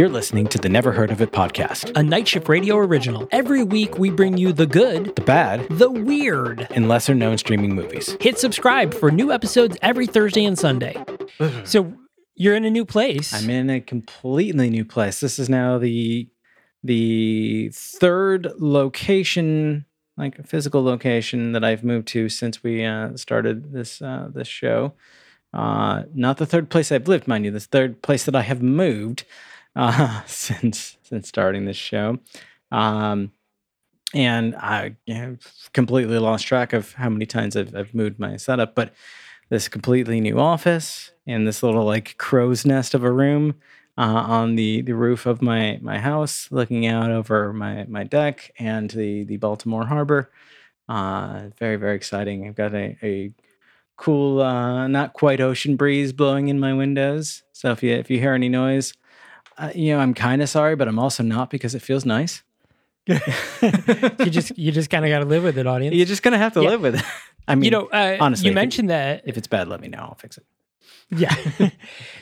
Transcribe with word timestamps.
You're 0.00 0.08
listening 0.08 0.46
to 0.46 0.56
the 0.56 0.70
Never 0.70 0.92
Heard 0.92 1.10
of 1.10 1.20
It 1.20 1.30
podcast. 1.30 1.92
a 1.94 2.02
Night 2.02 2.26
Shift 2.26 2.48
Radio 2.48 2.78
original. 2.78 3.28
Every 3.32 3.62
week 3.62 3.98
we 3.98 4.08
bring 4.08 4.38
you 4.38 4.50
the 4.50 4.64
good, 4.64 5.14
The 5.14 5.20
bad 5.20 5.68
the 5.68 5.90
weird. 5.90 6.66
and 6.70 6.88
lesser 6.88 7.14
known 7.14 7.36
streaming 7.36 7.74
movies. 7.74 8.16
Hit 8.18 8.38
subscribe 8.38 8.94
for 8.94 9.10
new 9.10 9.30
episodes 9.30 9.76
every 9.82 10.06
Thursday 10.06 10.46
and 10.46 10.58
Sunday. 10.58 10.96
so 11.64 11.92
you're 12.34 12.54
in 12.56 12.64
a 12.64 12.70
new 12.70 12.86
place. 12.86 13.34
I'm 13.34 13.50
in 13.50 13.68
a 13.68 13.78
completely 13.78 14.70
new 14.70 14.86
place. 14.86 15.20
This 15.20 15.38
is 15.38 15.50
now 15.50 15.76
the 15.76 16.30
the 16.82 17.70
third 17.74 18.52
location, 18.58 19.84
like 20.16 20.38
a 20.38 20.44
physical 20.44 20.82
location 20.82 21.52
that 21.52 21.62
I've 21.62 21.84
moved 21.84 22.08
to 22.08 22.30
since 22.30 22.62
we 22.62 22.86
uh, 22.86 23.18
started 23.18 23.70
this 23.74 24.00
uh, 24.00 24.30
this 24.32 24.48
show. 24.48 24.94
Uh, 25.52 26.04
not 26.14 26.38
the 26.38 26.46
third 26.46 26.70
place 26.70 26.90
I've 26.90 27.06
lived, 27.06 27.28
mind 27.28 27.44
you. 27.44 27.50
The 27.50 27.60
third 27.60 28.00
place 28.00 28.24
that 28.24 28.34
I 28.34 28.42
have 28.42 28.62
moved 28.62 29.24
uh, 29.76 30.22
since 30.26 30.96
since 31.02 31.28
starting 31.28 31.64
this 31.64 31.76
show. 31.76 32.18
Um, 32.70 33.32
and 34.12 34.56
I 34.56 34.96
know, 35.06 35.36
completely 35.72 36.18
lost 36.18 36.46
track 36.46 36.72
of 36.72 36.92
how 36.94 37.08
many 37.08 37.26
times 37.26 37.56
I've, 37.56 37.74
I've 37.74 37.94
moved 37.94 38.18
my 38.18 38.36
setup. 38.36 38.74
But 38.74 38.92
this 39.50 39.68
completely 39.68 40.20
new 40.20 40.38
office 40.38 41.12
and 41.26 41.46
this 41.46 41.62
little 41.62 41.84
like 41.84 42.16
crow's 42.18 42.64
nest 42.64 42.94
of 42.94 43.04
a 43.04 43.12
room 43.12 43.54
uh, 43.98 44.24
on 44.26 44.54
the, 44.56 44.82
the 44.82 44.94
roof 44.94 45.26
of 45.26 45.42
my 45.42 45.78
my 45.82 45.98
house, 45.98 46.48
looking 46.50 46.86
out 46.86 47.10
over 47.10 47.52
my 47.52 47.84
my 47.88 48.04
deck 48.04 48.52
and 48.58 48.90
the 48.90 49.24
the 49.24 49.36
Baltimore 49.36 49.86
Harbor. 49.86 50.30
Uh, 50.88 51.50
very 51.58 51.76
very 51.76 51.94
exciting. 51.96 52.48
I've 52.48 52.56
got 52.56 52.74
a, 52.74 52.96
a 53.02 53.32
cool, 54.00 54.40
uh, 54.40 54.88
not 54.88 55.12
quite 55.12 55.40
ocean 55.40 55.76
breeze 55.76 56.12
blowing 56.12 56.48
in 56.48 56.58
my 56.58 56.72
windows. 56.72 57.42
So 57.52 57.70
if 57.70 57.82
you 57.82 57.92
if 57.92 58.10
you 58.10 58.18
hear 58.18 58.32
any 58.32 58.48
noise, 58.48 58.94
uh, 59.58 59.70
you 59.74 59.92
know 59.92 60.00
I'm 60.00 60.14
kind 60.14 60.42
of 60.42 60.48
sorry, 60.48 60.76
but 60.76 60.88
I'm 60.88 60.98
also 60.98 61.22
not 61.22 61.50
because 61.50 61.74
it 61.74 61.82
feels 61.82 62.04
nice. 62.04 62.42
you 63.06 64.30
just 64.30 64.56
you 64.58 64.72
just 64.72 64.90
kind 64.90 65.04
of 65.04 65.10
got 65.10 65.20
to 65.20 65.24
live 65.24 65.42
with 65.42 65.58
it, 65.58 65.66
audience. 65.66 65.94
You're 65.96 66.06
just 66.06 66.22
gonna 66.22 66.38
have 66.38 66.52
to 66.54 66.62
Yeah. 66.62 66.68
live 66.70 66.80
with 66.82 66.94
it. 66.96 67.04
I 67.48 67.54
mean, 67.54 67.64
you 67.64 67.70
know, 67.70 67.86
uh, 67.86 68.16
honestly, 68.20 68.46
you 68.46 68.50
if 68.50 68.52
it- 68.52 68.60
mentioned 68.60 68.90
that. 68.90 69.22
if 69.24 69.36
it's 69.36 69.48
bad, 69.48 69.68
let 69.68 69.80
me 69.80 69.88
know. 69.88 69.98
I'll 69.98 70.14
fix 70.14 70.38
it. 70.38 70.44
Yeah, 71.12 71.34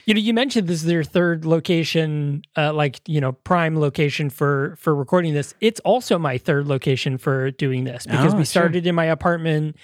you 0.06 0.14
know, 0.14 0.20
you 0.20 0.32
mentioned 0.32 0.66
this 0.66 0.82
is 0.82 0.90
your 0.90 1.04
third 1.04 1.44
location, 1.44 2.42
uh, 2.56 2.72
like 2.72 3.00
you 3.06 3.20
know, 3.20 3.32
prime 3.32 3.78
location 3.78 4.30
for 4.30 4.76
for 4.78 4.94
recording 4.94 5.34
this. 5.34 5.54
It's 5.60 5.80
also 5.80 6.18
my 6.18 6.38
third 6.38 6.66
location 6.66 7.18
for 7.18 7.50
doing 7.50 7.84
this 7.84 8.06
because 8.06 8.32
Oh, 8.32 8.36
we 8.38 8.40
sure. 8.44 8.44
started 8.46 8.86
in 8.86 8.94
my 8.94 9.04
apartment, 9.06 9.76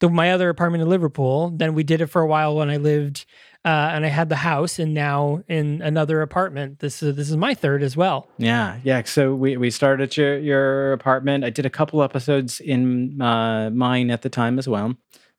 the 0.00 0.10
my 0.10 0.32
other 0.32 0.50
apartment 0.50 0.82
in 0.82 0.88
Liverpool. 0.90 1.50
Then 1.56 1.72
we 1.74 1.82
did 1.82 2.02
it 2.02 2.08
for 2.08 2.20
a 2.20 2.26
while 2.26 2.54
when 2.56 2.68
I 2.68 2.76
lived, 2.76 3.24
uh, 3.64 3.90
and 3.94 4.04
I 4.04 4.08
had 4.08 4.28
the 4.28 4.36
house, 4.36 4.78
and 4.78 4.92
now 4.92 5.42
in 5.48 5.82
another 5.82 6.20
apartment. 6.22 6.80
This 6.80 7.02
is 7.02 7.14
this 7.14 7.30
is 7.30 7.36
my 7.36 7.54
third 7.54 7.82
as 7.82 7.96
well. 7.96 8.28
Yeah, 8.38 8.78
yeah. 8.82 9.02
So 9.04 9.34
we, 9.34 9.56
we 9.56 9.70
started 9.70 10.02
at 10.04 10.16
your, 10.16 10.38
your 10.38 10.92
apartment. 10.92 11.44
I 11.44 11.50
did 11.50 11.64
a 11.64 11.70
couple 11.70 12.02
episodes 12.02 12.58
in 12.60 13.22
uh, 13.22 13.70
mine 13.70 14.10
at 14.10 14.22
the 14.22 14.28
time 14.28 14.58
as 14.58 14.68
well. 14.68 14.96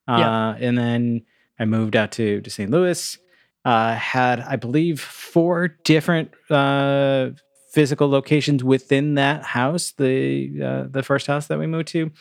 Uh, 0.08 0.18
Yeah. 0.20 0.56
And 0.60 0.78
then 0.78 1.22
I 1.60 1.66
moved 1.66 1.96
out 1.96 2.12
to, 2.14 2.40
to 2.42 2.50
St. 2.50 2.72
Louis. 2.72 3.18
Uh, 3.66 3.96
had, 3.96 4.40
I 4.42 4.56
believe, 4.58 5.00
four 5.02 5.70
different 5.84 6.32
uh, 6.50 7.30
physical 7.72 8.10
locations 8.10 8.64
within 8.64 9.16
that 9.16 9.44
house. 9.44 9.94
The 9.98 10.62
uh, 10.62 10.84
the 10.90 11.02
first 11.04 11.28
house 11.28 11.48
that 11.48 11.60
we 11.60 11.66
moved 11.68 11.88
to, 11.90 12.12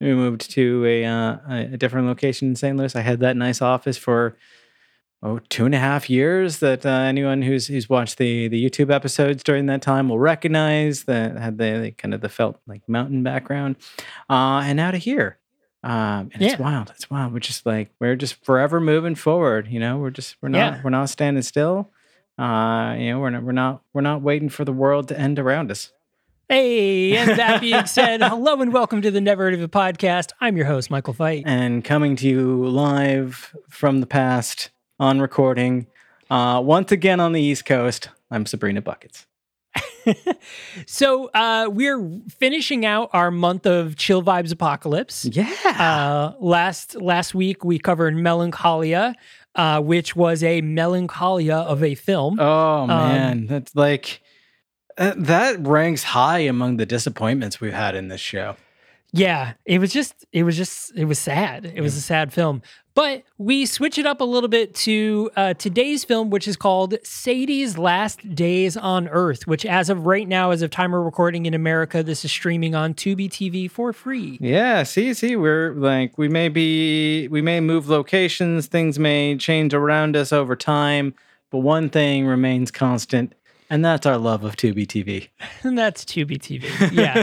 we 0.00 0.14
moved 0.14 0.50
to 0.52 0.84
a, 0.86 1.04
uh, 1.04 1.36
a 1.48 1.56
a 1.72 1.76
different 1.76 2.06
location 2.06 2.48
in 2.48 2.56
St. 2.56 2.76
Louis. 2.76 2.94
I 2.96 3.00
had 3.00 3.20
that 3.20 3.36
nice 3.36 3.60
office 3.60 3.96
for 3.98 4.36
oh 5.22 5.38
two 5.48 5.64
and 5.66 5.74
a 5.74 5.78
half 5.78 6.10
years 6.10 6.58
that 6.58 6.84
uh, 6.84 6.88
anyone 6.88 7.42
who's 7.42 7.66
who's 7.68 7.88
watched 7.88 8.18
the 8.18 8.48
the 8.48 8.62
YouTube 8.64 8.92
episodes 8.92 9.42
during 9.42 9.66
that 9.66 9.82
time 9.82 10.08
will 10.08 10.18
recognize 10.18 11.04
that 11.04 11.36
had 11.36 11.58
the, 11.58 11.78
the 11.82 11.90
kind 11.92 12.14
of 12.14 12.20
the 12.20 12.28
felt 12.28 12.58
like 12.66 12.88
mountain 12.88 13.22
background, 13.22 13.76
uh, 14.30 14.62
and 14.64 14.80
out 14.80 14.94
of 14.94 15.02
here. 15.02 15.38
Um, 15.84 16.30
and 16.32 16.42
it's 16.42 16.58
wild. 16.60 16.90
It's 16.94 17.10
wild. 17.10 17.32
We're 17.32 17.40
just 17.40 17.66
like 17.66 17.90
we're 18.00 18.14
just 18.16 18.44
forever 18.44 18.80
moving 18.80 19.14
forward. 19.16 19.66
You 19.68 19.80
know, 19.80 19.98
we're 19.98 20.10
just 20.10 20.36
we're 20.40 20.48
not 20.48 20.58
Yeah. 20.58 20.80
we're 20.84 20.90
not 20.90 21.08
standing 21.08 21.42
still. 21.42 21.90
Uh, 22.38 22.94
you 22.98 23.10
know, 23.10 23.18
we're 23.18 23.30
not 23.30 23.42
we're 23.42 23.52
not 23.52 23.82
we're 23.92 24.00
not 24.00 24.22
waiting 24.22 24.48
for 24.48 24.64
the 24.64 24.72
world 24.72 25.08
to 25.08 25.18
end 25.18 25.38
around 25.38 25.70
us. 25.70 25.92
Hey, 26.48 27.16
and 27.16 27.30
that 27.38 27.60
being 27.60 27.86
said, 27.86 28.20
hello 28.22 28.60
and 28.60 28.72
welcome 28.72 29.00
to 29.02 29.10
the 29.10 29.20
Never 29.20 29.44
Heard 29.44 29.54
of 29.54 29.62
It 29.62 29.70
podcast. 29.70 30.32
I'm 30.40 30.56
your 30.56 30.66
host, 30.66 30.90
Michael 30.90 31.14
Fight. 31.14 31.44
and 31.46 31.82
coming 31.82 32.14
to 32.16 32.28
you 32.28 32.66
live 32.66 33.56
from 33.70 34.00
the 34.00 34.06
past 34.06 34.70
on 35.02 35.20
recording. 35.20 35.88
Uh, 36.30 36.62
once 36.64 36.92
again 36.92 37.18
on 37.18 37.32
the 37.32 37.42
East 37.42 37.64
Coast, 37.64 38.08
I'm 38.30 38.46
Sabrina 38.46 38.80
Buckets. 38.80 39.26
So 40.86 41.30
uh, 41.32 41.68
we're 41.70 42.20
finishing 42.28 42.84
out 42.84 43.10
our 43.12 43.30
month 43.30 43.66
of 43.66 43.94
Chill 43.94 44.20
Vibes 44.20 44.52
Apocalypse. 44.52 45.24
Yeah. 45.26 45.48
Uh, 45.64 46.34
last 46.40 46.96
last 47.00 47.36
week 47.36 47.64
we 47.64 47.78
covered 47.78 48.16
Melancholia, 48.16 49.14
uh, 49.54 49.80
which 49.80 50.16
was 50.16 50.42
a 50.42 50.60
melancholia 50.60 51.54
of 51.54 51.84
a 51.84 51.94
film. 51.94 52.40
oh 52.40 52.88
man, 52.88 53.46
that's 53.46 53.76
like 53.76 54.22
uh, 54.98 55.14
that 55.16 55.64
ranks 55.64 56.02
high 56.02 56.40
among 56.40 56.78
the 56.78 56.86
disappointments 56.86 57.60
we've 57.60 57.72
had 57.72 57.94
in 57.94 58.08
this 58.08 58.20
show. 58.20 58.56
Yeah, 59.12 59.52
it 59.66 59.78
was 59.78 59.92
just 59.92 60.24
it 60.32 60.42
was 60.42 60.56
just 60.56 60.92
it 60.96 61.04
was 61.04 61.20
sad. 61.20 61.64
It 61.64 61.80
was 61.80 61.96
a 61.96 62.00
sad 62.00 62.32
film. 62.32 62.62
But 62.94 63.22
we 63.38 63.64
switch 63.64 63.96
it 63.96 64.06
up 64.06 64.20
a 64.20 64.24
little 64.24 64.48
bit 64.48 64.74
to 64.76 65.30
uh, 65.36 65.54
today's 65.54 66.04
film, 66.04 66.30
which 66.30 66.46
is 66.46 66.56
called 66.56 66.94
Sadie's 67.02 67.78
Last 67.78 68.34
Days 68.34 68.76
on 68.76 69.08
Earth, 69.08 69.46
which 69.46 69.64
as 69.64 69.88
of 69.88 70.06
right 70.06 70.28
now, 70.28 70.50
as 70.50 70.60
of 70.62 70.70
time 70.70 70.92
of 70.92 71.02
recording 71.04 71.46
in 71.46 71.54
America, 71.54 72.02
this 72.02 72.24
is 72.24 72.30
streaming 72.30 72.74
on 72.74 72.92
Tubi 72.92 73.28
TV 73.28 73.70
for 73.70 73.92
free. 73.92 74.36
Yeah, 74.40 74.82
see, 74.82 75.14
see, 75.14 75.36
we're 75.36 75.72
like 75.74 76.18
we 76.18 76.28
may 76.28 76.48
be 76.48 77.28
we 77.28 77.40
may 77.40 77.60
move 77.60 77.88
locations, 77.88 78.66
things 78.66 78.98
may 78.98 79.36
change 79.36 79.72
around 79.72 80.14
us 80.14 80.32
over 80.32 80.54
time, 80.54 81.14
but 81.50 81.58
one 81.58 81.88
thing 81.88 82.26
remains 82.26 82.70
constant, 82.70 83.34
and 83.72 83.82
that's 83.84 84.04
our 84.06 84.18
love 84.18 84.44
of 84.44 84.54
Tubi 84.56 84.86
TV. 84.86 85.28
And 85.64 85.76
that's 85.82 86.04
Tubi 86.04 86.36
TV. 86.38 86.62
Yeah, 86.92 87.16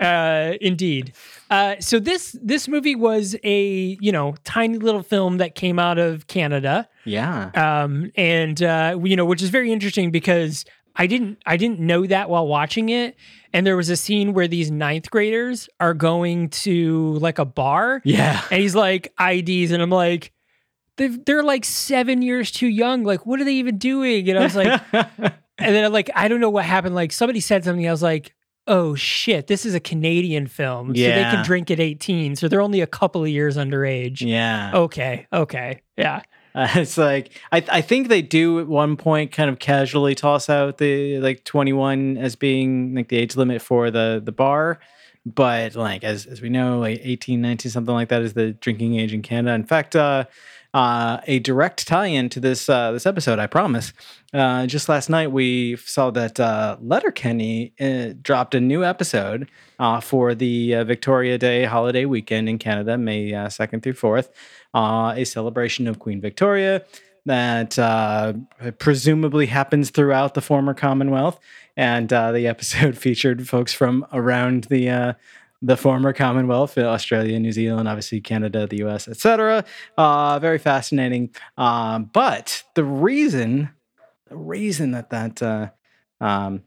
uh, 0.54 0.56
indeed. 0.60 1.12
Uh, 1.50 1.74
so 1.80 1.98
this 1.98 2.36
this 2.42 2.68
movie 2.68 2.94
was 2.94 3.34
a 3.42 3.98
you 4.00 4.12
know 4.12 4.34
tiny 4.44 4.78
little 4.78 5.02
film 5.02 5.38
that 5.38 5.54
came 5.54 5.78
out 5.78 5.98
of 5.98 6.26
Canada, 6.28 6.88
Yeah. 7.04 7.50
um, 7.54 8.10
and 8.16 8.62
uh, 8.62 8.98
you 9.02 9.16
know 9.16 9.24
which 9.24 9.42
is 9.42 9.50
very 9.50 9.72
interesting 9.72 10.10
because 10.10 10.64
I 10.94 11.06
didn't 11.06 11.38
I 11.44 11.56
didn't 11.56 11.80
know 11.80 12.06
that 12.06 12.30
while 12.30 12.46
watching 12.46 12.88
it, 12.88 13.16
and 13.52 13.66
there 13.66 13.76
was 13.76 13.90
a 13.90 13.96
scene 13.96 14.32
where 14.32 14.46
these 14.48 14.70
ninth 14.70 15.10
graders 15.10 15.68
are 15.80 15.94
going 15.94 16.50
to 16.64 17.14
like 17.18 17.38
a 17.40 17.44
bar, 17.44 18.00
Yeah. 18.04 18.40
and 18.50 18.60
he's 18.62 18.74
like 18.76 19.12
IDs, 19.20 19.72
and 19.72 19.82
I'm 19.82 19.90
like. 19.90 20.32
They've, 20.96 21.24
they're 21.24 21.42
like 21.42 21.64
seven 21.64 22.20
years 22.20 22.50
too 22.50 22.66
young. 22.66 23.04
Like, 23.04 23.24
what 23.24 23.40
are 23.40 23.44
they 23.44 23.54
even 23.54 23.78
doing? 23.78 24.28
And 24.28 24.38
I 24.38 24.42
was 24.42 24.54
like, 24.54 24.82
and 25.60 25.74
then 25.74 25.92
like 25.92 26.10
I 26.14 26.28
don't 26.28 26.40
know 26.40 26.50
what 26.50 26.64
happened. 26.64 26.94
Like 26.94 27.12
somebody 27.12 27.40
said 27.40 27.64
something. 27.64 27.86
I 27.86 27.90
was 27.90 28.02
like, 28.02 28.34
oh 28.66 28.94
shit, 28.94 29.46
this 29.46 29.64
is 29.66 29.74
a 29.74 29.80
Canadian 29.80 30.46
film, 30.46 30.94
so 30.94 31.00
they 31.02 31.22
can 31.30 31.44
drink 31.44 31.70
at 31.70 31.80
18. 31.80 32.36
So 32.36 32.48
they're 32.48 32.60
only 32.60 32.80
a 32.80 32.86
couple 32.86 33.22
of 33.22 33.28
years 33.28 33.56
underage. 33.56 34.20
yeah. 34.20 34.70
Okay, 34.74 35.26
okay, 35.32 35.82
yeah, 35.96 36.22
Uh, 36.54 36.68
it's 36.76 36.96
like 36.98 37.32
I 37.52 37.64
I 37.70 37.80
think 37.80 38.08
they 38.08 38.22
do 38.22 38.60
at 38.60 38.66
one 38.66 38.96
point 38.96 39.32
kind 39.32 39.50
of 39.50 39.58
casually 39.58 40.14
toss 40.14 40.48
out 40.48 40.78
the 40.78 41.18
like 41.20 41.44
21 41.44 42.16
as 42.18 42.36
being 42.36 42.94
like 42.94 43.08
the 43.08 43.16
age 43.18 43.36
limit 43.36 43.62
for 43.62 43.90
the 43.90 44.20
the 44.24 44.32
bar, 44.32 44.78
but 45.26 45.74
like 45.74 46.04
as 46.04 46.26
as 46.26 46.40
we 46.40 46.48
know, 46.48 46.78
like 46.78 47.00
18, 47.02 47.40
19, 47.40 47.70
something 47.70 47.94
like 47.94 48.08
that 48.08 48.22
is 48.22 48.34
the 48.34 48.52
drinking 48.52 48.96
age 49.00 49.12
in 49.12 49.22
Canada. 49.22 49.54
In 49.54 49.64
fact, 49.64 49.94
uh, 49.96 50.24
uh, 50.72 51.18
a 51.26 51.38
direct 51.40 51.86
tie-in 51.86 52.28
to 52.30 52.40
this 52.40 52.68
uh, 52.68 52.92
this 52.92 53.06
episode, 53.06 53.38
I 53.38 53.46
promise. 53.46 53.92
Uh, 54.32 54.66
just 54.66 54.88
last 54.88 55.10
night, 55.10 55.32
we 55.32 55.76
saw 55.76 56.10
that 56.12 56.38
uh, 56.38 56.76
Letterkenny 56.80 57.72
uh, 57.80 58.14
dropped 58.20 58.54
a 58.54 58.60
new 58.60 58.84
episode 58.84 59.48
for 60.02 60.34
the 60.34 60.84
Victoria 60.84 61.38
Day 61.38 61.64
holiday 61.64 62.04
weekend 62.04 62.48
in 62.48 62.58
Canada, 62.58 62.96
May 62.98 63.30
2nd 63.30 63.82
through 63.82 63.94
4th, 63.94 64.28
uh, 64.74 65.14
a 65.16 65.24
celebration 65.24 65.88
of 65.88 65.98
Queen 65.98 66.20
Victoria 66.20 66.84
that 67.26 67.78
uh, 67.78 68.32
presumably 68.78 69.46
happens 69.46 69.90
throughout 69.90 70.34
the 70.34 70.40
former 70.40 70.74
Commonwealth. 70.74 71.38
And 71.76 72.12
uh, 72.12 72.32
the 72.32 72.46
episode 72.46 72.96
featured 73.06 73.48
folks 73.48 73.72
from 73.72 74.06
around 74.12 74.64
the 74.64 74.90
uh, 74.90 75.12
the 75.62 75.76
former 75.76 76.12
Commonwealth, 76.12 76.78
uh, 76.78 76.82
Australia, 76.82 77.38
New 77.38 77.52
Zealand, 77.52 77.86
obviously 77.88 78.20
Canada, 78.20 78.66
the 78.66 78.78
US, 78.86 79.08
etc. 79.08 79.64
Uh, 79.98 80.38
very 80.38 80.58
fascinating. 80.58 81.30
Um, 81.58 82.04
but 82.12 82.62
the 82.74 82.84
reason, 82.84 83.70
the 84.28 84.36
reason 84.36 84.92
that 84.92 85.10
that 85.10 85.42
uh, 85.42 85.68
um, 86.20 86.62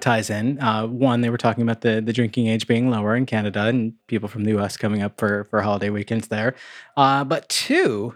ties 0.00 0.30
in, 0.30 0.60
uh, 0.60 0.86
one, 0.86 1.20
they 1.22 1.30
were 1.30 1.38
talking 1.38 1.62
about 1.62 1.80
the 1.80 2.00
the 2.00 2.12
drinking 2.12 2.46
age 2.46 2.66
being 2.66 2.90
lower 2.90 3.16
in 3.16 3.26
Canada 3.26 3.64
and 3.66 3.94
people 4.06 4.28
from 4.28 4.44
the 4.44 4.56
US 4.58 4.76
coming 4.76 5.02
up 5.02 5.18
for 5.18 5.44
for 5.44 5.62
holiday 5.62 5.90
weekends 5.90 6.28
there. 6.28 6.54
Uh, 6.96 7.24
but 7.24 7.48
two, 7.48 8.14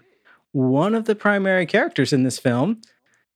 one 0.53 0.95
of 0.95 1.07
the 1.07 1.15
primary 1.15 1.67
characters 1.67 2.13
in 2.13 2.23
this 2.23 2.39
film 2.39 2.81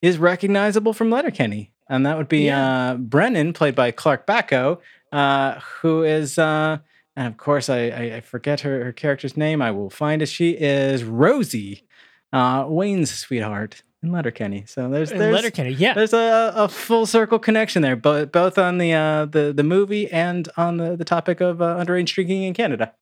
is 0.00 0.19
recognizable 0.19 0.93
from 0.93 1.11
Letterkenny. 1.11 1.70
and 1.88 2.06
that 2.06 2.17
would 2.17 2.29
be 2.29 2.47
Yeah. 2.47 2.93
uh, 2.93 2.94
Brennan, 2.97 3.53
played 3.53 3.75
by 3.75 3.91
Clark 3.91 4.26
Backo, 4.26 4.79
uh, 5.12 5.61
who 5.61 6.03
is, 6.03 6.38
uh, 6.38 6.79
and 7.14 7.29
of 7.29 7.37
course, 7.37 7.69
I, 7.69 7.88
I, 7.88 8.17
I 8.17 8.20
forget 8.20 8.61
her, 8.61 8.85
her 8.85 8.93
character's 8.93 9.37
name. 9.37 9.61
I 9.61 9.70
will 9.70 9.91
find 9.91 10.23
it. 10.23 10.26
She 10.26 10.53
is 10.53 11.05
Rosie, 11.05 11.85
uh, 12.32 12.64
Wayne's 12.69 13.11
sweetheart 13.12 13.82
in 14.03 14.11
Letterkenny. 14.11 14.64
So 14.67 14.88
there's 14.88 15.12
In 15.12 15.19
there's 15.19 15.35
Letterkenny, 15.35 15.70
yeah. 15.70 15.94
there's 15.94 16.12
a, 16.12 16.53
a 16.56 16.69
full 16.69 17.06
circle 17.06 17.38
connection 17.38 17.82
there, 17.82 17.97
both 17.97 18.32
both 18.32 18.59
on 18.59 18.79
the 18.79 18.93
uh, 18.93 19.26
the 19.26 19.53
the 19.55 19.62
movie 19.62 20.11
and 20.11 20.49
on 20.56 20.79
the, 20.79 20.97
the 20.97 21.05
topic 21.05 21.41
of 21.41 21.62
uh, 21.62 21.76
underage 21.76 22.12
drinking 22.14 22.43
in 22.43 22.55
Canada. 22.55 22.94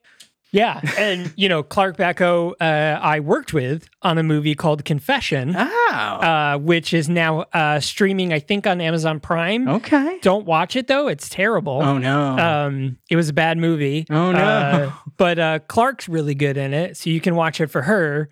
Yeah. 0.53 0.81
And, 0.99 1.33
you 1.37 1.49
know, 1.49 1.63
Clark 1.63 1.97
Backo, 1.97 2.53
uh, 2.61 2.99
I 3.01 3.21
worked 3.21 3.53
with 3.53 3.89
on 4.03 4.19
a 4.19 4.23
movie 4.23 4.55
called 4.55 4.85
Confession, 4.85 5.55
Oh, 5.57 5.63
uh, 5.95 6.59
which 6.59 6.93
is 6.93 7.09
now 7.09 7.43
uh, 7.53 7.79
streaming, 7.81 8.33
I 8.33 8.41
think, 8.41 8.67
on 8.67 8.81
Amazon 8.81 9.21
Prime. 9.21 9.69
okay. 9.69 10.19
Don't 10.23 10.47
watch 10.47 10.75
it, 10.77 10.89
though. 10.89 11.07
It's 11.09 11.29
terrible. 11.29 11.81
Oh 11.83 11.99
no. 11.99 12.37
Um, 12.39 12.99
it 13.09 13.17
was 13.17 13.29
a 13.29 13.33
bad 13.33 13.59
movie. 13.59 14.07
oh 14.11 14.33
no. 14.33 14.39
Uh, 14.39 14.93
but 15.17 15.39
uh, 15.39 15.59
Clark's 15.69 16.09
really 16.09 16.35
good 16.35 16.57
in 16.57 16.75
it, 16.75 16.97
so 16.97 17.11
you 17.11 17.21
can 17.21 17.37
watch 17.37 17.61
it 17.61 17.69
for 17.69 17.83
her. 17.83 18.29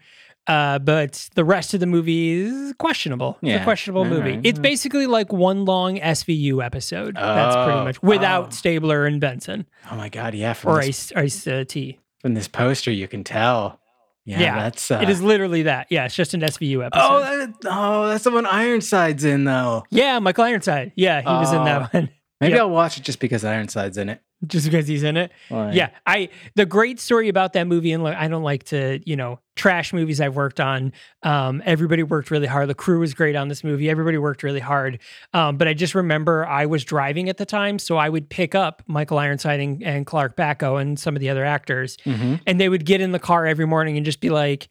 Uh, 0.47 0.79
but 0.79 1.29
the 1.35 1.45
rest 1.45 1.75
of 1.75 1.81
the 1.81 1.87
movie 1.87 2.31
is 2.31 2.73
questionable. 2.79 3.37
It's 3.43 3.51
a 3.51 3.55
Yeah. 3.57 3.65
questionable 3.65 4.03
All 4.05 4.09
movie. 4.09 4.31
right. 4.37 4.41
It's 4.43 4.59
basically 4.59 5.07
like 5.07 5.31
one 5.31 5.67
long 5.67 5.99
SVU 5.99 6.65
episode. 6.65 7.17
That's 7.17 7.55
pretty 7.55 7.79
Oh. 7.79 7.85
much 7.85 8.03
without 8.03 8.47
Oh. 8.47 8.51
Stabler 8.51 9.05
and 9.05 9.21
Benson 9.21 9.67
oh 9.93 9.97
my 9.97 10.09
god. 10.09 10.35
Yeah. 10.35 10.55
Or 10.65 10.81
Ice 10.81 11.13
Ice 11.15 11.47
uh, 11.47 11.65
T. 11.69 11.99
from 12.21 12.35
this 12.35 12.49
poster, 12.49 12.91
you 12.91 13.09
can 13.09 13.25
tell. 13.25 13.81
Yeah. 14.25 14.41
Yeah, 14.41 14.55
That's. 14.65 14.91
Uh, 14.91 15.01
it 15.03 15.09
is 15.09 15.23
literally 15.23 15.63
that. 15.63 15.87
Yeah, 15.89 16.05
it's 16.05 16.15
just 16.15 16.35
an 16.35 16.41
SVU 16.43 16.85
episode. 16.85 17.03
Oh, 17.03 17.21
that, 17.21 17.55
oh, 17.65 18.09
that's 18.09 18.25
the 18.25 18.31
one 18.31 18.45
Ironside's 18.45 19.25
in 19.25 19.45
though. 19.45 19.85
yeah, 19.91 20.19
Michael 20.19 20.45
Ironside. 20.45 20.93
Yeah, 20.97 21.21
he 21.23 21.27
was 21.27 21.51
in 21.53 21.61
Oh. 21.61 21.65
that 21.65 21.95
one. 21.95 22.11
Maybe 22.41 22.53
Yep. 22.53 22.61
I'll 22.61 22.71
watch 22.71 22.97
it 22.97 23.03
just 23.03 23.19
because 23.19 23.45
Ironside's 23.45 23.99
in 23.99 24.09
it. 24.09 24.21
just 24.47 24.67
because 24.67 24.87
he's 24.87 25.03
in 25.03 25.17
it. 25.17 25.33
Yeah, 25.51 25.91
I 26.07 26.29
the 26.55 26.65
great 26.65 27.01
story 27.01 27.29
about 27.29 27.55
that 27.55 27.67
movie, 27.67 27.91
and 27.91 28.07
I 28.07 28.29
don't 28.29 28.45
like 28.45 28.63
to 28.67 29.01
you 29.05 29.17
know 29.17 29.41
trash 29.57 29.93
movies 29.93 30.21
I've 30.21 30.37
worked 30.37 30.61
on. 30.61 30.93
Um, 31.25 31.61
everybody 31.67 32.05
worked 32.05 32.31
really 32.31 32.47
hard. 32.47 32.69
The 32.69 32.75
crew 32.77 33.01
was 33.01 33.13
great 33.15 33.35
on 33.35 33.49
this 33.49 33.65
movie. 33.65 33.91
Everybody 33.91 34.17
worked 34.19 34.45
really 34.45 34.61
hard. 34.61 35.01
Um, 35.35 35.57
but 35.57 35.67
I 35.67 35.75
just 35.75 35.97
remember 35.97 36.47
I 36.47 36.67
was 36.67 36.85
driving 36.85 37.29
at 37.29 37.39
the 37.39 37.47
time, 37.47 37.81
so 37.81 37.97
I 37.97 38.09
would 38.09 38.31
pick 38.31 38.55
up 38.55 38.85
Michael 38.87 39.19
Ironside 39.19 39.59
and, 39.59 39.83
and 39.83 40.07
Clark 40.07 40.37
Backo 40.37 40.81
and 40.81 40.97
some 40.97 41.17
of 41.17 41.21
the 41.21 41.31
other 41.31 41.45
actors, 41.45 41.97
Mhm. 42.07 42.41
and 42.47 42.61
they 42.61 42.69
would 42.69 42.85
get 42.85 43.01
in 43.01 43.11
the 43.11 43.19
car 43.19 43.47
every 43.47 43.67
morning 43.67 43.97
and 43.97 44.07
just 44.07 44.21
be 44.21 44.31
like. 44.31 44.69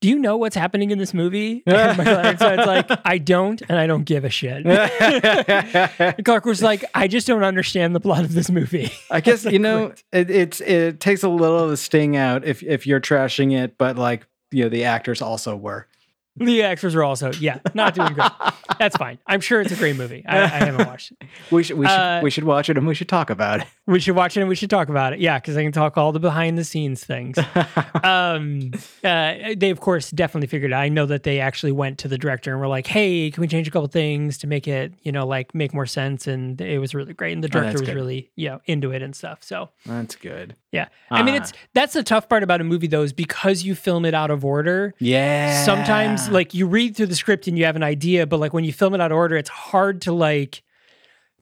Do 0.00 0.08
you 0.08 0.18
know 0.18 0.38
what's 0.38 0.56
happening 0.56 0.90
in 0.90 0.98
this 0.98 1.12
movie? 1.12 1.62
And 1.70 2.08
Ironside's 2.08 2.66
like, 2.66 2.90
I 3.04 3.18
don't, 3.18 3.60
and 3.68 3.78
I 3.78 3.86
don't 3.86 4.04
give 4.04 4.24
a 4.24 4.30
shit. 4.30 4.64
Clark 6.24 6.46
was 6.46 6.62
like, 6.62 6.84
I 6.94 7.06
just 7.08 7.26
don't 7.26 7.42
understand 7.44 7.94
the 7.94 8.00
plot 8.00 8.24
of 8.24 8.32
this 8.32 8.50
movie. 8.50 8.90
I 9.10 9.20
guess 9.20 9.44
you 9.44 9.58
know 9.58 9.92
it, 10.12 10.30
it's 10.30 10.60
it 10.62 11.00
takes 11.00 11.22
a 11.22 11.28
little 11.28 11.58
of 11.58 11.70
the 11.70 11.76
sting 11.76 12.16
out 12.16 12.44
if 12.44 12.62
if 12.62 12.86
you're 12.86 13.00
trashing 13.00 13.52
it, 13.52 13.76
but 13.76 13.96
like 13.96 14.26
you 14.50 14.64
know 14.64 14.70
the 14.70 14.84
actors 14.84 15.20
also 15.20 15.54
were. 15.56 15.86
The 16.36 16.62
extras 16.62 16.94
are 16.94 17.02
also, 17.02 17.32
yeah, 17.32 17.58
not 17.74 17.94
doing 17.94 18.12
great. 18.14 18.30
That's 18.78 18.96
fine. 18.96 19.18
I'm 19.26 19.40
sure 19.40 19.60
it's 19.60 19.72
a 19.72 19.76
great 19.76 19.96
movie. 19.96 20.24
I, 20.26 20.42
I 20.42 20.46
haven't 20.46 20.86
watched 20.86 21.12
it. 21.12 21.26
We 21.50 21.62
should 21.64 21.76
we 21.76 21.86
should 21.86 21.92
Uh, 21.92 22.20
we 22.22 22.30
should 22.30 22.44
watch 22.44 22.70
it 22.70 22.78
and 22.78 22.86
we 22.86 22.94
should 22.94 23.08
talk 23.08 23.28
about 23.30 23.60
it. 23.60 23.66
We 23.86 23.98
should 24.00 24.14
watch 24.14 24.36
it 24.36 24.40
and 24.40 24.48
we 24.48 24.54
should 24.54 24.70
talk 24.70 24.88
about 24.88 25.12
it. 25.12 25.18
Yeah, 25.20 25.38
because 25.38 25.56
I 25.56 25.62
can 25.64 25.72
talk 25.72 25.98
all 25.98 26.12
the 26.12 26.20
behind 26.20 26.56
the 26.56 26.64
scenes 26.64 27.02
things. 27.04 27.36
um, 28.04 28.70
uh, 29.04 29.34
they, 29.56 29.70
of 29.70 29.80
course, 29.80 30.10
definitely 30.10 30.46
figured 30.46 30.72
out. 30.72 30.80
I 30.80 30.88
know 30.88 31.06
that 31.06 31.24
they 31.24 31.40
actually 31.40 31.72
went 31.72 31.98
to 31.98 32.08
the 32.08 32.18
director 32.18 32.52
and 32.52 32.60
were 32.60 32.68
like, 32.68 32.86
hey, 32.86 33.30
can 33.30 33.40
we 33.40 33.48
change 33.48 33.66
a 33.68 33.70
couple 33.70 33.88
things 33.88 34.38
to 34.38 34.46
make 34.46 34.68
it, 34.68 34.92
you 35.02 35.12
know, 35.12 35.26
like 35.26 35.54
make 35.54 35.74
more 35.74 35.86
sense? 35.86 36.26
And 36.26 36.60
it 36.60 36.78
was 36.78 36.94
really 36.94 37.12
great. 37.14 37.32
And 37.32 37.42
the 37.44 37.48
Oh, 37.48 37.52
director 37.52 37.70
that's 37.72 37.80
was 37.82 37.88
good. 37.88 37.96
really, 37.96 38.30
you 38.36 38.48
know, 38.48 38.60
into 38.66 38.92
it 38.92 39.02
and 39.02 39.14
stuff. 39.14 39.42
So, 39.42 39.70
That's 39.84 40.14
good. 40.16 40.54
yeah. 40.70 40.86
I 41.10 41.22
mean, 41.22 41.34
Ah. 41.34 41.38
it's 41.38 41.52
that's 41.74 41.92
the 41.94 42.02
tough 42.04 42.28
part 42.28 42.42
about 42.44 42.60
a 42.60 42.64
movie, 42.64 42.86
though, 42.86 43.02
is 43.02 43.12
because 43.12 43.64
you 43.64 43.74
film 43.74 44.04
it 44.04 44.14
out 44.14 44.30
of 44.30 44.44
order. 44.44 44.94
Yeah. 45.00 45.64
sometimes 45.64 46.29
like 46.30 46.54
you 46.54 46.66
read 46.66 46.96
through 46.96 47.06
the 47.06 47.16
script 47.16 47.46
and 47.46 47.58
you 47.58 47.64
have 47.64 47.76
an 47.76 47.82
idea 47.82 48.26
but 48.26 48.38
like 48.40 48.52
when 48.52 48.64
you 48.64 48.72
film 48.72 48.94
it 48.94 49.00
out 49.00 49.10
of 49.12 49.16
order 49.16 49.36
it's 49.36 49.50
hard 49.50 50.00
to 50.02 50.12
like 50.12 50.62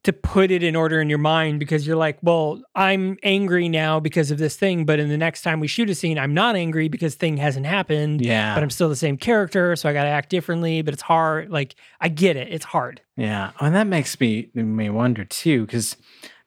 to 0.04 0.12
put 0.12 0.50
it 0.52 0.62
in 0.62 0.76
order 0.76 1.00
in 1.00 1.08
your 1.08 1.18
mind 1.18 1.58
because 1.58 1.86
you're 1.86 1.96
like 1.96 2.18
well 2.22 2.62
i'm 2.74 3.18
angry 3.24 3.68
now 3.68 3.98
because 4.00 4.30
of 4.30 4.38
this 4.38 4.56
thing 4.56 4.84
but 4.84 4.98
in 5.00 5.08
the 5.08 5.16
next 5.18 5.42
time 5.42 5.58
we 5.60 5.66
shoot 5.66 5.90
a 5.90 5.94
scene 5.94 6.18
i'm 6.18 6.32
not 6.32 6.54
angry 6.56 6.88
because 6.88 7.14
thing 7.16 7.36
hasn't 7.36 7.66
happened 7.66 8.20
Yeah. 8.24 8.54
but 8.54 8.62
i'm 8.62 8.70
still 8.70 8.88
the 8.88 8.96
same 8.96 9.16
character 9.16 9.74
so 9.76 9.88
i 9.88 9.92
gotta 9.92 10.08
act 10.08 10.30
differently 10.30 10.82
but 10.82 10.94
it's 10.94 11.02
hard 11.02 11.50
like 11.50 11.74
i 12.00 12.08
get 12.08 12.36
it 12.36 12.48
it's 12.50 12.64
hard 12.64 13.00
Yeah, 13.16 13.50
oh, 13.60 13.66
and 13.66 13.74
that 13.74 13.86
makes 13.88 14.18
me 14.20 14.50
me 14.54 14.88
wonder 14.88 15.24
too, 15.24 15.66
because 15.66 15.96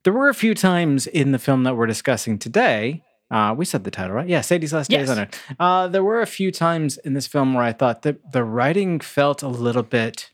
there 0.03 0.13
were 0.13 0.29
a 0.29 0.33
few 0.33 0.55
times 0.55 1.05
in 1.05 1.31
the 1.31 1.37
film 1.37 1.63
that 1.63 1.75
we're 1.75 1.85
discussing 1.85 2.39
today. 2.39 3.03
Uh, 3.31 3.55
we 3.57 3.63
said 3.63 3.83
the 3.85 3.91
title 3.91 4.13
right. 4.13 4.27
Yeah, 4.27 4.41
Sadie's 4.41 4.73
Last 4.73 4.89
Days 4.89 5.07
Yes. 5.07 5.09
on 5.09 5.19
Earth. 5.19 5.41
Uh, 5.59 5.87
there 5.87 6.03
were 6.03 6.21
a 6.21 6.27
few 6.27 6.51
times 6.51 6.97
in 6.97 7.13
this 7.13 7.27
film 7.27 7.53
where 7.53 7.63
I 7.63 7.71
thought 7.71 8.01
that 8.01 8.33
the 8.33 8.43
writing 8.43 8.99
felt 8.99 9.41
a 9.41 9.47
little 9.47 9.83
bit 9.83 10.29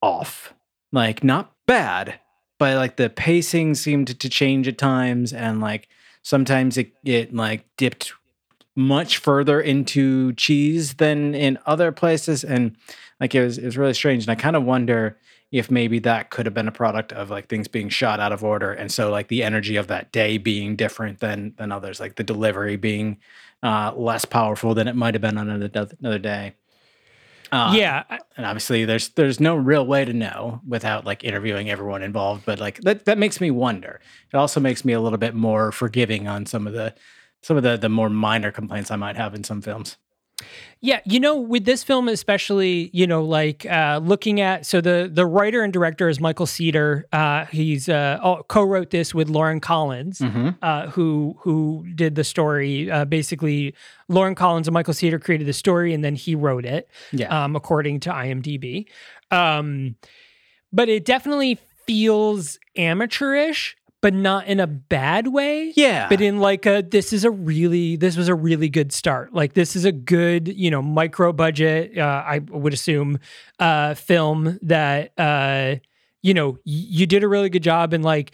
off, 0.00 0.54
like 0.92 1.24
not 1.24 1.52
bad, 1.66 2.20
but 2.58 2.76
like 2.76 2.96
the 2.96 3.10
pacing 3.10 3.74
seemed 3.74 4.18
to 4.18 4.28
change 4.28 4.68
at 4.68 4.78
times, 4.78 5.32
and 5.32 5.60
like 5.60 5.88
sometimes 6.22 6.78
it 6.78 6.92
it 7.04 7.34
like 7.34 7.64
dipped 7.76 8.12
much 8.76 9.18
further 9.18 9.60
into 9.60 10.32
cheese 10.34 10.94
than 10.94 11.34
in 11.34 11.58
other 11.66 11.90
places, 11.90 12.44
and 12.44 12.76
like 13.20 13.34
it 13.34 13.42
was 13.42 13.58
it 13.58 13.64
was 13.64 13.76
really 13.76 13.94
strange 13.94 14.22
and 14.22 14.30
i 14.30 14.36
kind 14.40 14.54
of 14.54 14.62
wonder 14.62 15.18
if 15.50 15.70
maybe 15.70 15.98
that 16.00 16.30
could 16.30 16.46
have 16.46 16.54
been 16.54 16.68
a 16.68 16.72
product 16.72 17.12
of 17.12 17.30
like 17.30 17.48
things 17.48 17.68
being 17.68 17.88
shot 17.88 18.20
out 18.20 18.32
of 18.32 18.44
order 18.44 18.72
and 18.72 18.92
so 18.92 19.10
like 19.10 19.28
the 19.28 19.42
energy 19.42 19.76
of 19.76 19.86
that 19.86 20.12
day 20.12 20.36
being 20.38 20.76
different 20.76 21.20
than 21.20 21.54
than 21.56 21.72
others 21.72 22.00
like 22.00 22.16
the 22.16 22.24
delivery 22.24 22.76
being 22.76 23.18
uh 23.62 23.92
less 23.96 24.24
powerful 24.24 24.74
than 24.74 24.86
it 24.88 24.94
might 24.94 25.14
have 25.14 25.22
been 25.22 25.38
on 25.38 25.48
another, 25.48 25.88
another 26.00 26.18
day. 26.18 26.54
Uh, 27.50 27.72
yeah 27.74 28.04
and 28.36 28.44
obviously 28.44 28.84
there's 28.84 29.08
there's 29.10 29.40
no 29.40 29.56
real 29.56 29.86
way 29.86 30.04
to 30.04 30.12
know 30.12 30.60
without 30.68 31.06
like 31.06 31.24
interviewing 31.24 31.70
everyone 31.70 32.02
involved 32.02 32.44
but 32.44 32.60
like 32.60 32.78
that 32.82 33.06
that 33.06 33.16
makes 33.16 33.40
me 33.40 33.50
wonder. 33.50 34.00
It 34.32 34.36
also 34.36 34.60
makes 34.60 34.84
me 34.84 34.92
a 34.92 35.00
little 35.00 35.18
bit 35.18 35.34
more 35.34 35.72
forgiving 35.72 36.28
on 36.28 36.44
some 36.44 36.66
of 36.66 36.74
the 36.74 36.94
some 37.42 37.56
of 37.56 37.62
the 37.62 37.78
the 37.78 37.88
more 37.88 38.10
minor 38.10 38.52
complaints 38.52 38.90
i 38.90 38.96
might 38.96 39.16
have 39.16 39.34
in 39.34 39.44
some 39.44 39.62
films 39.62 39.96
Yeah, 40.80 41.00
you 41.04 41.18
know, 41.18 41.36
with 41.36 41.64
this 41.64 41.82
film 41.82 42.08
especially, 42.08 42.90
you 42.92 43.06
know, 43.06 43.24
like 43.24 43.66
uh, 43.66 44.00
looking 44.02 44.40
at 44.40 44.64
so 44.64 44.80
the 44.80 45.10
the 45.12 45.26
writer 45.26 45.62
and 45.62 45.72
director 45.72 46.08
is 46.08 46.20
Michael 46.20 46.46
Seater. 46.46 47.06
Uh, 47.12 47.46
he's 47.46 47.88
uh, 47.88 48.20
oh, 48.22 48.44
co-wrote 48.46 48.90
this 48.90 49.12
with 49.12 49.28
Lauren 49.28 49.58
Collins, 49.58 50.20
mm-hmm. 50.20 50.50
uh, 50.62 50.86
who 50.90 51.36
who 51.40 51.84
did 51.96 52.14
the 52.14 52.22
story. 52.22 52.88
Uh, 52.88 53.04
basically, 53.04 53.74
Lauren 54.08 54.36
Collins 54.36 54.68
and 54.68 54.74
Michael 54.74 54.94
Seater 54.94 55.18
created 55.18 55.48
the 55.48 55.52
story, 55.52 55.92
and 55.92 56.04
then 56.04 56.14
he 56.14 56.36
wrote 56.36 56.64
it, 56.64 56.88
yeah 57.10 57.44
um, 57.44 57.56
according 57.56 57.98
to 58.00 58.10
IMDb. 58.10 58.86
Um, 59.32 59.96
but 60.72 60.88
it 60.88 61.04
definitely 61.04 61.58
feels 61.86 62.58
amateurish, 62.76 63.76
but 64.00 64.14
not 64.14 64.46
in 64.46 64.60
a 64.60 64.66
bad 64.66 65.28
way 65.28 65.72
yeah. 65.74 66.08
but 66.08 66.20
in 66.20 66.38
like 66.38 66.66
a 66.66 66.82
this 66.82 67.12
is 67.12 67.24
a 67.24 67.30
really 67.30 67.96
this 67.96 68.16
was 68.16 68.28
a 68.28 68.34
really 68.34 68.68
good 68.68 68.92
start. 68.92 69.32
Like 69.32 69.54
this 69.54 69.74
is 69.74 69.84
a 69.84 69.92
good 69.92 70.48
you 70.48 70.70
know 70.70 70.82
micro 70.82 71.32
budget 71.32 71.98
uh, 71.98 72.22
i 72.26 72.38
would 72.38 72.72
assume 72.72 73.18
uh 73.58 73.94
film 73.94 74.58
that 74.62 75.12
uh 75.18 75.76
you 76.22 76.34
know 76.34 76.52
y- 76.52 76.58
you 76.64 77.06
did 77.06 77.24
a 77.24 77.28
really 77.28 77.48
good 77.48 77.62
job. 77.62 77.92
And 77.92 78.04
like 78.04 78.32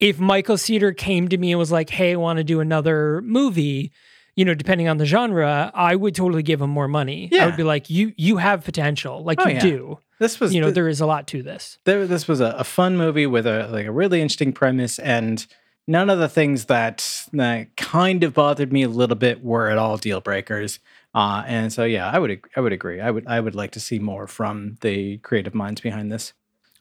if 0.00 0.18
michael 0.18 0.58
seater 0.58 0.92
came 0.92 1.28
to 1.28 1.38
me 1.38 1.52
and 1.52 1.58
was 1.58 1.70
like 1.70 1.90
hey 1.90 2.12
i 2.12 2.16
want 2.16 2.38
to 2.38 2.44
do 2.44 2.60
another 2.60 3.22
movie 3.22 3.92
you 4.36 4.44
know 4.44 4.54
depending 4.54 4.88
on 4.88 4.96
the 4.98 5.06
genre 5.06 5.70
i 5.74 5.94
would 5.94 6.14
totally 6.14 6.42
give 6.42 6.60
him 6.60 6.70
more 6.70 6.88
money. 6.88 7.30
I 7.38 7.46
would 7.46 7.56
be 7.56 7.62
like 7.62 7.90
you 7.90 8.12
you 8.16 8.36
have 8.38 8.64
potential. 8.64 9.22
Like 9.24 9.38
Oh, 9.40 9.48
you 9.48 9.54
yeah. 9.54 9.60
do. 9.60 9.98
This 10.18 10.38
was 10.40 10.54
you 10.54 10.60
know 10.60 10.68
the- 10.68 10.74
there 10.74 10.88
is 10.88 11.00
a 11.00 11.06
lot 11.06 11.26
to 11.28 11.42
this. 11.42 11.78
There, 11.84 12.06
this 12.06 12.26
was 12.28 12.40
a, 12.40 12.54
a 12.58 12.64
fun 12.64 12.96
movie 12.96 13.26
with 13.26 13.46
a 13.46 13.68
like 13.68 13.86
a 13.86 13.92
really 13.92 14.20
interesting 14.22 14.52
premise 14.52 14.98
and 14.98 15.46
none 15.86 16.08
of 16.10 16.18
the 16.18 16.28
things 16.28 16.66
that 16.66 17.26
that 17.32 17.76
kind 17.76 18.22
of 18.24 18.34
bothered 18.34 18.72
me 18.72 18.82
a 18.84 18.88
little 18.88 19.16
bit 19.16 19.42
were 19.42 19.68
at 19.68 19.78
all 19.78 19.96
deal 19.96 20.20
breakers. 20.20 20.78
Uh, 21.14 21.42
and 21.46 21.70
so 21.72 21.84
yeah 21.84 22.08
i 22.10 22.18
would 22.18 22.40
i 22.56 22.60
would 22.60 22.72
agree. 22.72 23.00
I 23.00 23.10
would 23.10 23.26
i 23.26 23.38
would 23.40 23.54
like 23.54 23.72
to 23.72 23.80
see 23.80 23.98
more 23.98 24.26
from 24.26 24.78
the 24.80 25.18
creative 25.18 25.54
minds 25.54 25.80
behind 25.80 26.10
this. 26.10 26.32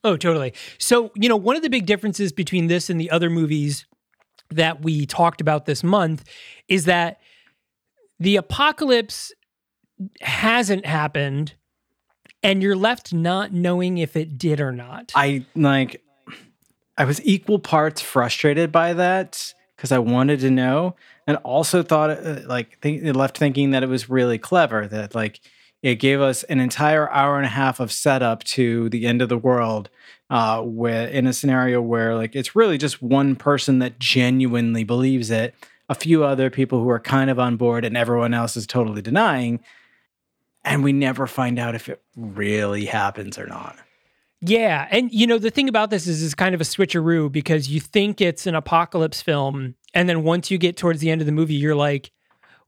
Oh, 0.03 0.17
totally. 0.17 0.53
So, 0.79 1.11
you 1.15 1.29
know, 1.29 1.35
one 1.35 1.55
of 1.55 1.61
the 1.61 1.69
big 1.69 1.85
differences 1.85 2.31
between 2.31 2.67
this 2.67 2.89
and 2.89 2.99
the 2.99 3.11
other 3.11 3.29
movies 3.29 3.85
that 4.49 4.81
we 4.81 5.05
talked 5.05 5.41
about 5.41 5.65
this 5.65 5.83
month 5.83 6.23
is 6.67 6.85
that 6.85 7.19
the 8.21 8.35
apocalypse 8.35 9.33
hasn't 10.21 10.85
happened 10.85 11.55
and 12.43 12.63
you're 12.63 12.75
left 12.75 13.13
not 13.13 13.51
knowing 13.51 13.97
if 13.97 14.15
it 14.15 14.37
did 14.37 14.61
or 14.61 14.71
not. 14.71 15.11
i 15.15 15.45
like 15.55 16.01
i 16.97 17.05
was 17.05 17.23
equal 17.25 17.59
parts 17.59 18.01
frustrated 18.01 18.71
by 18.71 18.93
that 18.93 19.53
because 19.75 19.91
i 19.91 19.99
wanted 19.99 20.39
to 20.39 20.49
know 20.51 20.95
and 21.27 21.37
also 21.37 21.83
thought 21.83 22.11
uh, 22.11 22.39
like 22.45 22.77
left 22.83 23.37
thinking 23.37 23.71
that 23.71 23.83
it 23.83 23.89
was 23.89 24.09
really 24.09 24.37
clever 24.37 24.87
that 24.87 25.13
like 25.13 25.39
it 25.81 25.95
gave 25.95 26.21
us 26.21 26.43
an 26.43 26.59
entire 26.59 27.09
hour 27.09 27.37
and 27.37 27.45
a 27.45 27.49
half 27.49 27.79
of 27.79 27.91
setup 27.91 28.43
to 28.43 28.87
the 28.89 29.07
end 29.07 29.21
of 29.21 29.29
the 29.29 29.37
world 29.37 29.89
uh, 30.31 30.61
where 30.61 31.07
in 31.07 31.27
a 31.27 31.33
scenario 31.33 31.81
where 31.81 32.15
like 32.15 32.35
it's 32.35 32.55
really 32.55 32.77
just 32.77 33.01
one 33.01 33.35
person 33.35 33.79
that 33.79 33.99
genuinely 33.99 34.85
believes 34.85 35.29
it, 35.29 35.53
a 35.91 35.95
few 35.95 36.23
other 36.23 36.49
people 36.49 36.81
who 36.81 36.89
are 36.89 37.01
kind 37.01 37.29
of 37.29 37.37
on 37.37 37.57
board, 37.57 37.83
and 37.83 37.97
everyone 37.97 38.33
else 38.33 38.55
is 38.55 38.65
totally 38.65 39.01
denying. 39.01 39.59
And 40.63 40.85
we 40.85 40.93
never 40.93 41.27
find 41.27 41.59
out 41.59 41.75
if 41.75 41.89
it 41.89 42.01
really 42.15 42.85
happens 42.85 43.37
or 43.37 43.45
not. 43.45 43.75
Yeah, 44.39 44.87
and 44.89 45.11
you 45.11 45.27
know 45.27 45.37
the 45.37 45.51
thing 45.51 45.67
about 45.67 45.89
this 45.89 46.07
is 46.07 46.23
it's 46.23 46.33
kind 46.33 46.55
of 46.55 46.61
a 46.61 46.63
switcheroo 46.63 47.29
because 47.29 47.67
you 47.67 47.81
think 47.81 48.21
it's 48.21 48.47
an 48.47 48.55
apocalypse 48.55 49.21
film, 49.21 49.75
and 49.93 50.07
then 50.07 50.23
once 50.23 50.49
you 50.49 50.57
get 50.57 50.77
towards 50.77 51.01
the 51.01 51.11
end 51.11 51.19
of 51.21 51.25
the 51.25 51.33
movie, 51.33 51.55
you're 51.55 51.75
like, 51.75 52.11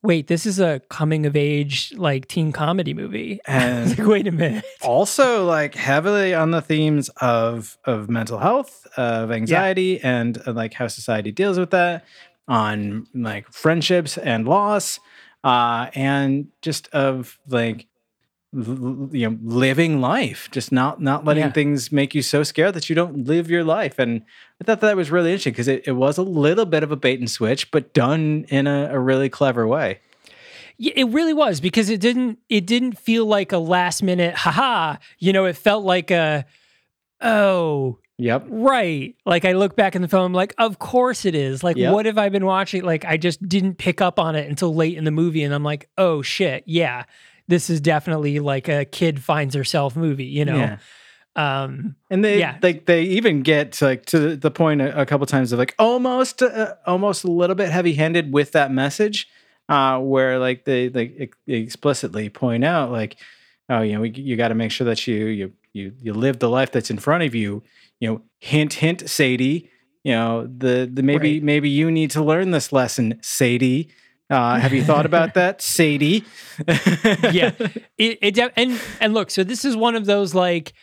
"Wait, 0.01 0.27
this 0.27 0.45
is 0.45 0.59
a 0.59 0.81
coming 0.89 1.25
of 1.25 1.35
age 1.35 1.93
like 1.95 2.27
teen 2.27 2.51
comedy 2.51 2.93
movie." 2.93 3.39
And 3.47 3.97
like, 3.97 4.07
wait 4.07 4.27
a 4.27 4.31
minute. 4.31 4.65
also 4.81 5.45
like 5.45 5.75
heavily 5.75 6.33
on 6.35 6.51
the 6.51 6.61
themes 6.61 7.09
of 7.21 7.77
of 7.85 8.09
mental 8.09 8.37
health, 8.39 8.85
of 8.97 9.31
anxiety, 9.31 9.99
and 10.01 10.37
uh, 10.45 10.51
like 10.51 10.73
how 10.73 10.87
society 10.87 11.31
deals 11.31 11.57
with 11.57 11.71
that, 11.71 12.05
on 12.47 13.07
like 13.13 13.51
friendships 13.51 14.17
and 14.17 14.47
loss, 14.47 14.99
uh, 15.43 15.89
and 15.95 16.47
just 16.61 16.87
of 16.93 17.39
like 17.47 17.87
l- 18.55 19.09
you 19.11 19.29
know 19.29 19.37
living 19.43 19.99
life 20.01 20.47
just 20.51 20.71
not 20.71 21.01
not 21.01 21.25
letting 21.25 21.43
Yeah. 21.45 21.51
things 21.51 21.91
make 21.91 22.13
you 22.15 22.21
so 22.21 22.43
scared 22.43 22.73
that 22.75 22.89
you 22.89 22.95
don't 22.95 23.25
live 23.25 23.49
your 23.49 23.63
life 23.63 23.97
and 23.97 24.21
i 24.61 24.63
thought 24.63 24.79
that 24.81 24.95
was 24.95 25.09
really 25.11 25.31
interesting 25.31 25.53
because 25.53 25.67
it, 25.67 25.87
it 25.87 25.93
was 25.93 26.17
a 26.19 26.21
little 26.21 26.65
bit 26.65 26.83
of 26.83 26.91
a 26.91 26.95
bait 26.95 27.19
and 27.19 27.29
switch 27.31 27.71
but 27.71 27.93
done 27.93 28.45
in 28.49 28.67
a, 28.67 28.89
a 28.91 28.99
really 28.99 29.27
clever 29.29 29.67
way 29.67 29.99
Yeah, 30.77 30.93
it 30.95 31.05
really 31.09 31.33
was 31.33 31.59
because 31.61 31.89
it 31.89 31.99
didn't 31.99 32.37
it 32.47 32.65
didn't 32.67 32.97
feel 32.99 33.25
like 33.25 33.51
a 33.51 33.57
last 33.59 34.03
minute 34.03 34.35
haha. 34.35 34.97
You 35.19 35.33
know, 35.33 35.45
it 35.45 35.57
felt 35.57 35.83
like 35.83 36.11
a 36.11 36.45
oh 37.21 37.97
yep 38.17 38.45
right. 38.47 39.15
Like 39.25 39.45
I 39.45 39.53
look 39.53 39.75
back 39.75 39.95
in 39.95 40.01
the 40.01 40.07
film, 40.07 40.25
I'm 40.25 40.33
like, 40.33 40.53
of 40.57 40.79
course 40.79 41.25
it 41.25 41.35
is. 41.35 41.63
Like, 41.63 41.77
Yep. 41.77 41.93
what 41.93 42.05
have 42.05 42.17
I 42.17 42.29
been 42.29 42.45
watching? 42.45 42.83
Like, 42.83 43.05
I 43.05 43.17
just 43.17 43.47
didn't 43.47 43.75
pick 43.77 44.01
up 44.01 44.19
on 44.19 44.35
it 44.35 44.47
until 44.49 44.73
late 44.75 44.97
in 44.97 45.03
the 45.03 45.11
movie, 45.11 45.43
and 45.43 45.53
I'm 45.53 45.63
like, 45.63 45.89
oh 45.97 46.21
shit, 46.21 46.63
yeah, 46.65 47.03
this 47.47 47.69
is 47.69 47.81
definitely 47.81 48.39
like 48.39 48.67
a 48.69 48.85
kid 48.85 49.21
finds 49.23 49.55
herself 49.55 49.95
movie. 49.95 50.25
You 50.25 50.45
know, 50.45 50.55
Yeah. 50.57 50.77
um, 51.35 51.95
and 52.09 52.23
they 52.23 52.39
Yeah. 52.39 52.57
like 52.61 52.85
they 52.85 53.03
even 53.03 53.41
get 53.41 53.71
to, 53.73 53.85
like 53.85 54.05
to 54.07 54.35
the 54.35 54.51
point 54.51 54.81
a, 54.81 55.01
a 55.01 55.05
couple 55.05 55.25
times 55.25 55.51
of 55.51 55.59
like 55.59 55.73
almost 55.79 56.41
uh, 56.43 56.75
almost 56.85 57.23
a 57.23 57.31
little 57.31 57.55
bit 57.55 57.69
heavy 57.71 57.93
handed 57.95 58.31
with 58.33 58.51
that 58.51 58.71
message 58.71 59.27
uh 59.69 59.97
where 59.97 60.39
like 60.39 60.65
they 60.65 60.89
like 60.89 61.33
explicitly 61.47 62.27
point 62.29 62.65
out 62.65 62.91
like 62.91 63.15
oh 63.69 63.81
you 63.81 63.93
know 63.93 64.01
we, 64.01 64.09
you 64.09 64.35
got 64.35 64.49
to 64.49 64.55
make 64.55 64.71
sure 64.71 64.83
that 64.85 65.07
you 65.07 65.25
you 65.27 65.53
you 65.73 65.93
you 66.01 66.13
live 66.13 66.39
the 66.39 66.49
life 66.49 66.71
that's 66.71 66.89
in 66.89 66.97
front 66.97 67.23
of 67.23 67.33
you 67.35 67.63
you 67.99 68.07
know 68.09 68.21
hint 68.39 68.73
hint 68.75 69.09
sadie 69.09 69.69
you 70.03 70.11
know 70.13 70.45
the 70.45 70.89
the 70.91 71.03
maybe 71.03 71.33
Right. 71.33 71.43
maybe 71.43 71.69
you 71.69 71.89
need 71.91 72.11
to 72.11 72.23
learn 72.23 72.51
this 72.51 72.71
lesson 72.71 73.19
sadie 73.21 73.89
uh 74.29 74.57
have 74.59 74.73
you 74.73 74.83
thought 74.83 75.05
about 75.05 75.33
that 75.39 75.61
sadie 75.61 76.23
yeah, 76.67 77.51
it, 77.97 78.19
it 78.21 78.33
de- 78.35 78.51
and 78.59 78.79
and 78.99 79.13
look, 79.13 79.29
so 79.31 79.43
this 79.43 79.65
is 79.65 79.75
one 79.75 79.95
of 79.95 80.05
those 80.05 80.33
like, 80.35 80.73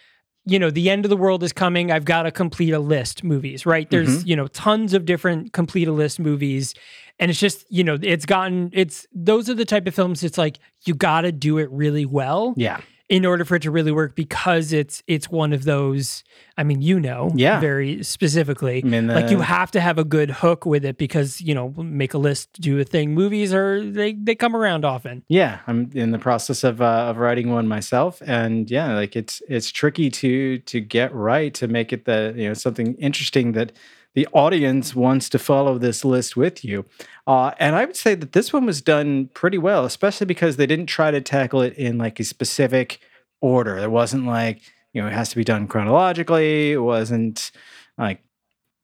you 0.44 0.59
know, 0.59 0.70
the 0.70 0.90
end 0.90 1.04
of 1.04 1.11
the 1.11 1.16
world 1.16 1.42
is 1.42 1.52
coming. 1.52 1.90
I've 1.92 2.04
got 2.04 2.23
to 2.25 2.30
complete 2.30 2.73
a 2.73 2.78
list 2.78 3.23
movies, 3.25 3.64
right? 3.66 3.88
There's 3.88 4.25
you 4.25 4.37
know 4.37 4.47
tons 4.49 4.94
of 4.94 5.04
different 5.04 5.52
complete 5.52 5.88
a 5.88 5.92
list 5.92 6.18
movies, 6.20 6.75
and 7.18 7.30
it's 7.30 7.40
just 7.40 7.64
you 7.70 7.85
know 7.85 7.97
it's 8.02 8.26
gotten 8.26 8.70
it's 8.73 9.06
those 9.12 9.49
are 9.49 9.54
the 9.54 9.64
type 9.64 9.87
of 9.87 9.94
films. 9.94 10.23
It's 10.25 10.38
like 10.38 10.59
you 10.85 10.94
got 10.94 11.23
to 11.23 11.32
do 11.32 11.59
it 11.59 11.70
really 11.70 12.04
well 12.06 12.54
yeah 12.56 12.80
in 13.11 13.26
order 13.26 13.45
for 13.45 13.57
it 13.57 13.62
to 13.62 13.71
really 13.73 13.90
work 13.93 14.14
because 14.14 14.73
it's 14.73 15.02
it's 15.07 15.29
one 15.29 15.52
of 15.52 15.64
those. 15.64 16.25
I 16.57 16.62
mean, 16.62 16.81
you 16.81 17.00
know, 17.00 17.31
Yeah. 17.35 17.59
very 17.59 18.02
specifically. 18.05 18.83
I 18.85 18.87
mean, 18.87 19.09
like 19.09 19.31
you 19.31 19.40
have 19.40 19.71
to 19.73 19.81
have 19.81 19.99
a 19.99 20.05
good 20.05 20.31
hook 20.31 20.64
with 20.64 20.85
it 20.85 20.97
because 20.97 21.40
you 21.40 21.55
know 21.55 21.75
make 21.76 22.14
a 22.14 22.19
list, 22.19 22.49
do 22.61 22.79
a 22.79 22.85
thing. 22.85 23.12
Movies 23.12 23.52
are 23.52 23.83
they 23.83 24.12
they 24.14 24.35
come 24.37 24.55
around 24.55 24.85
often. 24.85 25.25
Yeah, 25.29 25.59
I'm 25.67 25.90
in 25.95 26.12
the 26.12 26.19
process 26.19 26.62
of 26.64 26.81
uh, 26.81 27.11
of 27.11 27.17
writing 27.19 27.50
one 27.50 27.67
myself, 27.67 28.23
and 28.25 28.71
yeah, 28.71 28.95
like 28.95 29.17
it's 29.17 29.43
it's 29.49 29.71
tricky 29.71 30.09
to 30.11 30.59
to 30.59 30.81
get 30.81 31.12
right 31.14 31.52
to 31.55 31.67
make 31.67 31.93
it 31.93 32.05
the 32.05 32.33
you 32.37 32.47
know 32.49 32.55
something 32.55 32.95
interesting 32.95 33.52
that 33.52 33.73
the 34.14 34.26
audience 34.33 34.95
wants 34.95 35.29
to 35.31 35.38
follow 35.38 35.79
this 35.79 36.05
list 36.05 36.37
with 36.37 36.64
you. 36.64 36.85
Uh, 37.26 37.52
and 37.59 37.76
I 37.76 37.85
would 37.85 37.97
say 37.97 38.14
that 38.14 38.33
this 38.33 38.52
one 38.52 38.67
was 38.67 38.83
done 38.83 39.31
pretty 39.35 39.59
well, 39.59 39.85
especially 39.85 40.26
because 40.26 40.57
they 40.57 40.67
didn't 40.67 40.87
try 40.87 41.11
to 41.11 41.21
tackle 41.21 41.62
it 41.62 41.75
in 41.75 41.99
like 41.99 42.19
a 42.19 42.25
specific 42.25 43.00
order. 43.40 43.79
It 43.79 43.90
wasn't 43.90 44.26
like 44.26 44.62
you 44.93 45.00
know 45.00 45.09
it 45.09 45.12
has 45.12 45.31
to 45.31 45.37
be 45.37 45.45
done 45.45 45.69
chronologically. 45.69 46.73
It 46.73 46.83
wasn't 46.83 47.52
like 47.97 48.23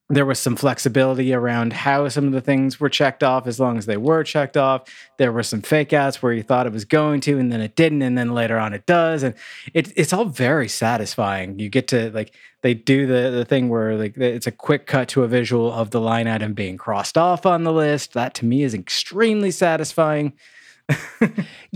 there 0.08 0.26
was 0.26 0.38
some 0.38 0.54
flexibility 0.54 1.34
around 1.34 1.72
how 1.72 2.08
some 2.08 2.26
of 2.26 2.32
the 2.32 2.40
things 2.40 2.78
were 2.78 2.88
checked 2.88 3.25
off 3.25 3.46
as 3.46 3.58
long 3.58 3.76
as 3.76 3.86
they 3.86 3.96
were 3.96 4.22
checked 4.22 4.56
off. 4.56 4.82
There 5.18 5.32
were 5.32 5.42
some 5.42 5.62
fake 5.62 5.92
outs 5.92 6.22
where 6.22 6.32
you 6.32 6.44
thought 6.44 6.66
it 6.66 6.72
was 6.72 6.84
going 6.84 7.20
to 7.22 7.38
and 7.38 7.50
then 7.50 7.60
it 7.60 7.75
didn't 7.75 8.02
and 8.02 8.16
then 8.16 8.32
later 8.32 8.56
on 8.56 8.72
it 8.72 8.86
does. 8.86 9.25
And 9.25 9.34
it, 9.75 9.92
it's 9.96 10.12
all 10.12 10.26
very 10.26 10.68
satisfying. 10.68 11.58
You 11.58 11.68
get 11.68 11.88
to 11.88 12.10
like 12.12 12.32
they 12.62 12.72
do 12.72 13.06
the, 13.06 13.30
the 13.30 13.44
thing 13.44 13.68
where 13.68 13.96
like 13.96 14.16
it's 14.16 14.46
a 14.46 14.52
quick 14.52 14.86
cut 14.86 15.08
to 15.08 15.25
a 15.25 15.28
visual 15.28 15.72
of 15.72 15.90
the 15.90 16.00
line 16.00 16.28
item 16.28 16.54
being 16.54 16.76
crossed 16.76 17.18
off 17.18 17.44
on 17.44 17.64
the 17.64 17.72
list. 17.72 18.12
That 18.12 18.34
to 18.34 18.44
me 18.44 18.62
is 18.62 18.75
extremely 18.75 19.50
satisfying. 19.50 20.34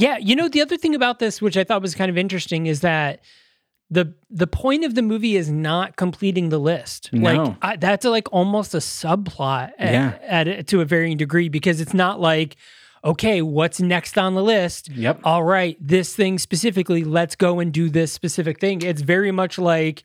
Yeah, 0.01 0.17
you 0.17 0.35
know 0.35 0.49
the 0.49 0.63
other 0.63 0.79
thing 0.79 0.95
about 0.95 1.19
this, 1.19 1.43
which 1.43 1.59
I 1.59 1.65
thought 1.65 1.83
was 1.83 1.95
kind 1.95 2.11
of 2.11 2.17
interesting, 2.17 2.67
is 2.67 2.81
that 2.81 3.21
the 3.91 4.15
the 4.31 4.47
point 4.47 4.85
of 4.85 4.95
the 4.95 5.03
movie 5.03 5.37
is 5.37 5.51
not 5.51 5.97
completing 5.97 6.49
the 6.51 6.59
list. 6.59 7.13
No. 7.13 7.33
Like 7.45 7.57
I, 7.63 7.77
that's 7.77 8.05
like 8.05 8.33
almost 8.33 8.75
a 8.75 8.79
subplot 8.79 9.73
at, 9.79 9.93
Yeah. 9.93 10.19
at 10.23 10.49
a- 10.49 10.63
to 10.65 10.81
a 10.81 10.85
varying 10.85 11.17
degree 11.17 11.49
because 11.49 11.81
it's 11.81 11.95
not 11.95 12.21
like 12.21 12.57
okay, 13.03 13.41
what's 13.41 13.81
next 13.81 14.19
on 14.19 14.35
the 14.35 14.43
list? 14.43 14.91
Yep. 14.91 15.21
All 15.25 15.43
right, 15.43 15.75
this 15.81 16.15
thing 16.15 16.39
specifically, 16.39 17.03
let's 17.03 17.35
go 17.35 17.59
and 17.59 17.73
do 17.73 17.89
this 17.89 18.13
specific 18.13 18.61
thing. 18.61 18.83
It's 18.83 19.01
very 19.01 19.33
much 19.33 19.59
like, 19.59 20.05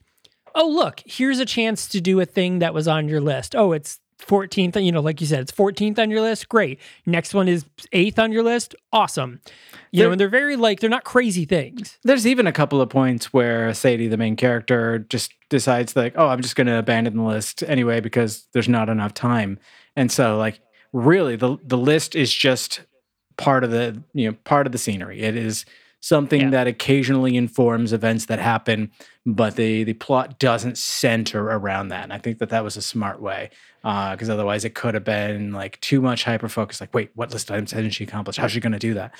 oh 0.55 0.69
look, 0.69 1.01
here's 1.05 1.39
a 1.39 1.45
chance 1.45 1.89
to 1.89 1.99
do 1.99 2.21
a 2.21 2.25
thing 2.25 2.59
that 2.59 2.73
was 2.73 2.87
on 2.87 3.09
your 3.09 3.19
list. 3.19 3.53
Oh, 3.53 3.73
it's 3.73 3.99
14th, 4.19 4.83
you 4.83 4.91
know, 4.91 5.01
like 5.01 5.19
you 5.21 5.27
said, 5.27 5.41
it's 5.41 5.51
14th 5.51 5.99
on 5.99 6.09
your 6.09 6.21
list. 6.21 6.47
Great. 6.49 6.79
Next 7.05 7.33
one 7.33 7.47
is 7.47 7.65
8th 7.91 8.17
on 8.19 8.31
your 8.31 8.43
list. 8.43 8.73
Awesome. 8.93 9.41
You 9.91 9.99
There- 9.99 10.07
know, 10.07 10.11
and 10.13 10.21
they're 10.21 10.29
very 10.29 10.55
like 10.55 10.79
they're 10.79 10.89
not 10.89 11.03
crazy 11.03 11.45
things. 11.45 11.97
There's 12.03 12.25
even 12.25 12.47
a 12.47 12.51
couple 12.51 12.81
of 12.81 12.89
points 12.89 13.33
where 13.33 13.73
Sadie, 13.73 14.07
the 14.07 14.17
main 14.17 14.35
character, 14.35 14.99
just 14.99 15.33
decides 15.49 15.95
like, 15.95 16.13
oh, 16.17 16.27
I'm 16.27 16.41
just 16.41 16.55
going 16.55 16.67
to 16.67 16.77
abandon 16.77 17.17
the 17.17 17.23
list 17.23 17.63
anyway 17.67 17.99
because 17.99 18.47
there's 18.53 18.69
not 18.69 18.89
enough 18.89 19.13
time. 19.13 19.59
And 19.95 20.11
so, 20.11 20.37
like, 20.37 20.59
really, 20.93 21.35
the 21.35 21.57
the 21.63 21.77
list 21.77 22.15
is 22.15 22.33
just 22.33 22.81
part 23.37 23.63
of 23.65 23.71
the 23.71 24.01
you 24.13 24.29
know 24.31 24.37
part 24.43 24.65
of 24.65 24.71
the 24.71 24.77
scenery. 24.77 25.21
It 25.21 25.35
is 25.35 25.65
something 26.01 26.41
Yeah. 26.41 26.49
that 26.51 26.67
occasionally 26.67 27.35
informs 27.35 27.91
events 27.91 28.25
that 28.27 28.39
happen, 28.39 28.91
but 29.25 29.55
the 29.55 29.83
the 29.83 29.93
plot 29.93 30.39
doesn't 30.39 30.77
center 30.77 31.43
around 31.49 31.87
that. 31.89 32.03
And 32.03 32.13
I 32.13 32.17
think 32.17 32.37
that 32.39 32.49
that 32.49 32.63
was 32.63 32.77
a 32.77 32.81
smart 32.81 33.21
way 33.21 33.49
because 33.85 34.29
otherwise 34.29 34.65
it 34.65 34.73
could 34.73 34.95
have 34.95 35.03
been 35.03 35.51
like 35.53 35.79
too 35.79 36.01
much 36.01 36.23
hyper 36.23 36.49
focus. 36.49 36.81
Like, 36.81 36.93
wait, 36.93 37.11
what 37.13 37.31
list 37.31 37.51
items 37.51 37.71
hasn't 37.71 37.93
she 37.93 38.03
accomplished? 38.03 38.39
How's 38.39 38.51
she 38.51 38.59
going 38.59 38.73
to 38.73 38.79
do 38.79 38.95
that? 38.95 39.13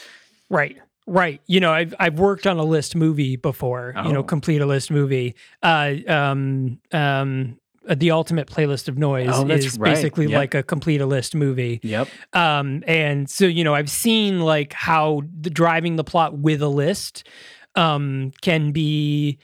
Right. 0.50 0.77
Right. 1.07 1.39
You 1.45 1.60
know, 1.60 1.72
I've 1.72 1.93
I've 2.00 2.17
worked 2.17 2.48
on 2.48 2.57
a 2.57 2.63
list 2.63 2.95
movie 2.95 3.36
before, 3.36 3.93
you 4.03 4.12
know, 4.12 4.19
Oh. 4.22 4.24
complete 4.24 4.60
a 4.62 4.65
list 4.65 4.89
movie. 4.89 5.36
Uh 5.62 5.93
um 6.07 6.79
um 6.91 7.60
uh, 7.88 7.93
the 7.93 8.10
ultimate 8.10 8.48
playlist 8.48 8.88
of 8.88 8.98
noise 8.98 9.29
Oh, 9.31 9.48
is 9.48 9.77
right. 9.77 9.93
basically 9.93 10.25
Yep. 10.25 10.36
like 10.36 10.55
a 10.55 10.63
complete 10.63 11.01
a 11.01 11.05
list 11.05 11.36
movie. 11.36 11.79
Yep. 11.84 12.07
Um, 12.34 12.84
and 12.88 13.29
so, 13.29 13.45
you 13.45 13.63
know, 13.63 13.75
I've 13.75 13.91
seen 13.91 14.39
like 14.39 14.74
how 14.74 15.22
the 15.39 15.51
driving 15.51 15.95
the 15.95 16.03
plot 16.03 16.36
with 16.39 16.63
a 16.63 16.67
list 16.69 17.27
um, 17.75 18.31
can 18.41 18.72
be 18.72 19.38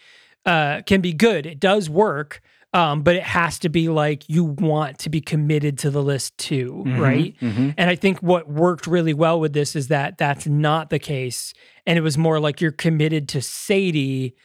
uh, 0.48 0.82
can 0.88 1.02
be 1.02 1.14
good. 1.14 1.46
It 1.46 1.60
does 1.60 1.88
work, 1.92 2.42
um, 2.74 3.02
but 3.02 3.16
it 3.16 3.24
has 3.24 3.60
to 3.60 3.70
be 3.70 3.90
like 3.90 4.30
you 4.30 4.44
want 4.44 5.00
to 5.00 5.10
be 5.10 5.20
committed 5.22 5.78
to 5.80 5.90
the 5.90 6.02
list 6.02 6.38
too, 6.38 6.84
right? 6.88 7.36
mhm. 7.42 7.74
And 7.78 7.90
I 7.90 7.96
think 7.96 8.20
what 8.20 8.50
worked 8.50 8.88
really 8.88 9.14
well 9.14 9.40
with 9.40 9.54
this 9.54 9.76
is 9.76 9.90
that 9.90 10.18
that's 10.18 10.48
not 10.48 10.90
the 10.90 11.00
case, 11.00 11.54
and 11.86 11.98
it 11.98 12.02
was 12.02 12.18
more 12.18 12.40
like 12.40 12.62
you're 12.62 12.72
committed 12.72 13.28
to 13.30 13.42
Sadie 13.42 14.36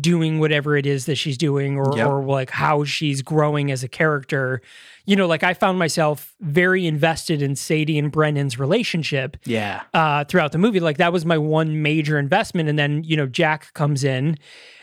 doing 0.00 0.38
whatever 0.40 0.76
it 0.78 0.86
is 0.86 1.04
that 1.06 1.16
she's 1.16 1.36
doing 1.36 1.76
or, 1.76 1.94
Yep. 1.96 2.06
or 2.08 2.24
like 2.24 2.50
how 2.50 2.84
she's 2.84 3.20
growing 3.20 3.70
as 3.70 3.82
a 3.84 3.88
character. 3.88 4.62
You 5.06 5.16
know, 5.16 5.26
like 5.26 5.42
I 5.42 5.52
found 5.54 5.78
myself 5.78 6.34
very 6.40 6.86
invested 6.86 7.42
in 7.42 7.56
Sadie 7.56 7.98
and 7.98 8.10
Brennan's 8.10 8.58
relationship 8.58 9.36
Yeah. 9.44 9.82
uh, 9.92 10.24
throughout 10.24 10.52
the 10.52 10.58
movie. 10.58 10.80
Like 10.80 10.96
that 10.96 11.12
was 11.12 11.26
my 11.26 11.36
one 11.36 11.82
major 11.82 12.18
investment. 12.18 12.68
And 12.70 12.78
then, 12.78 13.04
you 13.04 13.16
know, 13.16 13.26
Jack 13.26 13.74
comes 13.74 14.02
in 14.02 14.38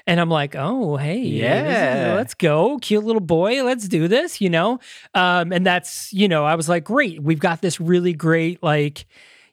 and 0.06 0.20
I'm 0.20 0.30
like, 0.30 0.56
oh, 0.56 0.98
hey, 0.98 1.22
this 1.24 1.28
is- 1.32 1.40
Yeah. 1.40 2.14
let's 2.16 2.34
go. 2.36 2.78
Cute 2.80 3.04
little 3.04 3.20
boy. 3.22 3.64
Let's 3.64 3.88
do 3.88 4.08
this, 4.08 4.40
you 4.42 4.50
know? 4.50 4.80
Um, 5.16 5.52
and 5.52 5.66
that's, 5.66 6.14
you 6.14 6.28
know, 6.28 6.46
I 6.46 6.54
was 6.56 6.70
like, 6.70 6.84
great. 6.84 7.22
We've 7.24 7.40
got 7.40 7.62
this 7.62 7.80
really 7.80 8.14
great, 8.14 8.62
like, 8.62 9.06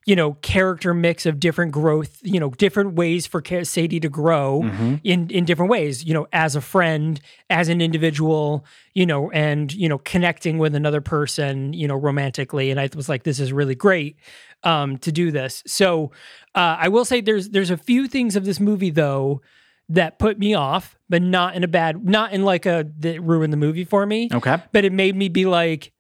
you 0.09 0.17
know 0.17 0.33
character 0.53 0.95
mix 0.95 1.27
of 1.27 1.39
different 1.39 1.71
growth 1.71 2.19
you 2.23 2.41
know 2.41 2.51
different 2.65 2.95
ways 2.95 3.27
for 3.27 3.43
sadie 3.65 4.01
to 4.01 4.09
grow 4.09 4.63
Mm-hmm. 4.63 4.95
in 5.05 5.29
in 5.31 5.45
different 5.45 5.71
ways 5.71 6.05
you 6.09 6.15
know 6.15 6.27
as 6.33 6.57
a 6.57 6.61
friend 6.61 7.21
as 7.51 7.69
an 7.69 7.81
individual 7.81 8.65
you 8.95 9.05
know 9.11 9.31
and 9.33 9.73
you 9.75 9.89
know 9.89 9.99
connecting 9.99 10.57
with 10.59 10.75
another 10.75 11.03
person 11.03 11.73
you 11.75 11.87
know 11.87 11.95
romantically 12.09 12.71
and 12.71 12.81
i 12.81 12.89
was 12.97 13.09
like 13.09 13.23
this 13.25 13.39
is 13.39 13.53
really 13.53 13.75
great 13.75 14.17
um 14.63 14.97
to 14.99 15.13
do 15.13 15.31
this 15.31 15.63
so 15.67 16.11
uh 16.55 16.77
i 16.85 16.89
will 16.89 17.05
say 17.05 17.21
there's 17.21 17.51
there's 17.51 17.71
a 17.71 17.77
few 17.77 18.09
things 18.09 18.35
of 18.37 18.45
this 18.47 18.59
movie 18.61 18.91
though 18.91 19.43
that 19.91 20.19
put 20.19 20.39
me 20.39 20.55
off 20.55 20.97
but 21.09 21.21
not 21.23 21.55
in 21.55 21.63
a 21.65 21.69
bad 21.69 22.05
not 22.05 22.33
in 22.33 22.43
like 22.45 22.67
a 22.67 22.87
that 22.99 23.21
ruined 23.23 23.53
the 23.53 23.57
movie 23.67 23.85
for 23.85 24.07
me 24.07 24.29
Okay. 24.33 24.57
but 24.73 24.85
it 24.85 24.93
made 24.93 25.17
me 25.17 25.29
be 25.29 25.45
like, 25.47 25.93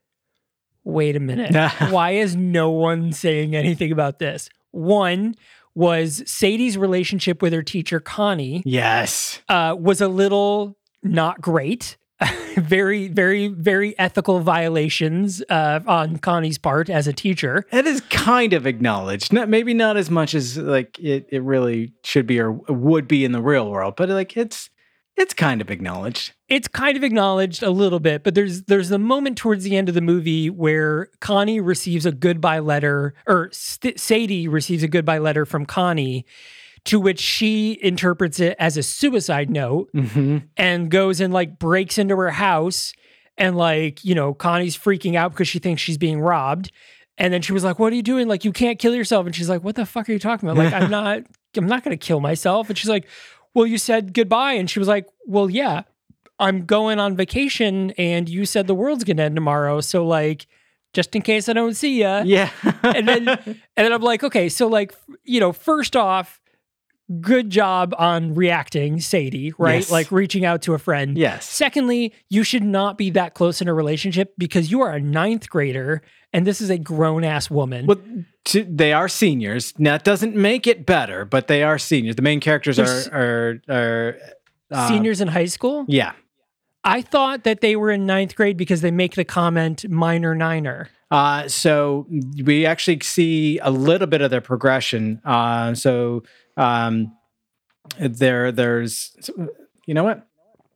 wait 0.85 1.17
a 1.17 1.21
minute. 1.21 1.55
Why 1.91 2.13
is 2.13 2.37
no 2.37 2.71
one 2.71 3.13
saying 3.13 3.55
anything 3.57 3.93
about 3.93 4.19
this? 4.19 4.49
One 4.71 5.35
was 5.75 6.23
Sadie's 6.27 6.77
relationship 6.77 7.41
with 7.43 7.53
her 7.53 7.63
teacher, 7.63 8.01
Connie, 8.01 8.63
Yes. 8.67 9.41
uh, 9.49 9.77
was 9.79 10.01
a 10.01 10.09
little 10.09 10.77
not 11.03 11.41
great. 11.41 11.97
very, 12.57 13.07
very, 13.07 13.47
very 13.47 13.97
ethical 13.97 14.41
violations 14.41 15.41
uh, 15.49 15.79
on 15.87 16.17
Connie's 16.17 16.59
part 16.59 16.91
as 16.91 17.07
a 17.07 17.13
teacher. 17.13 17.65
That 17.71 17.87
is 17.87 18.01
kind 18.11 18.53
of 18.55 18.67
acknowledged. 18.67 19.33
Not 19.33 19.49
maybe 19.49 19.73
not 19.73 19.97
as 19.97 20.11
much 20.11 20.35
as 20.35 20.57
like 20.59 20.99
it, 20.99 21.29
it 21.31 21.43
really 21.45 21.93
should 22.03 22.27
be 22.27 22.41
or 22.41 22.51
would 22.51 23.07
be 23.07 23.25
in 23.25 23.31
the 23.31 23.41
real 23.41 23.71
world, 23.71 23.95
but 23.97 24.09
like 24.09 24.37
it's 24.37 24.69
it's 25.17 25.33
kind 25.33 25.61
of 25.61 25.71
acknowledged. 25.71 26.33
It's 26.49 26.67
kind 26.69 26.97
of 26.97 27.03
acknowledged 27.05 27.63
a 27.63 27.71
little 27.71 28.01
bit, 28.01 28.25
but 28.25 28.35
there's 28.35 28.63
there's 28.63 28.89
the 28.89 28.99
moment 28.99 29.37
towards 29.37 29.65
the 29.65 29.77
end 29.77 29.89
of 29.89 29.95
the 29.95 30.01
movie 30.01 30.49
where 30.51 31.09
Connie 31.21 31.61
receives 31.61 32.07
a 32.07 32.13
goodbye 32.13 32.59
letter, 32.61 33.15
or 33.27 33.51
St- 33.53 34.01
Sadie 34.01 34.49
receives 34.49 34.83
a 34.83 34.89
goodbye 34.89 35.19
letter 35.19 35.45
from 35.45 35.67
Connie, 35.67 36.25
to 36.85 36.99
which 36.99 37.21
she 37.21 37.79
interprets 37.83 38.41
it 38.41 38.57
as 38.59 38.77
a 38.77 38.83
suicide 38.83 39.51
note 39.51 39.91
Mm-hmm. 39.95 40.39
and 40.57 40.91
goes 40.91 41.21
and 41.21 41.33
like 41.35 41.59
breaks 41.59 41.99
into 41.99 42.17
her 42.17 42.31
house 42.31 42.93
and 43.37 43.57
like 43.57 44.05
you 44.05 44.15
know 44.15 44.33
Connie's 44.33 44.77
freaking 44.77 45.17
out 45.17 45.33
because 45.33 45.49
she 45.49 45.59
thinks 45.59 45.83
she's 45.83 45.99
being 45.99 46.21
robbed. 46.21 46.73
And 47.21 47.35
then 47.35 47.43
she 47.43 47.53
was 47.53 47.65
like, 47.65 47.81
"What 47.81 47.93
are 47.93 47.97
you 47.97 48.03
doing? 48.03 48.29
Like, 48.29 48.45
you 48.45 48.53
can't 48.53 48.79
kill 48.79 48.95
yourself." 48.95 49.27
And 49.27 49.35
she's 49.35 49.49
like, 49.51 49.65
"What 49.65 49.75
the 49.75 49.85
fuck 49.85 50.09
are 50.09 50.13
you 50.13 50.21
talking 50.21 50.49
about? 50.49 50.65
Like, 50.65 50.73
I'm 50.73 50.89
not, 50.99 51.25
I'm 51.57 51.67
not 51.67 51.83
going 51.83 51.99
to 51.99 52.07
kill 52.07 52.21
myself." 52.21 52.69
And 52.69 52.79
she's 52.79 52.89
like, 52.89 53.09
"Well, 53.55 53.67
you 53.67 53.77
said 53.77 54.15
goodbye." 54.15 54.53
And 54.53 54.71
she 54.71 54.79
was 54.79 54.87
like, 54.87 55.05
"Well, 55.27 55.51
yeah, 55.51 55.83
I'm 56.39 56.65
going 56.67 56.99
on 56.99 57.17
vacation, 57.17 57.91
and 57.99 58.29
you 58.29 58.45
said 58.47 58.67
the 58.67 58.75
world's 58.75 59.05
going 59.05 59.17
to 59.19 59.25
end 59.25 59.35
tomorrow. 59.37 59.81
So, 59.81 60.07
like, 60.07 60.47
just 60.93 61.15
in 61.17 61.23
case 61.23 61.49
I 61.49 61.53
don't 61.53 61.75
see 61.75 62.01
ya." 62.01 62.23
Yeah. 62.27 62.51
and 62.83 63.09
then 63.09 63.29
and 63.29 63.57
then 63.77 63.93
I'm 63.93 64.03
like, 64.03 64.23
okay, 64.25 64.49
so 64.49 64.67
like 64.69 64.95
you 65.25 65.41
know, 65.41 65.53
first 65.53 65.97
off, 65.97 66.41
good 67.21 67.51
job 67.51 67.95
on 67.99 68.35
reacting, 68.35 69.01
Sadie, 69.01 69.53
right? 69.59 69.77
Yes. 69.77 69.91
Like 69.91 70.13
reaching 70.13 70.45
out 70.45 70.63
to 70.63 70.75
a 70.75 70.79
friend. 70.79 71.17
yes. 71.17 71.49
Secondly, 71.49 72.13
you 72.29 72.43
should 72.45 72.63
not 72.63 72.99
be 72.99 73.11
that 73.11 73.35
close 73.35 73.61
in 73.63 73.69
a 73.69 73.75
relationship 73.75 74.35
because 74.39 74.71
you 74.71 74.81
are 74.83 74.93
a 74.93 75.01
ninth 75.01 75.49
grader 75.49 76.03
and 76.35 76.47
this 76.47 76.61
is 76.61 76.69
a 76.69 76.77
grown 76.79 77.25
ass 77.25 77.51
woman. 77.51 77.87
Well, 77.87 77.99
to, 78.47 78.65
they 78.65 78.93
are 78.93 79.09
seniors. 79.09 79.73
Now, 79.79 79.93
that 79.93 80.05
doesn't 80.05 80.37
make 80.37 80.67
it 80.67 80.85
better, 80.85 81.25
but 81.25 81.49
they 81.49 81.63
are 81.63 81.79
seniors. 81.79 82.17
The 82.17 82.23
main 82.23 82.41
characters 82.41 82.77
There's- 82.77 83.09
are 83.09 83.61
are 83.71 83.75
are 83.75 84.19
uh, 84.71 84.89
Seniors 84.89 85.23
in 85.23 85.29
high 85.29 85.47
school? 85.47 85.87
Yeah. 85.89 86.13
I 86.85 87.03
thought 87.03 87.45
that 87.45 87.61
they 87.61 87.77
were 87.77 87.91
in 87.91 88.07
ninth 88.07 88.35
grade 88.37 88.57
because 88.57 88.81
they 88.81 88.91
make 88.91 89.15
the 89.15 89.25
comment 89.25 89.89
minor 89.89 90.35
niner. 90.35 90.89
Uh, 91.11 91.49
so 91.49 92.07
we 92.45 92.67
actually 92.67 93.01
see 93.01 93.59
a 93.59 93.71
little 93.71 94.07
bit 94.07 94.21
of 94.21 94.31
their 94.31 94.41
progression. 94.41 95.21
Uh, 95.25 95.75
so 95.75 96.23
um, 96.57 97.17
there, 97.99 98.53
there's, 98.53 99.31
you 99.87 99.95
know 99.95 100.05
what? 100.05 100.27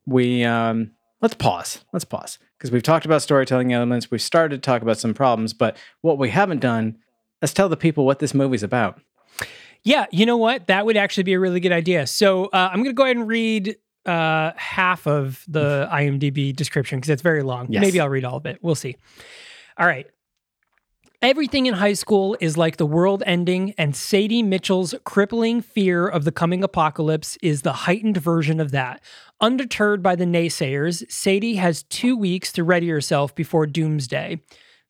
We 0.06 0.44
um, 0.44 0.92
let's 1.21 1.35
pause. 1.35 1.85
Let's 1.92 2.04
pause 2.04 2.38
because 2.59 2.71
we've 2.71 2.82
talked 2.82 3.04
about 3.04 3.23
storytelling 3.23 3.73
elements. 3.73 4.11
We've 4.11 4.23
started 4.23 4.62
to 4.62 4.66
talk 4.66 4.82
about 4.82 4.99
some 4.99 5.14
problems, 5.14 5.52
but 5.52 5.76
what 6.00 6.19
we 6.19 6.30
haven't 6.30 6.60
done 6.60 6.97
is 7.41 7.52
tell 7.54 7.69
the 7.69 7.76
people 7.76 8.04
what 8.04 8.19
this 8.19 8.34
movie's 8.34 8.62
about. 8.62 9.00
Yeah, 9.84 10.06
you 10.10 10.26
know 10.26 10.36
what? 10.36 10.69
That 10.69 10.86
would 10.86 10.97
actually 10.97 11.25
be 11.25 11.32
a 11.32 11.41
really 11.41 11.60
good 11.60 11.73
idea. 11.73 12.06
So 12.06 12.47
uh, 12.47 12.69
I'm 12.73 12.78
going 12.78 12.91
to 12.91 12.93
go 12.93 13.04
ahead 13.04 13.17
and 13.17 13.28
read 13.28 13.76
uh, 14.06 14.52
half 14.56 15.06
of 15.06 15.45
the 15.49 15.88
IMDb 15.93 16.54
description 16.54 16.99
because 16.99 17.10
it's 17.10 17.23
very 17.23 17.43
long. 17.43 17.67
Yes. 17.71 17.80
Maybe 17.80 18.00
I'll 18.00 18.08
read 18.08 18.25
all 18.25 18.36
of 18.36 18.47
it. 18.47 18.58
We'll 18.62 18.75
see. 18.75 18.97
All 19.78 19.86
right. 19.86 20.06
Everything 21.23 21.67
in 21.67 21.75
high 21.75 21.93
school 21.93 22.36
is 22.41 22.56
like 22.56 22.78
the 22.78 22.86
world 22.86 23.23
ending, 23.25 23.75
and 23.78 23.95
Sadie 23.95 24.43
Mitchell's 24.43 24.93
crippling 25.04 25.60
fear 25.60 26.08
of 26.08 26.25
the 26.25 26.32
coming 26.32 26.65
apocalypse 26.65 27.38
is 27.41 27.62
the 27.62 27.73
heightened 27.73 28.17
version 28.17 28.58
of 28.58 28.73
that. 28.73 29.00
Undeterred 29.41 30.02
by 30.02 30.17
the 30.17 30.25
naysayers, 30.25 31.08
Sadie 31.08 31.54
has 31.56 31.84
two 31.84 32.17
weeks 32.17 32.52
to 32.54 32.65
ready 32.65 32.88
herself 32.88 33.36
before 33.36 33.69
doomsday. 33.69 34.41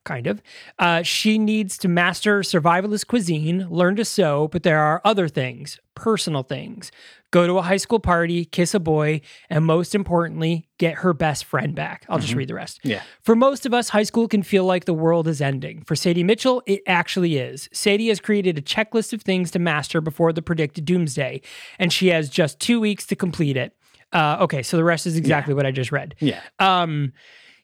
Kind 0.04 0.26
of. 0.26 0.42
Uh, 0.78 1.02
she 1.02 1.36
needs 1.36 1.76
to 1.78 1.86
master 1.86 2.40
survivalist 2.40 3.08
cuisine, 3.08 3.68
learn 3.68 3.94
to 3.96 4.04
sew, 4.04 4.48
but 4.48 4.62
there 4.62 4.80
are 4.80 5.02
other 5.04 5.28
things, 5.28 5.78
personal 5.94 6.42
things. 6.42 6.90
Go 7.32 7.46
to 7.46 7.58
a 7.58 7.62
high 7.62 7.78
school 7.78 7.98
party, 7.98 8.44
kiss 8.44 8.74
a 8.74 8.78
boy, 8.78 9.22
and 9.50 9.64
most 9.64 9.94
importantly, 9.94 10.68
get 10.78 10.96
her 10.96 11.12
best 11.14 11.46
friend 11.46 11.74
back. 11.74 12.04
I'll 12.08 12.18
just 12.18 12.34
read 12.34 12.48
the 12.48 12.54
rest. 12.54 12.78
Yeah. 12.84 13.02
For 13.22 13.34
most 13.34 13.64
of 13.66 13.72
us, 13.72 13.88
high 13.88 14.02
school 14.02 14.28
can 14.28 14.42
feel 14.42 14.64
like 14.64 14.84
the 14.84 14.94
world 14.94 15.26
is 15.26 15.40
ending. 15.40 15.82
For 15.82 15.96
Sadie 15.96 16.24
Mitchell, 16.24 16.62
it 16.66 16.82
actually 16.86 17.38
is. 17.38 17.70
Sadie 17.72 18.08
has 18.08 18.20
created 18.20 18.58
a 18.58 18.62
checklist 18.62 19.14
of 19.14 19.22
things 19.22 19.50
to 19.52 19.58
master 19.58 20.02
before 20.02 20.32
the 20.32 20.42
predicted 20.42 20.84
doomsday, 20.84 21.40
and 21.78 21.92
she 21.92 22.08
has 22.08 22.28
just 22.28 22.60
two 22.60 22.78
weeks 22.78 23.06
to 23.06 23.16
complete 23.16 23.56
it. 23.56 23.74
Uh, 24.12 24.36
okay, 24.42 24.62
so 24.62 24.76
the 24.76 24.84
rest 24.84 25.06
is 25.06 25.16
exactly 25.16 25.54
what 25.54 25.64
I 25.64 25.70
just 25.70 25.90
read. 25.90 26.14
Yeah. 26.20 26.40
Um, 26.58 27.14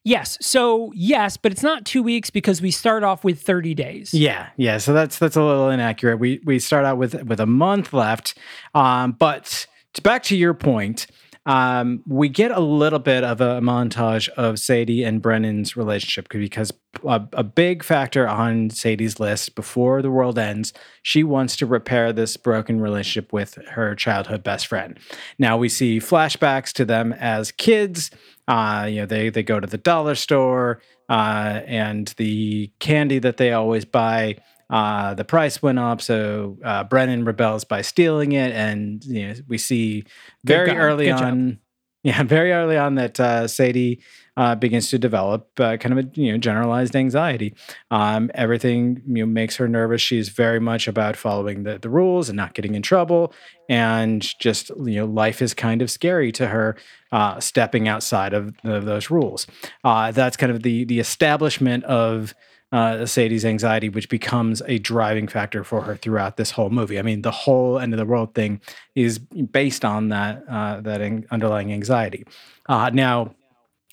yes, 0.04 0.38
so 0.40 0.92
yes, 0.94 1.37
but 1.37 1.52
it's 1.52 1.62
not 1.62 1.84
two 1.84 2.02
weeks 2.02 2.30
because 2.30 2.62
we 2.62 2.70
start 2.70 3.02
off 3.02 3.24
with 3.24 3.40
30 3.40 3.74
days. 3.74 4.14
Yeah, 4.14 4.48
yeah. 4.56 4.78
So 4.78 4.92
that's 4.92 5.18
that's 5.18 5.37
a 5.37 5.42
little 5.42 5.70
inaccurate. 5.70 6.18
We 6.18 6.40
we 6.44 6.58
start 6.58 6.84
out 6.84 6.98
with 6.98 7.22
with 7.24 7.40
a 7.40 7.46
month 7.46 7.92
left, 7.92 8.37
um, 8.74 9.12
but 9.12 9.66
to, 9.94 10.02
back 10.02 10.22
to 10.24 10.37
your 10.37 10.54
point, 10.54 11.06
um, 11.48 12.02
we 12.06 12.28
get 12.28 12.50
a 12.50 12.61
little 12.61 12.98
bit 12.98 13.24
of 13.24 13.40
a 13.40 13.61
montage 13.61 14.28
of 14.30 14.58
Sadie 14.58 15.02
and 15.02 15.22
Brennan's 15.22 15.78
relationship 15.78 16.28
because 16.28 16.70
a, 17.06 17.22
a 17.32 17.42
big 17.42 17.82
factor 17.82 18.28
on 18.28 18.68
Sadie's 18.68 19.18
list 19.18 19.54
before 19.54 20.02
the 20.02 20.11
world 20.11 20.38
ends, 20.38 20.74
she 21.02 21.24
wants 21.24 21.56
to 21.56 21.66
repair 21.66 22.12
this 22.12 22.37
broken 22.37 22.82
relationship 22.82 23.32
with 23.32 23.58
her 23.70 23.94
childhood 23.94 24.42
best 24.42 24.66
friend. 24.66 24.98
Now 25.38 25.56
we 25.56 25.70
see 25.70 26.00
flashbacks 26.00 26.70
to 26.74 26.84
them 26.84 27.14
as 27.14 27.50
kids. 27.50 28.11
Uh, 28.48 28.87
you 28.88 28.96
know, 28.96 29.06
they 29.06 29.28
they 29.28 29.42
go 29.42 29.61
to 29.61 29.66
the 29.66 29.78
dollar 29.78 30.14
store, 30.14 30.80
uh, 31.08 31.61
and 31.66 32.14
the 32.16 32.72
candy 32.80 33.18
that 33.20 33.37
they 33.37 33.52
always 33.52 33.84
buy. 33.84 34.37
Uh, 34.70 35.14
the 35.14 35.24
price 35.24 35.62
went 35.62 35.78
up, 35.78 36.00
so 36.02 36.58
uh, 36.64 36.84
Brennan 36.84 37.24
rebels 37.24 37.64
by 37.64 37.82
stealing 37.82 38.32
it, 38.32 38.52
and 38.52 39.04
you 39.04 39.28
know 39.28 39.34
we 39.46 39.58
see 39.58 40.04
very 40.44 40.70
early 40.70 41.06
Good 41.06 41.18
job. 41.18 41.22
on, 41.22 41.58
yeah, 42.02 42.22
very 42.22 42.52
early 42.52 42.76
on 42.76 42.94
that 42.96 43.20
uh, 43.20 43.48
Sadie 43.48 44.02
uh, 44.38 44.55
begins 44.55 44.88
to 44.88 44.98
develop 45.01 45.48
uh, 45.59 45.77
kind 45.77 45.98
of 45.98 46.07
a 46.07 46.09
you 46.14 46.31
know 46.31 46.38
generalized 46.38 46.94
anxiety. 46.94 47.53
Um, 47.90 48.31
everything 48.35 49.03
you 49.09 49.27
know 49.27 49.27
makes 49.27 49.57
her 49.57 49.66
nervous. 49.66 50.01
She's 50.01 50.29
very 50.29 50.61
much 50.61 50.87
about 50.87 51.16
following 51.16 51.64
the 51.64 51.79
the 51.79 51.90
rules 51.90 52.29
and 52.29 52.37
not 52.37 52.55
getting 52.55 52.77
in 52.77 52.83
trouble, 52.83 53.35
and 53.68 54.22
just 54.38 54.70
you 54.70 54.94
know 54.94 55.07
life 55.07 55.42
is 55.42 55.53
kind 55.55 55.83
of 55.83 55.90
scary 55.90 56.31
to 56.33 56.46
her. 56.46 56.77
Uh, 57.11 57.40
stepping 57.40 57.88
outside 57.88 58.35
of, 58.35 58.55
those 58.62 59.09
rules, 59.11 59.46
uh, 59.83 60.12
that's 60.12 60.37
kind 60.37 60.53
of 60.53 60.62
the 60.62 60.85
the 60.85 61.01
establishment 61.01 61.83
of 61.85 62.35
uh, 62.70 63.07
Sadie's 63.07 63.46
anxiety, 63.46 63.88
which 63.88 64.11
becomes 64.11 64.61
a 64.66 64.79
driving 64.79 65.27
factor 65.27 65.64
for 65.64 65.81
her 65.81 65.96
throughout 65.96 66.37
this 66.37 66.51
whole 66.51 66.68
movie. 66.68 66.98
I 66.98 67.03
mean, 67.03 67.22
the 67.22 67.31
whole 67.31 67.79
end 67.79 67.94
of 67.94 67.98
the 67.98 68.05
world 68.05 68.35
thing 68.35 68.61
is 68.94 69.18
based 69.18 69.87
on 69.87 70.11
that 70.11 70.44
uh, 70.48 70.83
that 70.83 71.01
an- 71.01 71.27
underlying 71.31 71.72
anxiety. 71.72 72.27
Uh, 72.66 72.90
now, 72.92 73.35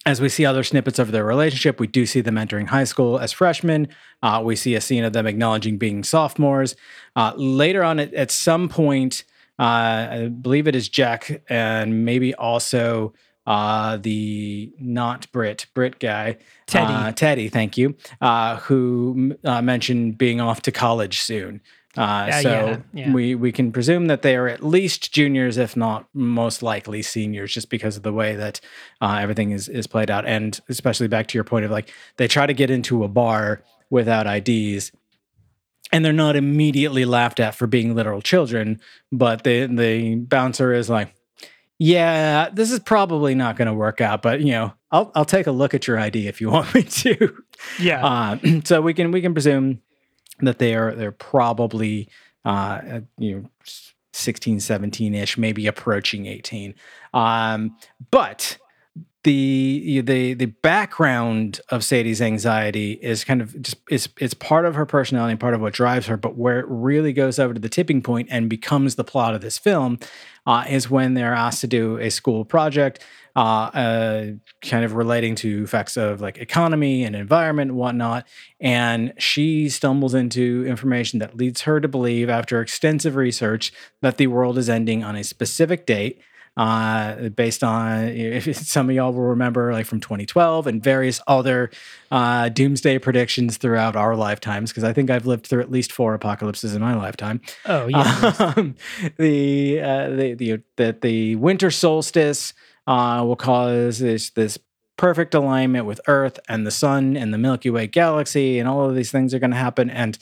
as 0.06 0.22
we 0.22 0.30
see 0.30 0.46
other 0.46 0.64
snippets 0.64 1.00
of 1.00 1.12
their 1.12 1.26
relationship, 1.26 1.80
we 1.80 1.88
do 1.88 2.06
see 2.06 2.22
them 2.22 2.38
entering 2.38 2.68
high 2.68 2.84
school 2.84 3.18
as 3.18 3.32
freshmen. 3.32 3.88
Uh, 4.22 4.42
we 4.44 4.56
see 4.56 4.76
a 4.76 4.82
scene 4.82 5.04
of 5.04 5.14
them 5.14 5.26
acknowledging 5.26 5.78
being 5.78 6.04
sophomores. 6.04 6.76
Uh, 7.16 7.34
later 7.36 7.84
on, 7.84 8.00
at, 8.00 8.14
at 8.14 8.30
some 8.30 8.70
point, 8.70 9.24
uh, 9.58 9.64
I 9.64 10.28
believe 10.28 10.68
it 10.68 10.76
is 10.76 10.90
Jack 10.90 11.42
and 11.50 12.06
maybe 12.06 12.36
also 12.36 13.14
uh, 13.48 13.98
the 13.98 14.72
not 14.80 15.32
Brit 15.32 15.68
Brit 15.74 16.00
guy, 16.00 16.38
Teddy. 16.66 16.94
uh, 16.94 17.12
Teddy, 17.12 17.48
thank 17.50 17.78
you, 17.78 17.96
uh, 18.22 18.58
who 18.58 19.36
uh, 19.44 19.62
mentioned 19.62 20.18
being 20.18 20.42
off 20.42 20.62
to 20.64 20.72
college 20.72 21.22
soon. 21.22 21.62
Uh, 21.98 22.26
Yeah, 22.30 22.40
so 22.42 22.50
yeah, 22.50 22.78
yeah. 22.94 23.12
we 23.14 23.36
we 23.36 23.52
can 23.52 23.72
presume 23.72 24.08
that 24.08 24.22
they 24.22 24.36
are 24.36 24.48
at 24.48 24.64
least 24.64 25.14
juniors, 25.14 25.58
if 25.58 25.76
not 25.78 26.08
most 26.14 26.62
likely 26.62 27.02
seniors, 27.02 27.54
just 27.54 27.70
because 27.70 27.98
of 27.98 28.04
the 28.04 28.14
way 28.14 28.36
that 28.36 28.60
uh, 29.02 29.18
everything 29.22 29.52
is 29.52 29.68
is 29.70 29.88
played 29.88 30.12
out, 30.12 30.26
and 30.26 30.60
especially 30.70 31.08
back 31.08 31.28
to 31.28 31.38
your 31.38 31.44
point 31.46 31.66
of 31.66 31.72
like 31.72 31.92
they 32.18 32.28
try 32.28 32.46
to 32.46 32.54
get 32.54 32.70
into 32.70 33.04
a 33.04 33.08
bar 33.08 33.62
without 33.90 34.28
IDs. 34.28 34.92
and 35.92 36.04
they're 36.04 36.12
not 36.12 36.36
immediately 36.36 37.06
laughed 37.06 37.40
at 37.40 37.56
for 37.56 37.68
being 37.68 37.96
literal 37.96 38.22
children, 38.22 38.80
but 39.12 39.44
the 39.44 39.68
the 39.68 40.16
bouncer 40.16 40.74
is 40.74 40.90
like, 40.90 41.14
"Yeah, 41.78 42.50
this 42.50 42.72
is 42.72 42.80
probably 42.80 43.36
not 43.36 43.56
going 43.56 43.68
to 43.68 43.74
work 43.74 44.02
out, 44.02 44.22
but 44.22 44.42
you 44.42 44.52
know, 44.52 44.74
I'll 44.92 45.12
I'll 45.16 45.26
take 45.26 45.48
a 45.48 45.52
look 45.52 45.74
at 45.74 45.88
your 45.88 46.00
ID 46.00 46.28
if 46.28 46.42
you 46.42 46.50
want 46.56 46.74
me 46.74 46.84
to." 46.84 47.36
Yeah. 47.80 48.06
Uh, 48.06 48.38
so 48.66 48.82
we 48.82 48.94
can 48.94 49.12
we 49.12 49.22
can 49.22 49.34
presume 49.34 49.82
that 50.40 50.60
they 50.60 50.76
are 50.76 50.94
they're 50.94 51.12
probably 51.12 52.10
uh, 52.46 52.82
uh, 52.90 53.02
you 53.18 53.36
know 53.36 53.50
16 54.14 54.60
17 54.60 55.14
ish 55.14 55.38
maybe 55.38 55.68
approaching 55.68 56.26
18 56.26 56.74
um, 57.14 57.76
but 58.12 58.58
the 59.26 60.02
the 60.02 60.36
the 60.36 60.46
background 60.46 61.60
of 61.70 61.84
Sadie's 61.84 62.22
anxiety 62.22 62.92
is 63.02 63.24
kind 63.24 63.42
of 63.42 63.60
just 63.60 63.78
it's 63.90 64.08
it's 64.20 64.36
part 64.36 64.66
of 64.66 64.76
her 64.76 64.86
personality 64.86 65.32
and 65.32 65.40
part 65.40 65.56
of 65.56 65.62
what 65.62 65.74
drives 65.74 66.06
her. 66.06 66.16
But 66.16 66.38
where 66.38 66.60
it 66.60 66.68
really 66.70 67.12
goes 67.12 67.40
over 67.40 67.56
to 67.56 67.60
the 67.60 67.68
tipping 67.68 68.04
point 68.04 68.28
and 68.30 68.48
becomes 68.48 68.96
the 68.96 69.04
plot 69.04 69.34
of 69.34 69.42
this 69.42 69.58
film 69.58 69.98
uh, 70.46 70.66
is 70.70 70.92
when 70.92 71.16
they're 71.16 71.34
asked 71.34 71.62
to 71.62 71.68
do 71.68 71.98
a 71.98 72.12
school 72.12 72.46
project, 72.46 73.04
uh, 73.36 73.40
uh, 73.40 74.26
kind 74.62 74.86
of 74.86 74.94
relating 74.94 75.36
to 75.36 75.64
effects 75.64 75.98
of 75.98 76.22
like 76.22 76.38
economy 76.38 77.04
and 77.04 77.16
environment 77.16 77.72
and 77.72 77.78
whatnot. 77.78 78.26
And 78.60 79.14
she 79.18 79.70
stumbles 79.70 80.14
into 80.14 80.66
information 80.66 81.20
that 81.20 81.36
leads 81.36 81.62
her 81.62 81.82
to 81.82 81.88
believe, 81.88 82.30
after 82.30 82.62
extensive 82.62 83.16
research, 83.16 83.74
that 84.02 84.18
the 84.18 84.28
world 84.28 84.58
is 84.58 84.70
ending 84.70 85.04
on 85.04 85.16
a 85.16 85.24
specific 85.24 85.86
date 85.86 86.22
uh, 86.58 87.30
based 87.30 87.64
on 87.64 88.04
if 88.08 88.56
some 88.56 88.90
of 88.90 88.96
y'all 88.96 89.14
will 89.14 89.22
remember, 89.22 89.74
like 89.74 89.86
from 89.86 90.00
2012 90.00 90.68
and 90.68 90.84
various 90.84 91.22
other 91.28 91.70
uh, 92.12 92.50
doomsday 92.50 93.00
predictions 93.00 93.58
throughout 93.58 93.96
our 93.96 94.16
lifetimes. 94.16 94.72
Because 94.72 94.84
I 94.84 94.94
think 94.94 95.10
I've 95.10 95.26
lived 95.26 95.48
through 95.48 95.62
at 95.62 95.72
least 95.72 95.92
four 95.92 96.14
apocalypses 96.14 96.76
in 96.76 96.82
my 96.82 96.96
lifetime. 96.96 97.42
Oh 97.66 97.88
yeah. 97.88 98.54
Um, 98.56 98.76
the 99.18 99.82
uh, 99.82 100.10
the 100.10 100.34
the 100.34 100.62
that 100.78 101.02
the 101.02 101.36
winter 101.36 101.72
solstice 101.72 102.54
uh, 102.88 103.24
will 103.26 103.36
cause 103.36 104.00
this 104.00 104.30
this 104.32 104.58
perfect 104.98 105.34
alignment 105.34 105.86
with 105.86 106.00
Earth 106.08 106.40
and 106.48 106.66
the 106.66 106.72
Sun 106.72 107.18
and 107.18 107.34
the 107.34 107.38
Milky 107.38 107.70
Way 107.70 107.88
galaxy, 107.88 108.60
and 108.60 108.68
all 108.68 108.90
of 108.90 108.96
these 108.96 109.12
things 109.12 109.34
are 109.34 109.40
going 109.40 109.52
to 109.52 109.58
happen. 109.58 109.90
And 109.90 110.18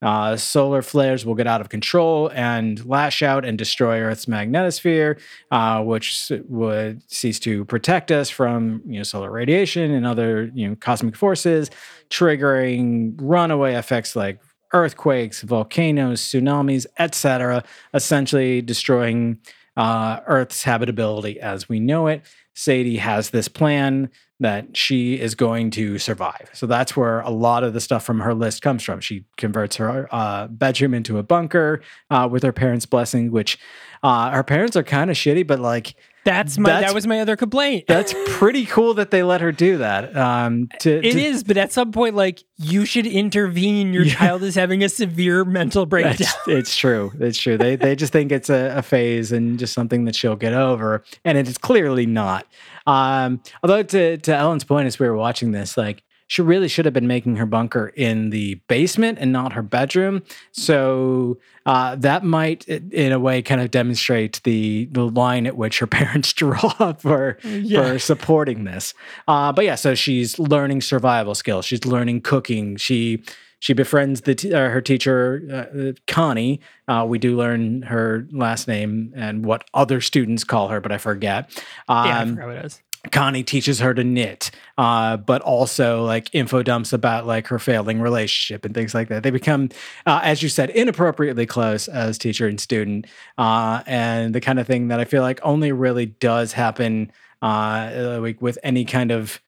uh, 0.00 0.36
solar 0.36 0.80
flares 0.80 1.26
will 1.26 1.34
get 1.34 1.48
out 1.48 1.60
of 1.60 1.70
control 1.70 2.30
and 2.32 2.84
lash 2.86 3.20
out 3.20 3.44
and 3.44 3.58
destroy 3.58 4.00
Earth's 4.00 4.26
magnetosphere, 4.26 5.18
uh, 5.50 5.82
which 5.82 6.30
would 6.48 7.02
cease 7.10 7.40
to 7.40 7.64
protect 7.64 8.12
us 8.12 8.30
from 8.30 8.82
you 8.86 8.98
know 8.98 9.02
solar 9.02 9.30
radiation 9.30 9.90
and 9.90 10.06
other 10.06 10.50
you 10.54 10.68
know 10.68 10.76
cosmic 10.76 11.16
forces, 11.16 11.70
triggering 12.10 13.14
runaway 13.20 13.74
effects 13.74 14.14
like 14.14 14.40
earthquakes, 14.72 15.42
volcanoes, 15.42 16.20
tsunamis, 16.20 16.86
etc., 16.98 17.64
essentially 17.94 18.60
destroying 18.60 19.38
uh, 19.78 20.20
Earth's 20.26 20.64
habitability 20.64 21.40
as 21.40 21.68
we 21.68 21.78
know 21.78 22.08
it. 22.08 22.22
Sadie 22.54 22.96
has 22.96 23.30
this 23.30 23.46
plan 23.46 24.10
that 24.40 24.76
she 24.76 25.18
is 25.18 25.36
going 25.36 25.70
to 25.70 25.98
survive. 25.98 26.50
So 26.52 26.66
that's 26.66 26.96
where 26.96 27.20
a 27.20 27.30
lot 27.30 27.62
of 27.62 27.72
the 27.72 27.80
stuff 27.80 28.04
from 28.04 28.20
her 28.20 28.34
list 28.34 28.60
comes 28.60 28.82
from. 28.82 29.00
She 29.00 29.24
converts 29.36 29.76
her 29.76 30.08
uh, 30.12 30.48
bedroom 30.48 30.94
into 30.94 31.18
a 31.18 31.22
bunker 31.22 31.80
uh, 32.10 32.28
with 32.30 32.42
her 32.42 32.52
parents' 32.52 32.86
blessing, 32.86 33.30
which 33.30 33.56
uh, 34.02 34.32
her 34.32 34.42
parents 34.42 34.76
are 34.76 34.82
kind 34.82 35.10
of 35.10 35.16
shitty, 35.16 35.46
but 35.46 35.60
like 35.60 35.94
that's 36.24 36.58
my 36.58 36.68
that's- 36.70 36.90
that 36.90 36.94
was 36.94 37.06
my 37.06 37.20
other 37.20 37.36
complaint. 37.36 37.84
that's 37.88 38.14
pretty 38.26 38.66
cool 38.66 38.94
that 38.94 39.10
they 39.10 39.22
let 39.22 39.40
her 39.40 39.52
do 39.52 39.78
that. 39.78 40.16
Um, 40.16 40.68
to, 40.80 40.98
It 40.98 41.12
to- 41.12 41.20
is, 41.24 41.44
but 41.44 41.56
at 41.56 41.72
some 41.72 41.92
point, 41.92 42.14
like 42.14 42.42
you 42.58 42.84
should 42.84 43.06
intervene. 43.06 43.92
Your 43.94 44.04
child 44.04 44.42
is 44.42 44.54
having 44.54 44.82
a 44.84 44.88
severe 44.88 45.44
mental 45.44 45.86
breakdown. 45.86 46.14
It's, 46.18 46.34
it's 46.46 46.76
true. 46.76 47.12
It's 47.20 47.38
true. 47.38 47.56
They 47.56 47.76
they 47.76 47.96
just 47.96 48.12
think 48.12 48.32
it's 48.32 48.50
a, 48.50 48.74
a 48.78 48.82
phase 48.82 49.32
and 49.32 49.58
just 49.58 49.72
something 49.74 50.04
that 50.04 50.14
she'll 50.14 50.36
get 50.36 50.52
over, 50.52 51.02
and 51.24 51.38
it 51.38 51.48
is 51.48 51.56
clearly 51.58 52.06
not. 52.06 52.46
Um, 52.86 53.40
although 53.62 53.82
to 53.82 54.16
to 54.18 54.34
Ellen's 54.34 54.64
point, 54.64 54.86
as 54.86 54.98
we 54.98 55.06
were 55.08 55.16
watching 55.16 55.52
this, 55.52 55.76
like 55.76 56.02
she 56.28 56.42
really 56.42 56.68
should 56.68 56.84
have 56.84 56.94
been 56.94 57.06
making 57.08 57.36
her 57.36 57.46
bunker 57.46 57.88
in 57.96 58.30
the 58.30 58.54
basement 58.68 59.18
and 59.20 59.32
not 59.32 59.54
her 59.54 59.62
bedroom. 59.62 60.22
So 60.52 61.38
uh, 61.66 61.96
that 61.96 62.24
might, 62.24 62.68
in 62.68 63.12
a 63.12 63.18
way, 63.18 63.40
kind 63.42 63.60
of 63.60 63.70
demonstrate 63.70 64.40
the 64.44 64.88
the 64.92 65.06
line 65.08 65.46
at 65.46 65.56
which 65.56 65.78
her 65.80 65.86
parents 66.00 66.32
draw 66.32 66.92
for 66.94 67.38
Yeah. 67.44 67.82
for 67.92 67.98
supporting 67.98 68.64
this. 68.64 68.94
Uh, 69.26 69.52
but 69.52 69.64
yeah, 69.64 69.74
so 69.74 69.94
she's 69.94 70.38
learning 70.38 70.82
survival 70.82 71.34
skills. 71.34 71.64
She's 71.64 71.84
learning 71.84 72.20
cooking. 72.22 72.76
She 72.76 73.22
she 73.60 73.72
befriends 73.72 74.20
the 74.20 74.34
t- 74.36 74.52
uh, 74.54 74.68
her 74.68 74.80
teacher 74.80 75.42
uh, 75.74 75.92
Connie. 76.06 76.60
Uh, 76.86 77.04
we 77.08 77.18
do 77.18 77.36
learn 77.36 77.82
her 77.82 78.26
last 78.30 78.68
name 78.68 79.12
and 79.16 79.44
what 79.44 79.64
other 79.74 80.00
students 80.00 80.44
call 80.44 80.68
her, 80.68 80.80
but 80.80 80.92
I 80.92 80.98
forget. 80.98 81.50
Um, 81.88 82.06
yeah, 82.06 82.20
I 82.20 82.26
forgot 82.26 82.46
what 82.46 82.56
it 82.56 82.64
is. 82.66 82.82
Connie 83.12 83.44
teaches 83.44 83.78
her 83.78 83.94
to 83.94 84.02
knit, 84.02 84.50
uh, 84.76 85.16
but 85.16 85.40
also 85.42 86.04
like 86.04 86.34
info 86.34 86.62
dumps 86.62 86.92
about 86.92 87.26
like 87.26 87.46
her 87.46 87.58
failing 87.58 88.00
relationship 88.00 88.64
and 88.64 88.74
things 88.74 88.94
like 88.94 89.08
that. 89.08 89.22
They 89.22 89.30
become, 89.30 89.70
uh, 90.04 90.20
as 90.22 90.42
you 90.42 90.48
said, 90.48 90.70
inappropriately 90.70 91.46
close 91.46 91.88
as 91.88 92.18
teacher 92.18 92.48
and 92.48 92.60
student, 92.60 93.06
uh, 93.38 93.82
and 93.86 94.34
the 94.34 94.40
kind 94.40 94.58
of 94.58 94.66
thing 94.66 94.88
that 94.88 95.00
I 95.00 95.04
feel 95.04 95.22
like 95.22 95.40
only 95.42 95.72
really 95.72 96.06
does 96.06 96.52
happen 96.52 97.12
uh, 97.40 98.18
like 98.20 98.42
with 98.42 98.58
any 98.62 98.84
kind 98.84 99.10
of 99.10 99.40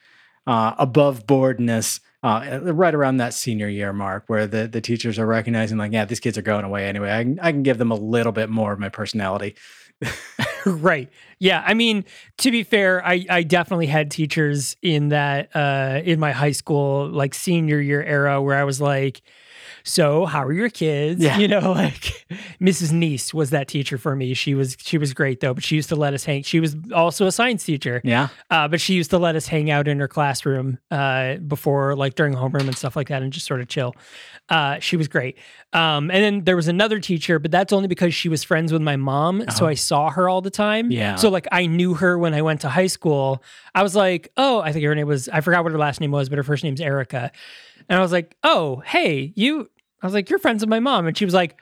uh, 0.46 0.74
above 0.78 1.26
boardness. 1.26 2.00
Uh, 2.22 2.60
right 2.62 2.94
around 2.94 3.16
that 3.16 3.32
senior 3.32 3.66
year 3.66 3.94
mark, 3.94 4.24
where 4.26 4.46
the, 4.46 4.68
the 4.68 4.82
teachers 4.82 5.18
are 5.18 5.24
recognizing, 5.24 5.78
like, 5.78 5.90
yeah, 5.90 6.04
these 6.04 6.20
kids 6.20 6.36
are 6.36 6.42
going 6.42 6.66
away 6.66 6.86
anyway. 6.86 7.10
I 7.10 7.22
can, 7.22 7.40
I 7.40 7.50
can 7.50 7.62
give 7.62 7.78
them 7.78 7.90
a 7.90 7.94
little 7.94 8.30
bit 8.30 8.50
more 8.50 8.74
of 8.74 8.78
my 8.78 8.90
personality. 8.90 9.56
right. 10.66 11.08
Yeah. 11.38 11.62
I 11.66 11.74
mean, 11.74 12.04
to 12.38 12.50
be 12.50 12.62
fair, 12.62 13.04
I, 13.04 13.24
I 13.28 13.42
definitely 13.42 13.86
had 13.86 14.10
teachers 14.10 14.76
in 14.82 15.08
that 15.08 15.54
uh 15.54 16.00
in 16.04 16.20
my 16.20 16.32
high 16.32 16.52
school, 16.52 17.08
like 17.08 17.34
senior 17.34 17.80
year 17.80 18.02
era 18.02 18.40
where 18.42 18.56
I 18.56 18.64
was 18.64 18.80
like, 18.80 19.22
so 19.82 20.26
how 20.26 20.44
are 20.44 20.52
your 20.52 20.68
kids? 20.68 21.22
Yeah. 21.22 21.30
You 21.40 21.48
know, 21.48 21.72
like 21.72 22.26
Mrs. 22.60 22.92
Neese 22.92 23.32
was 23.32 23.48
that 23.48 23.66
teacher 23.66 23.96
for 23.96 24.14
me. 24.14 24.34
She 24.34 24.54
was 24.54 24.76
she 24.78 24.98
was 24.98 25.14
great 25.14 25.40
though, 25.40 25.54
but 25.54 25.64
she 25.64 25.74
used 25.74 25.88
to 25.88 25.96
let 25.96 26.12
us 26.12 26.22
hang. 26.24 26.42
She 26.42 26.60
was 26.60 26.76
also 26.94 27.26
a 27.26 27.32
science 27.32 27.64
teacher. 27.64 28.02
Yeah. 28.04 28.28
Uh, 28.50 28.68
but 28.68 28.78
she 28.78 28.92
used 28.92 29.10
to 29.10 29.18
let 29.18 29.36
us 29.36 29.46
hang 29.46 29.70
out 29.70 29.88
in 29.88 29.98
her 30.00 30.08
classroom 30.08 30.78
uh, 30.90 31.36
before, 31.36 31.96
like 31.96 32.14
during 32.14 32.34
homeroom 32.34 32.66
and 32.66 32.76
stuff 32.76 32.94
like 32.94 33.08
that, 33.08 33.22
and 33.22 33.32
just 33.32 33.46
sort 33.46 33.62
of 33.62 33.68
chill. 33.68 33.94
Uh, 34.50 34.80
she 34.80 34.96
was 34.96 35.06
great. 35.06 35.38
Um, 35.72 36.10
and 36.10 36.24
then 36.24 36.44
there 36.44 36.56
was 36.56 36.66
another 36.66 36.98
teacher, 36.98 37.38
but 37.38 37.52
that's 37.52 37.72
only 37.72 37.86
because 37.86 38.12
she 38.12 38.28
was 38.28 38.42
friends 38.42 38.72
with 38.72 38.82
my 38.82 38.96
mom, 38.96 39.44
so 39.50 39.64
I 39.66 39.74
saw 39.74 40.10
her 40.10 40.28
all 40.28 40.40
the 40.42 40.50
time. 40.50 40.86
Uh-huh. 40.86 40.94
Yeah. 40.96 41.14
So 41.14 41.30
like 41.30 41.46
I 41.52 41.66
knew 41.66 41.94
her 41.94 42.18
when 42.18 42.34
I 42.34 42.42
went 42.42 42.62
to 42.62 42.68
high 42.68 42.88
school. 42.88 43.44
I 43.76 43.84
was 43.84 43.94
like, 43.94 44.32
oh, 44.36 44.60
I 44.60 44.72
think 44.72 44.84
her 44.84 44.94
name 44.94 45.06
was 45.06 45.28
I 45.28 45.40
forgot 45.40 45.62
what 45.62 45.70
her 45.72 45.78
last 45.78 46.00
name 46.00 46.10
was, 46.10 46.28
but 46.28 46.36
her 46.36 46.42
first 46.42 46.64
name's 46.64 46.80
Erica. 46.80 47.30
And 47.88 47.96
I 47.98 48.02
was 48.02 48.10
like, 48.12 48.36
oh, 48.42 48.82
hey, 48.84 49.32
you. 49.36 49.70
I 50.02 50.06
was 50.06 50.14
like, 50.14 50.28
you're 50.30 50.38
friends 50.40 50.62
with 50.62 50.68
my 50.70 50.80
mom, 50.80 51.06
and 51.06 51.16
she 51.16 51.24
was 51.24 51.34
like. 51.34 51.56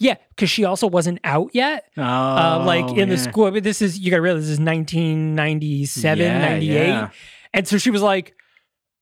Yeah, 0.00 0.14
because 0.30 0.48
she 0.48 0.62
also 0.64 0.86
wasn't 0.86 1.18
out 1.24 1.50
yet. 1.54 1.86
Oh, 1.96 2.02
Uh, 2.04 2.62
like 2.64 2.96
in 2.96 3.08
the 3.08 3.16
yeah. 3.16 3.20
school. 3.20 3.50
But 3.50 3.64
this 3.64 3.82
is 3.82 3.98
you 3.98 4.12
gotta 4.12 4.22
realize 4.22 4.44
this 4.44 4.50
is 4.52 4.60
1997, 4.60 6.18
Yeah, 6.24 6.38
98. 6.38 6.86
yeah. 6.86 7.10
And 7.52 7.66
so 7.66 7.78
she 7.78 7.90
was 7.90 8.00
like, 8.00 8.36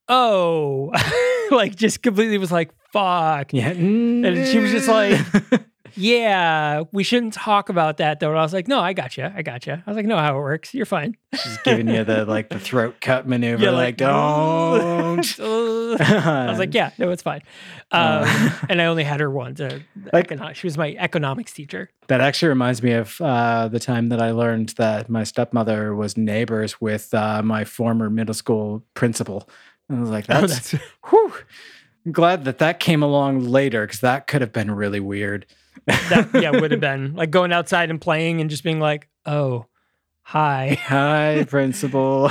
oh, 0.09 0.91
like 1.51 1.75
just 1.77 2.03
completely 2.03 2.39
was 2.39 2.53
like, 2.53 2.71
fuck. 2.93 3.53
Yeah. 3.53 3.69
And 3.71 4.47
she 4.49 4.59
was 4.59 4.71
just 4.71 4.89
like, 4.89 5.21
yeah, 5.97 6.83
we 6.93 7.03
shouldn't 7.03 7.33
talk 7.33 7.69
about 7.69 7.97
that 7.99 8.21
though. 8.21 8.31
And 8.31 8.39
I 8.39 8.43
was 8.43 8.53
like, 8.53 8.69
no, 8.69 8.81
I 8.81 8.93
got 8.93 9.17
you. 9.17 9.31
I 9.35 9.43
got 9.43 9.67
you. 9.67 9.75
I 9.75 9.83
was 9.87 9.97
like, 9.97 10.07
no, 10.07 10.17
how 10.19 10.37
it 10.37 10.41
works. 10.41 10.75
You're 10.75 10.87
fine. 10.87 11.17
She's 11.35 11.59
giving 11.59 11.89
you 11.89 12.05
the 12.05 12.25
like 12.25 12.49
the 12.49 12.59
throat 12.61 12.97
cut 13.01 13.27
maneuver, 13.29 13.63
Yeah, 13.65 13.71
like, 13.71 13.79
like, 13.81 13.97
don't. 13.99 15.41
I 16.01 16.49
was 16.51 16.59
like, 16.59 16.75
yeah, 16.75 16.91
no, 16.99 17.11
it's 17.11 17.23
fine. 17.23 17.43
Um, 17.93 18.25
and 18.69 18.83
I 18.83 18.87
only 18.87 19.05
had 19.05 19.21
her 19.21 19.31
once. 19.31 19.61
Uh, 19.61 19.81
Like- 20.13 20.33
she 20.55 20.67
was 20.67 20.77
my 20.77 20.95
economics 20.99 21.53
teacher. 21.53 21.91
that 22.09 22.21
actually 22.21 22.49
reminds 22.49 22.83
me 22.83 22.93
of 22.93 23.21
uh, 23.21 23.69
the 23.69 23.79
time 23.81 24.09
that 24.11 24.21
I 24.21 24.31
learned 24.33 24.71
that 24.79 25.09
my 25.09 25.25
stepmother 25.25 25.95
was 25.95 26.17
neighbors 26.17 26.81
with 26.81 27.13
uh, 27.15 27.43
my 27.43 27.65
former 27.65 28.11
middle 28.11 28.35
school 28.35 28.85
principal. 28.95 29.49
I 29.91 29.95
was 30.01 30.11
like, 30.11 30.27
Oh, 30.31 30.47
that's, 30.47 30.73
whew. 31.09 31.33
I'm 32.05 32.13
glad 32.13 32.45
that 32.45 32.59
that 32.59 32.81
came 32.81 33.03
along 33.03 33.41
later 33.41 33.85
because 33.87 34.01
that 34.01 34.27
could 34.27 34.41
have 34.41 34.53
been 34.53 34.71
really 34.71 35.01
weird. 35.01 35.47
that 35.87 36.31
yeah 36.35 36.51
would 36.51 36.71
have 36.71 36.81
been 36.93 37.15
like 37.15 37.31
going 37.31 37.53
outside 37.53 37.91
and 37.91 38.01
playing 38.01 38.41
and 38.41 38.49
just 38.51 38.65
being 38.65 38.81
like, 38.81 39.09
oh, 39.25 39.67
hi. 40.23 40.79
Hi, 40.85 41.45
principal. 41.49 42.31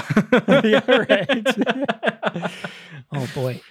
yeah, 0.63 0.81
right. 0.89 1.47
oh 3.13 3.27
boy. 3.33 3.61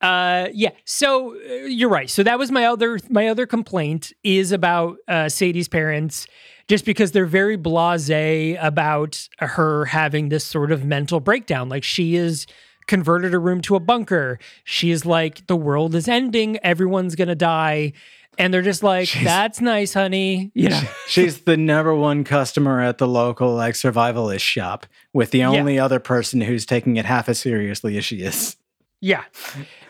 Uh, 0.00 0.48
yeah. 0.52 0.70
So 0.84 1.34
uh, 1.34 1.66
you're 1.66 1.88
right. 1.88 2.10
So 2.10 2.22
that 2.22 2.38
was 2.38 2.50
my 2.50 2.66
other 2.66 2.98
my 3.08 3.28
other 3.28 3.46
complaint 3.46 4.12
is 4.22 4.52
about 4.52 4.98
uh, 5.08 5.30
Sadie's 5.30 5.68
parents, 5.68 6.26
just 6.68 6.84
because 6.84 7.12
they're 7.12 7.24
very 7.24 7.56
blasé 7.56 8.58
about 8.62 9.28
her 9.38 9.86
having 9.86 10.28
this 10.28 10.44
sort 10.44 10.72
of 10.72 10.84
mental 10.84 11.20
breakdown. 11.20 11.70
Like 11.70 11.84
she 11.84 12.16
is 12.16 12.46
converted 12.86 13.32
her 13.32 13.40
room 13.40 13.60
to 13.62 13.76
a 13.76 13.80
bunker. 13.80 14.38
She's 14.64 15.04
like, 15.06 15.46
the 15.46 15.56
world 15.56 15.94
is 15.94 16.08
ending, 16.08 16.58
everyone's 16.58 17.14
gonna 17.14 17.34
die. 17.34 17.92
And 18.36 18.52
they're 18.52 18.62
just 18.62 18.82
like, 18.82 19.08
that's 19.22 19.60
nice, 19.60 19.94
honey. 19.94 20.50
You 20.54 20.68
know, 20.70 20.82
She's 21.06 21.42
the 21.42 21.56
number 21.56 21.94
one 21.94 22.24
customer 22.24 22.80
at 22.80 22.98
the 22.98 23.06
local 23.06 23.54
like 23.54 23.74
survivalist 23.74 24.40
shop 24.40 24.86
with 25.12 25.30
the 25.30 25.44
only 25.44 25.78
other 25.78 26.00
person 26.00 26.40
who's 26.40 26.66
taking 26.66 26.96
it 26.96 27.04
half 27.04 27.28
as 27.28 27.38
seriously 27.38 27.96
as 27.96 28.04
she 28.04 28.22
is. 28.22 28.56
Yeah. 29.00 29.22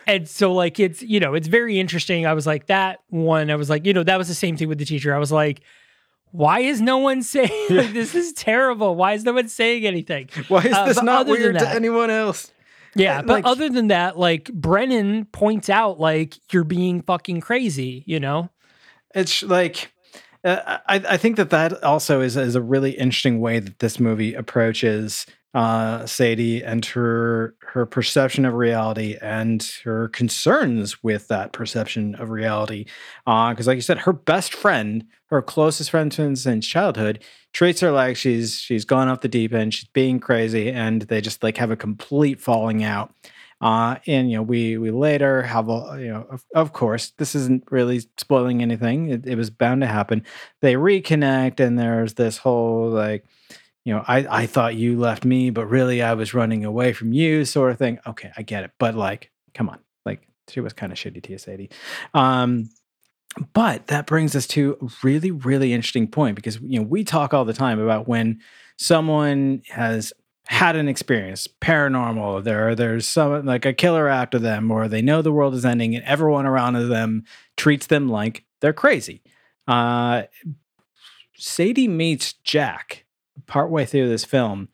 And 0.05 0.27
so 0.29 0.53
like 0.53 0.79
it's, 0.79 1.01
you 1.01 1.19
know, 1.19 1.33
it's 1.33 1.47
very 1.47 1.79
interesting. 1.79 2.27
I 2.27 2.33
was 2.33 2.45
like 2.45 2.67
that 2.67 2.99
one, 3.09 3.49
I 3.49 3.55
was 3.55 3.67
like, 3.69 3.83
you 3.85 3.93
know, 3.93 4.03
that 4.03 4.17
was 4.19 4.27
the 4.27 4.35
same 4.35 4.57
thing 4.57 4.67
with 4.69 4.77
the 4.77 4.85
teacher. 4.85 5.15
I 5.15 5.17
was 5.17 5.31
like, 5.31 5.61
why 6.31 6.59
is 6.59 6.81
no 6.81 6.97
one 6.99 7.23
saying 7.33 7.49
like, 7.71 7.93
this 7.93 8.13
is 8.13 8.31
terrible? 8.33 8.95
Why 8.95 9.13
is 9.13 9.23
no 9.23 9.33
one 9.33 9.47
saying 9.47 9.87
anything? 9.87 10.29
Why 10.49 10.65
is 10.65 10.73
Uh, 10.73 10.85
this 10.85 11.01
not 11.01 11.25
weird 11.25 11.57
to 11.57 11.67
anyone 11.67 12.11
else? 12.11 12.51
Yeah, 12.95 13.21
but 13.21 13.29
like- 13.29 13.45
other 13.45 13.69
than 13.69 13.87
that, 13.87 14.17
like 14.17 14.51
Brennan 14.53 15.25
points 15.25 15.69
out 15.69 15.99
like 15.99 16.35
you're 16.51 16.63
being 16.63 17.01
fucking 17.01 17.41
crazy, 17.41 18.03
you 18.05 18.19
know? 18.19 18.49
It's 19.13 19.43
like 19.43 19.91
uh, 20.43 20.77
I, 20.87 20.95
I 21.09 21.17
think 21.17 21.37
that 21.37 21.49
that 21.49 21.83
also 21.83 22.21
is, 22.21 22.37
is 22.37 22.55
a 22.55 22.61
really 22.61 22.91
interesting 22.91 23.39
way 23.39 23.59
that 23.59 23.79
this 23.79 23.99
movie 23.99 24.35
approaches 24.35 25.25
uh, 25.55 26.05
Sadie 26.05 26.63
and 26.63 26.85
her 26.85 27.55
her 27.61 27.85
perception 27.85 28.43
of 28.43 28.53
reality 28.53 29.17
and 29.21 29.63
her 29.85 30.09
concerns 30.09 31.01
with 31.01 31.29
that 31.29 31.53
perception 31.53 32.13
of 32.15 32.29
reality. 32.29 32.85
Because, 33.25 33.65
like 33.65 33.77
you 33.77 33.81
said, 33.81 33.99
her 33.99 34.11
best 34.11 34.53
friend, 34.53 35.05
her 35.27 35.41
closest 35.41 35.89
friend 35.89 36.13
since, 36.13 36.43
since 36.43 36.67
childhood, 36.67 37.23
treats 37.53 37.79
her 37.81 37.91
like 37.91 38.17
she's 38.17 38.59
she's 38.59 38.85
gone 38.85 39.07
off 39.07 39.21
the 39.21 39.27
deep 39.27 39.53
end. 39.53 39.73
She's 39.73 39.89
being 39.89 40.19
crazy, 40.19 40.71
and 40.71 41.03
they 41.03 41.21
just 41.21 41.43
like 41.43 41.57
have 41.57 41.71
a 41.71 41.75
complete 41.75 42.39
falling 42.39 42.83
out. 42.83 43.13
Uh, 43.61 43.97
and 44.05 44.29
you 44.29 44.37
know, 44.37 44.43
we 44.43 44.77
we 44.77 44.91
later 44.91 45.41
have 45.41 45.69
a 45.69 45.97
you 45.99 46.09
know, 46.09 46.27
of, 46.29 46.43
of 46.53 46.73
course, 46.73 47.13
this 47.17 47.35
isn't 47.35 47.63
really 47.71 48.01
spoiling 48.17 48.61
anything. 48.61 49.09
It, 49.09 49.25
it 49.25 49.35
was 49.35 49.49
bound 49.49 49.81
to 49.81 49.87
happen. 49.87 50.23
They 50.61 50.75
reconnect, 50.75 51.59
and 51.59 51.79
there's 51.79 52.15
this 52.15 52.37
whole 52.37 52.89
like, 52.89 53.25
you 53.85 53.93
know, 53.93 54.03
I 54.07 54.43
I 54.43 54.45
thought 54.45 54.75
you 54.75 54.99
left 54.99 55.25
me, 55.25 55.49
but 55.49 55.67
really 55.67 56.01
I 56.01 56.13
was 56.13 56.33
running 56.33 56.65
away 56.65 56.93
from 56.93 57.13
you, 57.13 57.45
sort 57.45 57.71
of 57.71 57.77
thing. 57.77 57.99
Okay, 58.05 58.31
I 58.37 58.41
get 58.43 58.65
it, 58.65 58.71
but 58.77 58.93
like, 58.95 59.31
come 59.53 59.69
on, 59.69 59.79
like 60.05 60.27
she 60.49 60.59
was 60.59 60.73
kind 60.73 60.91
of 60.91 60.97
shitty 60.97 61.23
to 61.23 61.31
you, 61.31 61.37
Sadie. 61.37 61.69
Um, 62.13 62.69
but 63.53 63.87
that 63.87 64.07
brings 64.07 64.35
us 64.35 64.47
to 64.47 64.77
a 64.81 64.87
really 65.03 65.31
really 65.31 65.73
interesting 65.73 66.07
point 66.07 66.35
because 66.35 66.59
you 66.61 66.79
know 66.79 66.85
we 66.85 67.03
talk 67.03 67.33
all 67.33 67.45
the 67.45 67.53
time 67.53 67.79
about 67.79 68.07
when 68.07 68.39
someone 68.77 69.61
has 69.69 70.13
had 70.47 70.75
an 70.75 70.87
experience 70.87 71.47
paranormal 71.47 72.43
there 72.43 72.75
there's 72.75 73.07
some 73.07 73.45
like 73.45 73.65
a 73.65 73.73
killer 73.73 74.07
after 74.07 74.37
them 74.37 74.69
or 74.69 74.87
they 74.87 75.01
know 75.01 75.21
the 75.21 75.31
world 75.31 75.55
is 75.55 75.65
ending 75.65 75.95
and 75.95 76.05
everyone 76.05 76.45
around 76.45 76.73
them 76.89 77.23
treats 77.57 77.87
them 77.87 78.07
like 78.07 78.43
they're 78.61 78.73
crazy. 78.73 79.21
Uh 79.67 80.23
sadie 81.35 81.87
meets 81.87 82.33
jack 82.43 83.05
partway 83.47 83.85
through 83.85 84.07
this 84.07 84.23
film 84.23 84.69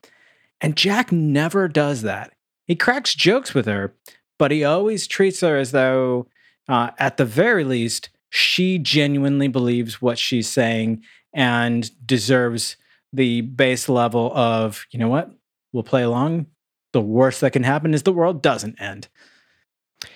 and 0.60 0.76
jack 0.76 1.10
never 1.10 1.68
does 1.68 2.02
that. 2.02 2.32
He 2.66 2.76
cracks 2.76 3.14
jokes 3.14 3.54
with 3.54 3.66
her 3.66 3.94
but 4.38 4.50
he 4.50 4.62
always 4.62 5.06
treats 5.06 5.40
her 5.40 5.56
as 5.56 5.72
though 5.72 6.26
uh, 6.68 6.90
at 6.98 7.16
the 7.16 7.24
very 7.24 7.64
least 7.64 8.10
she 8.34 8.78
genuinely 8.78 9.46
believes 9.46 10.00
what 10.00 10.18
she's 10.18 10.48
saying 10.48 11.02
and 11.34 11.90
deserves 12.06 12.78
the 13.12 13.42
base 13.42 13.90
level 13.90 14.32
of 14.34 14.86
you 14.90 14.98
know 14.98 15.08
what 15.08 15.30
we'll 15.72 15.82
play 15.82 16.02
along. 16.02 16.46
The 16.92 17.00
worst 17.02 17.42
that 17.42 17.52
can 17.52 17.62
happen 17.62 17.92
is 17.92 18.02
the 18.04 18.12
world 18.12 18.42
doesn't 18.42 18.80
end. 18.80 19.08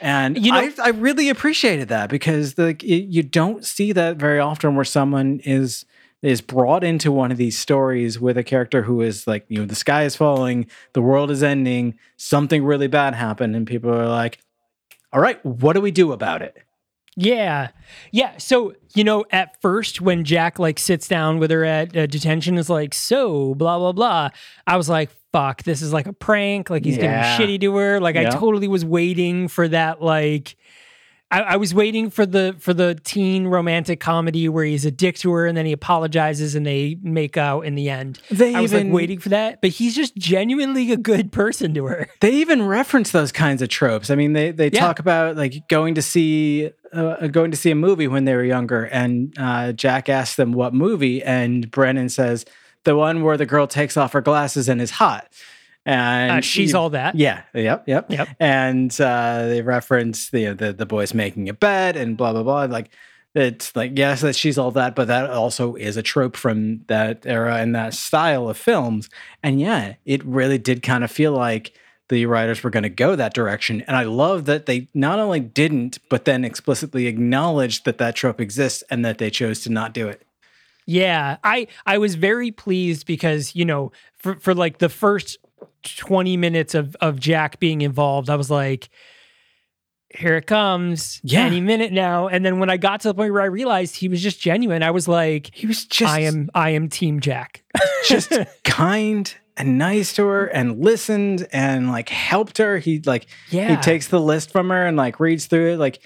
And 0.00 0.42
You 0.42 0.50
know- 0.50 0.58
I, 0.58 0.72
I 0.82 0.88
really 0.88 1.28
appreciated 1.28 1.88
that 1.88 2.08
because 2.08 2.54
y- 2.56 2.74
you 2.80 3.22
don't 3.22 3.64
see 3.66 3.92
that 3.92 4.16
very 4.16 4.40
often 4.40 4.74
where 4.76 4.84
someone 4.84 5.40
is 5.44 5.84
is 6.22 6.40
brought 6.40 6.82
into 6.82 7.12
one 7.12 7.30
of 7.30 7.36
these 7.36 7.58
stories 7.58 8.18
with 8.18 8.38
a 8.38 8.42
character 8.42 8.82
who 8.82 9.02
is 9.02 9.26
like 9.26 9.44
you 9.48 9.58
know 9.58 9.66
the 9.66 9.74
sky 9.74 10.04
is 10.04 10.16
falling, 10.16 10.66
the 10.94 11.02
world 11.02 11.30
is 11.30 11.42
ending, 11.42 11.98
something 12.16 12.64
really 12.64 12.88
bad 12.88 13.14
happened, 13.14 13.54
and 13.54 13.66
people 13.66 13.90
are 13.92 14.08
like, 14.08 14.38
"All 15.12 15.20
right, 15.20 15.38
what 15.44 15.74
do 15.74 15.82
we 15.82 15.90
do 15.90 16.12
about 16.12 16.40
it?" 16.40 16.56
Yeah. 17.16 17.68
Yeah. 18.12 18.36
So, 18.38 18.74
you 18.94 19.02
know, 19.04 19.24
at 19.30 19.60
first 19.62 20.00
when 20.00 20.24
Jack 20.24 20.58
like 20.58 20.78
sits 20.78 21.08
down 21.08 21.38
with 21.38 21.50
her 21.50 21.64
at 21.64 21.96
uh, 21.96 22.06
detention 22.06 22.58
is 22.58 22.68
like, 22.68 22.92
so 22.94 23.54
blah, 23.54 23.78
blah, 23.78 23.92
blah. 23.92 24.28
I 24.66 24.76
was 24.76 24.88
like, 24.88 25.10
fuck, 25.32 25.62
this 25.62 25.80
is 25.82 25.92
like 25.92 26.06
a 26.06 26.12
prank. 26.12 26.68
Like 26.70 26.84
he's 26.84 26.96
Yeah. 26.98 27.36
getting 27.38 27.46
shitty 27.56 27.60
to 27.62 27.76
her. 27.76 28.00
Like 28.00 28.16
I 28.16 28.24
totally 28.26 28.68
was 28.68 28.84
waiting 28.84 29.48
for 29.48 29.66
that. 29.68 30.02
Like, 30.02 30.56
I, 31.28 31.40
I 31.42 31.56
was 31.56 31.74
waiting 31.74 32.08
for 32.10 32.24
the 32.24 32.54
for 32.60 32.72
the 32.72 32.94
teen 33.02 33.48
romantic 33.48 33.98
comedy 33.98 34.48
where 34.48 34.64
he's 34.64 34.84
a 34.84 34.92
dick 34.92 35.16
to 35.18 35.32
her 35.32 35.44
and 35.46 35.56
then 35.56 35.66
he 35.66 35.72
apologizes 35.72 36.54
and 36.54 36.64
they 36.64 36.98
make 37.02 37.36
out 37.36 37.62
in 37.62 37.74
the 37.74 37.90
end. 37.90 38.20
They 38.30 38.54
I 38.54 38.60
was 38.60 38.72
even 38.72 38.88
like 38.90 38.94
waiting 38.94 39.18
for 39.18 39.30
that, 39.30 39.60
but 39.60 39.70
he's 39.70 39.96
just 39.96 40.14
genuinely 40.16 40.92
a 40.92 40.96
good 40.96 41.32
person 41.32 41.74
to 41.74 41.86
her. 41.86 42.08
they 42.20 42.30
even 42.30 42.62
reference 42.64 43.10
those 43.10 43.32
kinds 43.32 43.60
of 43.60 43.68
tropes. 43.68 44.08
I 44.08 44.14
mean, 44.14 44.34
they 44.34 44.52
they 44.52 44.70
Yeah. 44.70 44.78
talk 44.78 45.00
about 45.00 45.34
like 45.36 45.66
going 45.68 45.96
to 45.96 46.02
see 46.02 46.70
uh, 46.96 47.26
going 47.28 47.50
to 47.50 47.56
see 47.56 47.70
a 47.70 47.74
movie 47.74 48.08
when 48.08 48.24
they 48.24 48.34
were 48.34 48.44
younger, 48.44 48.84
and 48.84 49.34
uh, 49.38 49.72
Jack 49.72 50.08
asks 50.08 50.36
them 50.36 50.52
what 50.52 50.74
movie, 50.74 51.22
and 51.22 51.70
Brennan 51.70 52.08
says 52.08 52.44
the 52.84 52.96
one 52.96 53.22
where 53.22 53.36
the 53.36 53.46
girl 53.46 53.66
takes 53.66 53.96
off 53.96 54.12
her 54.12 54.20
glasses 54.20 54.68
and 54.68 54.80
is 54.80 54.92
hot. 54.92 55.28
And 55.84 56.32
Uh, 56.32 56.40
she's 56.40 56.72
you- 56.72 56.78
all 56.78 56.90
that. 56.90 57.14
yeah, 57.14 57.42
yep, 57.54 57.84
yep, 57.86 58.10
Yep. 58.10 58.28
And 58.40 59.00
uh, 59.00 59.46
they 59.46 59.62
reference 59.62 60.30
the, 60.30 60.46
the 60.54 60.72
the 60.72 60.86
boys 60.86 61.14
making 61.14 61.48
a 61.48 61.54
bed 61.54 61.96
and 61.96 62.16
blah 62.16 62.32
blah 62.32 62.42
blah. 62.42 62.64
Like 62.64 62.90
it's 63.34 63.76
like 63.76 63.92
yes, 63.96 64.22
that 64.22 64.34
she's 64.34 64.58
all 64.58 64.70
that, 64.72 64.96
but 64.96 65.06
that 65.08 65.30
also 65.30 65.74
is 65.76 65.96
a 65.96 66.02
trope 66.02 66.36
from 66.36 66.80
that 66.88 67.24
era 67.26 67.56
and 67.58 67.74
that 67.76 67.94
style 67.94 68.48
of 68.48 68.56
films. 68.56 69.08
And 69.44 69.60
yeah, 69.60 69.94
it 70.04 70.24
really 70.24 70.58
did 70.58 70.82
kind 70.82 71.04
of 71.04 71.10
feel 71.10 71.32
like 71.32 71.72
the 72.08 72.26
writers 72.26 72.62
were 72.62 72.70
going 72.70 72.82
to 72.84 72.88
go 72.88 73.16
that 73.16 73.34
direction. 73.34 73.80
And 73.82 73.96
I 73.96 74.04
love 74.04 74.44
that 74.44 74.66
they 74.66 74.88
not 74.94 75.18
only 75.18 75.40
didn't, 75.40 75.98
but 76.08 76.24
then 76.24 76.44
explicitly 76.44 77.06
acknowledged 77.06 77.84
that 77.84 77.98
that 77.98 78.14
trope 78.14 78.40
exists 78.40 78.82
and 78.90 79.04
that 79.04 79.18
they 79.18 79.30
chose 79.30 79.60
to 79.62 79.70
not 79.70 79.92
do 79.92 80.06
it. 80.08 80.22
Yeah, 80.86 81.38
I 81.42 81.66
I 81.84 81.98
was 81.98 82.14
very 82.14 82.52
pleased 82.52 83.06
because 83.06 83.56
you 83.56 83.64
know 83.64 83.90
for 84.16 84.36
for 84.36 84.54
like 84.54 84.78
the 84.78 84.88
first 84.88 85.36
twenty 85.82 86.36
minutes 86.36 86.74
of 86.76 86.94
of 87.00 87.18
Jack 87.18 87.58
being 87.58 87.80
involved, 87.80 88.30
I 88.30 88.36
was 88.36 88.52
like, 88.52 88.88
here 90.16 90.36
it 90.36 90.46
comes, 90.46 91.20
Yeah. 91.24 91.44
any 91.44 91.60
minute 91.60 91.92
now. 91.92 92.28
And 92.28 92.46
then 92.46 92.60
when 92.60 92.70
I 92.70 92.76
got 92.76 93.00
to 93.00 93.08
the 93.08 93.14
point 93.14 93.32
where 93.32 93.42
I 93.42 93.46
realized 93.46 93.96
he 93.96 94.08
was 94.08 94.22
just 94.22 94.40
genuine, 94.40 94.84
I 94.84 94.92
was 94.92 95.08
like, 95.08 95.50
He 95.52 95.66
was 95.66 95.84
just 95.84 96.14
I 96.14 96.20
am 96.20 96.50
I 96.54 96.70
am 96.70 96.88
Team 96.88 97.18
Jack. 97.18 97.64
just 98.06 98.32
kind 98.64 99.34
and 99.56 99.78
nice 99.78 100.12
to 100.14 100.26
her 100.26 100.46
and 100.46 100.80
listened 100.80 101.46
and 101.52 101.88
like 101.90 102.08
helped 102.10 102.58
her. 102.58 102.78
He 102.78 103.00
like 103.04 103.26
Yeah. 103.50 103.74
he 103.74 103.76
takes 103.82 104.08
the 104.08 104.20
list 104.20 104.50
from 104.50 104.68
her 104.70 104.86
and 104.86 104.96
like 104.96 105.18
reads 105.20 105.46
through 105.46 105.74
it 105.74 105.76
like 105.78 106.00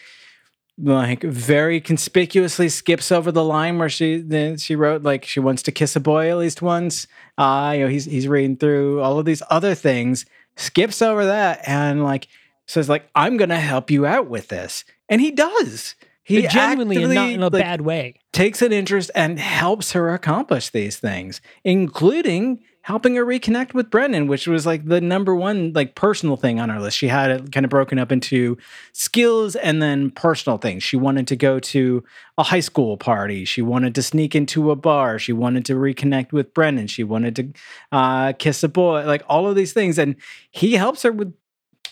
like 0.82 1.22
very 1.22 1.78
conspicuously 1.80 2.68
skips 2.70 3.12
over 3.12 3.30
the 3.30 3.44
line 3.44 3.76
where 3.78 3.90
she 3.90 4.18
then 4.18 4.56
she 4.56 4.74
wrote 4.74 5.02
like 5.02 5.24
she 5.26 5.38
wants 5.40 5.62
to 5.64 5.72
kiss 5.72 5.94
a 5.94 6.00
boy 6.00 6.30
at 6.30 6.38
least 6.38 6.62
once. 6.62 7.06
Uh 7.36 7.72
you 7.76 7.84
know 7.84 7.88
he's 7.90 8.06
he's 8.06 8.26
reading 8.28 8.56
through 8.56 9.00
all 9.00 9.18
of 9.18 9.26
these 9.26 9.42
other 9.50 9.74
things, 9.74 10.24
skips 10.56 11.02
over 11.02 11.26
that 11.26 11.60
and 11.66 12.02
like 12.02 12.28
says 12.66 12.88
like 12.88 13.10
I'm 13.14 13.36
going 13.36 13.48
to 13.50 13.56
help 13.56 13.90
you 13.90 14.06
out 14.06 14.28
with 14.28 14.48
this. 14.48 14.84
And 15.08 15.20
he 15.20 15.32
does. 15.32 15.96
He 16.22 16.42
But 16.42 16.50
genuinely 16.52 17.02
and 17.02 17.12
not 17.14 17.28
in 17.30 17.40
a 17.42 17.46
like, 17.48 17.52
bad 17.52 17.80
way. 17.80 18.14
takes 18.32 18.62
an 18.62 18.72
interest 18.72 19.10
and 19.16 19.40
helps 19.40 19.90
her 19.92 20.14
accomplish 20.14 20.70
these 20.70 20.96
things, 20.98 21.40
including 21.64 22.62
helping 22.82 23.14
her 23.14 23.24
reconnect 23.24 23.74
with 23.74 23.90
Brennan, 23.90 24.26
which 24.26 24.46
was 24.46 24.64
like 24.64 24.86
the 24.86 25.00
number 25.00 25.34
one 25.34 25.72
like 25.74 25.94
personal 25.94 26.36
thing 26.36 26.58
on 26.58 26.68
her 26.68 26.80
list. 26.80 26.96
She 26.96 27.08
had 27.08 27.30
it 27.30 27.52
kind 27.52 27.64
of 27.64 27.70
broken 27.70 27.98
up 27.98 28.10
into 28.10 28.56
skills 28.92 29.54
and 29.56 29.82
then 29.82 30.10
personal 30.10 30.58
things. 30.58 30.82
She 30.82 30.96
wanted 30.96 31.26
to 31.28 31.36
go 31.36 31.60
to 31.60 32.02
a 32.38 32.42
high 32.42 32.60
school 32.60 32.96
party. 32.96 33.44
She 33.44 33.62
wanted 33.62 33.94
to 33.96 34.02
sneak 34.02 34.34
into 34.34 34.70
a 34.70 34.76
bar. 34.76 35.18
She 35.18 35.32
wanted 35.32 35.64
to 35.66 35.74
reconnect 35.74 36.32
with 36.32 36.54
Brennan. 36.54 36.86
She 36.86 37.04
wanted 37.04 37.36
to 37.36 37.52
uh, 37.92 38.32
kiss 38.34 38.62
a 38.62 38.68
boy. 38.68 39.04
Like 39.04 39.22
all 39.28 39.46
of 39.46 39.56
these 39.56 39.72
things, 39.72 39.98
and 39.98 40.16
he 40.50 40.74
helps 40.74 41.02
her 41.02 41.12
with 41.12 41.34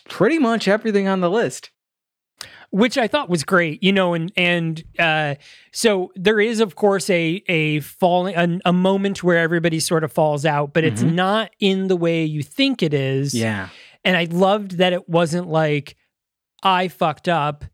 pretty 0.09 0.38
much 0.38 0.68
everything 0.68 1.07
on 1.07 1.20
the 1.20 1.31
list. 1.31 1.70
Which 2.70 2.96
I 2.98 3.09
thought 3.09 3.29
was 3.29 3.44
great, 3.44 3.83
you 3.83 3.92
know, 3.92 4.14
and 4.14 4.33
and 4.37 4.83
uh, 4.98 5.35
so 5.72 6.12
there 6.14 6.40
is, 6.40 6.61
of 6.61 6.74
course, 6.77 7.09
a 7.11 7.42
a 7.48 7.81
falling 7.81 8.35
a, 8.37 8.59
a 8.68 8.72
moment 8.72 9.22
where 9.22 9.38
everybody 9.38 9.81
sort 9.81 10.05
of 10.05 10.12
falls 10.12 10.44
out, 10.44 10.72
but 10.72 10.85
it's 10.85 11.03
Mhm. 11.03 11.14
not 11.14 11.51
in 11.61 11.88
the 11.88 11.96
way 11.96 12.24
you 12.24 12.42
think 12.42 12.83
it 12.83 12.94
is. 12.94 13.35
Yeah. 13.35 13.68
and 14.05 14.16
I 14.16 14.24
loved 14.31 14.79
that 14.79 14.92
it 14.92 15.09
wasn't 15.09 15.48
like 15.48 15.96
I 16.62 16.88
fucked 16.88 17.29
up 17.29 17.64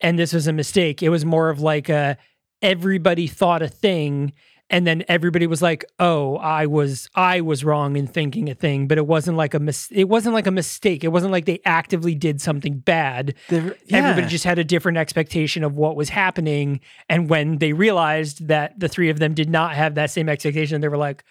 and 0.00 0.18
this 0.18 0.32
was 0.34 0.46
a 0.46 0.52
mistake. 0.52 1.02
It 1.02 1.08
was 1.08 1.24
more 1.24 1.48
of 1.48 1.60
like 1.60 1.88
a 1.88 2.18
everybody 2.62 3.26
thought 3.26 3.62
a 3.62 3.68
thing 3.68 4.32
and 4.68 4.86
then 4.86 5.04
everybody 5.08 5.46
was 5.46 5.62
like, 5.62 5.84
"Oh, 5.98 6.36
I 6.36 6.66
was 6.66 7.08
I 7.14 7.40
was 7.40 7.64
wrong 7.64 7.96
in 7.96 8.06
thinking 8.06 8.48
a 8.50 8.54
thing," 8.54 8.88
but 8.88 8.98
it 8.98 9.06
wasn't 9.06 9.36
like 9.36 9.54
a 9.54 9.60
mis- 9.60 9.88
it 9.92 10.08
wasn't 10.08 10.34
like 10.34 10.46
a 10.46 10.50
mistake. 10.50 11.04
It 11.04 11.08
wasn't 11.08 11.32
like 11.32 11.44
they 11.44 11.60
actively 11.64 12.14
did 12.14 12.40
something 12.40 12.78
bad. 12.78 13.34
There- 13.48 13.76
Everybody 13.90 14.26
just 14.28 14.44
had 14.44 14.58
a 14.58 14.64
different 14.64 14.98
expectation 14.98 15.62
of 15.64 15.76
what 15.76 15.94
was 15.96 16.08
happening, 16.08 16.80
and 17.08 17.28
when 17.30 17.58
they 17.58 17.72
realized 17.72 18.48
that 18.48 18.78
the 18.80 18.88
three 18.88 19.08
of 19.10 19.18
them 19.18 19.34
did 19.34 19.48
not 19.48 19.74
have 19.74 19.94
that 19.94 20.10
same 20.10 20.28
expectation, 20.28 20.80
they 20.80 20.88
were 20.88 20.96
like, 20.96 21.22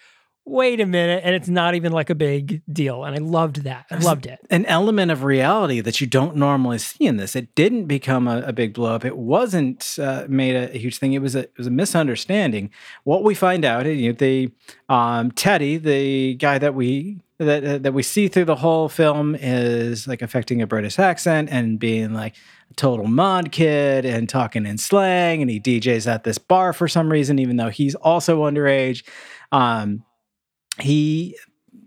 "Wait 0.46 0.80
a 0.80 0.86
minute!" 0.86 1.22
And 1.24 1.34
it's 1.34 1.48
not 1.48 1.74
even 1.74 1.92
like 1.92 2.08
a 2.08 2.14
big 2.14 2.62
deal. 2.72 3.04
And 3.04 3.14
I 3.14 3.18
loved 3.18 3.64
that. 3.64 3.86
I 3.90 3.96
loved 3.98 4.26
it. 4.26 4.38
an 4.48 4.64
element 4.66 5.10
of 5.10 5.24
reality 5.24 5.80
that 5.80 6.00
you 6.00 6.06
don't 6.06 6.36
normally 6.36 6.78
see 6.78 7.04
in 7.04 7.16
this. 7.16 7.36
It 7.36 7.54
didn't 7.54 7.86
become 7.86 8.28
a, 8.28 8.40
a 8.42 8.52
big 8.52 8.72
blow 8.72 8.94
up. 8.94 9.04
It 9.04 9.16
wasn't 9.16 9.98
uh, 10.00 10.24
made 10.28 10.56
a, 10.56 10.74
a 10.74 10.78
huge 10.78 10.98
thing. 10.98 11.12
It 11.12 11.20
was 11.20 11.34
a 11.34 11.40
it 11.40 11.58
was 11.58 11.66
a 11.66 11.70
misunderstanding. 11.70 12.70
What 13.04 13.24
we 13.24 13.34
find 13.34 13.64
out, 13.64 13.86
you 13.86 14.12
know, 14.12 14.16
the 14.16 14.50
um, 14.88 15.32
Teddy, 15.32 15.76
the 15.76 16.34
guy 16.34 16.58
that 16.58 16.74
we 16.74 17.20
that 17.38 17.64
uh, 17.64 17.78
that 17.78 17.92
we 17.92 18.02
see 18.02 18.28
through 18.28 18.46
the 18.46 18.56
whole 18.56 18.88
film, 18.88 19.34
is 19.34 20.06
like 20.06 20.22
affecting 20.22 20.62
a 20.62 20.66
British 20.66 20.98
accent 20.98 21.48
and 21.50 21.78
being 21.78 22.14
like 22.14 22.34
a 22.70 22.74
total 22.74 23.06
mod 23.06 23.52
kid 23.52 24.04
and 24.04 24.28
talking 24.28 24.66
in 24.66 24.78
slang, 24.78 25.42
and 25.42 25.50
he 25.50 25.60
DJs 25.60 26.06
at 26.06 26.24
this 26.24 26.38
bar 26.38 26.72
for 26.72 26.88
some 26.88 27.10
reason, 27.10 27.38
even 27.38 27.56
though 27.56 27.68
he's 27.68 27.94
also 27.96 28.44
underage. 28.44 29.02
Um, 29.52 30.04
he 30.80 31.36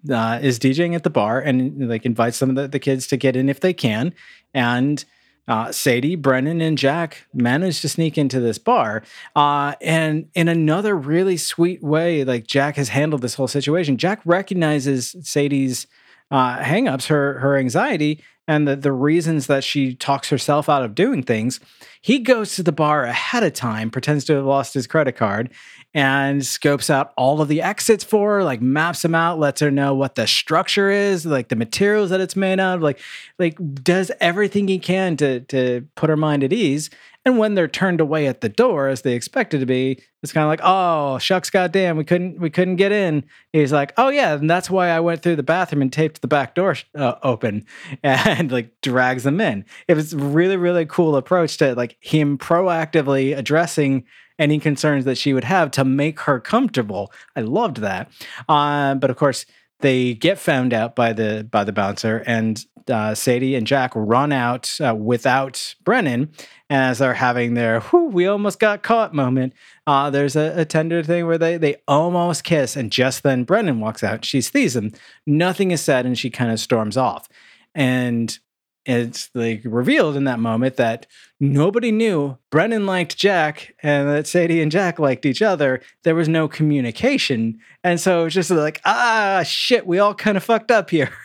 uh, 0.10 0.40
is 0.42 0.60
DJing 0.60 0.96
at 0.96 1.04
the 1.04 1.10
bar 1.10 1.40
and 1.40 1.90
like 1.90 2.06
invites 2.06 2.38
some 2.38 2.50
of 2.50 2.56
the, 2.56 2.68
the 2.68 2.80
kids 2.80 3.08
to 3.08 3.18
get 3.18 3.36
in 3.36 3.50
if 3.50 3.60
they 3.60 3.74
can. 3.74 4.14
And 4.54 5.04
uh, 5.48 5.72
Sadie, 5.72 6.16
Brennan, 6.16 6.62
and 6.62 6.78
Jack 6.78 7.26
manage 7.34 7.82
to 7.82 7.90
sneak 7.90 8.18
into 8.18 8.40
this 8.40 8.60
bar. 8.60 9.02
Uh, 9.36 9.74
and 9.82 10.30
in 10.36 10.48
another 10.48 10.96
really 10.96 11.38
sweet 11.38 11.84
way, 11.84 12.24
like 12.24 12.46
Jack 12.46 12.76
has 12.76 12.90
handled 12.90 13.24
this 13.24 13.34
whole 13.34 13.48
situation. 13.48 13.98
Jack 13.98 14.22
recognizes 14.26 15.16
Sadie's 15.24 15.88
uh, 16.32 16.60
hangups, 16.60 17.08
her 17.08 17.40
her 17.40 17.58
anxiety, 17.58 18.24
and 18.48 18.68
the 18.68 18.76
the 18.76 18.92
reasons 18.92 19.48
that 19.48 19.64
she 19.64 19.96
talks 19.96 20.30
herself 20.30 20.70
out 20.70 20.84
of 20.84 20.96
doing 20.96 21.24
things. 21.24 21.60
He 22.02 22.20
goes 22.20 22.56
to 22.56 22.64
the 22.64 22.72
bar 22.72 23.04
ahead 23.04 23.44
of 23.44 23.54
time, 23.54 23.90
pretends 23.90 24.24
to 24.26 24.34
have 24.34 24.46
lost 24.46 24.74
his 24.74 24.88
credit 24.88 25.14
card, 25.14 25.52
and 25.94 26.46
scopes 26.46 26.90
out 26.90 27.14
all 27.18 27.42
of 27.42 27.48
the 27.48 27.62
exits 27.62 28.04
for 28.04 28.36
her, 28.36 28.44
like 28.44 28.62
maps 28.62 29.02
them 29.02 29.16
out, 29.16 29.40
lets 29.40 29.60
her 29.60 29.72
know 29.72 29.94
what 29.94 30.16
the 30.16 30.28
structure 30.28 30.90
is, 30.90 31.26
like 31.26 31.50
the 31.50 31.56
materials 31.56 32.10
that 32.12 32.22
it's 32.22 32.36
made 32.36 32.60
out 32.60 32.78
of, 32.78 32.82
like 32.82 33.00
like 33.38 33.58
does 33.84 34.12
everything 34.20 34.68
he 34.68 34.80
can 34.80 35.18
to 35.18 35.42
to 35.42 35.88
put 35.96 36.10
her 36.10 36.18
mind 36.18 36.44
at 36.44 36.54
ease. 36.54 36.90
And 37.26 37.38
when 37.38 37.56
they're 37.56 37.68
turned 37.68 38.00
away 38.00 38.28
at 38.28 38.42
the 38.42 38.50
door 38.50 38.88
as 38.88 39.02
they 39.02 39.14
expected 39.14 39.60
to 39.60 39.66
be, 39.66 40.02
it's 40.24 40.32
kind 40.32 40.44
of 40.46 40.50
like, 40.50 40.62
oh 40.64 41.18
shucks, 41.18 41.50
goddamn, 41.50 41.98
we 41.98 42.04
couldn't 42.04 42.40
we 42.40 42.50
couldn't 42.50 42.78
get 42.78 42.92
in. 42.92 43.24
He's 43.52 43.74
like, 43.74 43.94
oh 43.98 44.10
yeah, 44.10 44.36
and 44.36 44.50
that's 44.50 44.70
why 44.70 44.90
I 44.90 45.00
went 45.00 45.22
through 45.22 45.36
the 45.36 45.44
bathroom 45.44 45.82
and 45.82 45.92
taped 45.92 46.22
the 46.22 46.28
back 46.28 46.56
door 46.56 46.76
uh, 46.96 47.16
open, 47.22 47.66
and 48.04 48.52
like 48.52 48.82
drags 48.82 49.24
them 49.24 49.42
in. 49.42 49.66
It 49.88 49.96
was 49.96 50.16
really 50.16 50.58
really 50.58 50.86
cool 50.86 51.16
approach 51.16 51.58
to 51.58 51.76
like 51.76 51.98
him 52.00 52.38
proactively 52.38 53.38
addressing 53.38 54.06
any 54.40 54.58
concerns 54.58 55.06
that 55.06 55.18
she 55.18 55.34
would 55.34 55.44
have 55.44 55.70
to 55.72 55.84
make 55.84 56.22
her 56.22 56.40
comfortable. 56.40 57.12
I 57.36 57.42
loved 57.42 57.78
that. 57.78 58.10
Uh, 58.48 58.96
but 58.96 59.10
of 59.10 59.18
course, 59.18 59.46
they 59.82 60.14
get 60.14 60.38
found 60.38 60.74
out 60.74 60.96
by 60.96 61.14
the 61.14 61.48
by 61.50 61.64
the 61.64 61.72
bouncer, 61.72 62.24
and 62.26 62.64
uh, 62.90 63.14
Sadie 63.16 63.56
and 63.56 63.68
Jack 63.68 63.92
run 63.96 64.32
out 64.32 64.78
uh, 64.86 64.96
without 64.96 65.76
Brennan. 65.84 66.32
As 66.72 67.00
they're 67.00 67.16
having 67.16 67.56
their 67.56 67.80
"whew, 67.80 68.10
we 68.10 68.28
almost 68.28 68.60
got 68.60 68.84
caught" 68.84 69.14
moment, 69.14 69.54
uh, 69.88 70.10
there's 70.10 70.36
a, 70.36 70.54
a 70.62 70.66
tender 70.66 71.02
thing 71.02 71.26
where 71.26 71.38
they 71.38 71.58
they 71.58 71.78
almost 71.88 72.44
kiss, 72.44 72.76
and 72.76 72.92
just 72.92 73.24
then 73.24 73.44
Brennan 73.44 73.80
walks 73.80 74.04
out. 74.04 74.26
She 74.26 74.42
sees 74.42 74.76
him. 74.76 74.92
Nothing 75.26 75.72
is 75.72 75.82
said, 75.82 76.06
and 76.06 76.18
she 76.18 76.30
kind 76.30 76.52
of 76.52 76.60
storms 76.60 76.98
off. 76.98 77.28
And 77.74 78.38
it's 78.86 79.30
like 79.36 79.62
revealed 79.66 80.16
in 80.16 80.24
that 80.24 80.40
moment 80.40 80.78
that 80.78 81.06
nobody 81.40 81.92
knew 81.92 82.38
Brennan 82.50 82.86
liked 82.86 83.18
Jack 83.18 83.76
and 83.84 84.10
that 84.10 84.26
Sadie 84.28 84.62
and 84.62 84.72
Jack 84.72 85.00
liked 85.00 85.26
each 85.26 85.42
other. 85.42 85.82
There 86.04 86.16
was 86.16 86.28
no 86.30 86.48
communication. 86.48 87.60
And 87.84 88.00
so 88.00 88.26
it's 88.26 88.36
just 88.36 88.50
like, 88.52 88.82
ah, 88.86 89.44
shit, 89.46 89.86
we 89.86 90.00
all 90.00 90.16
kind 90.16 90.38
of 90.38 90.44
fucked 90.44 90.72
up 90.72 90.90
here. 90.90 91.10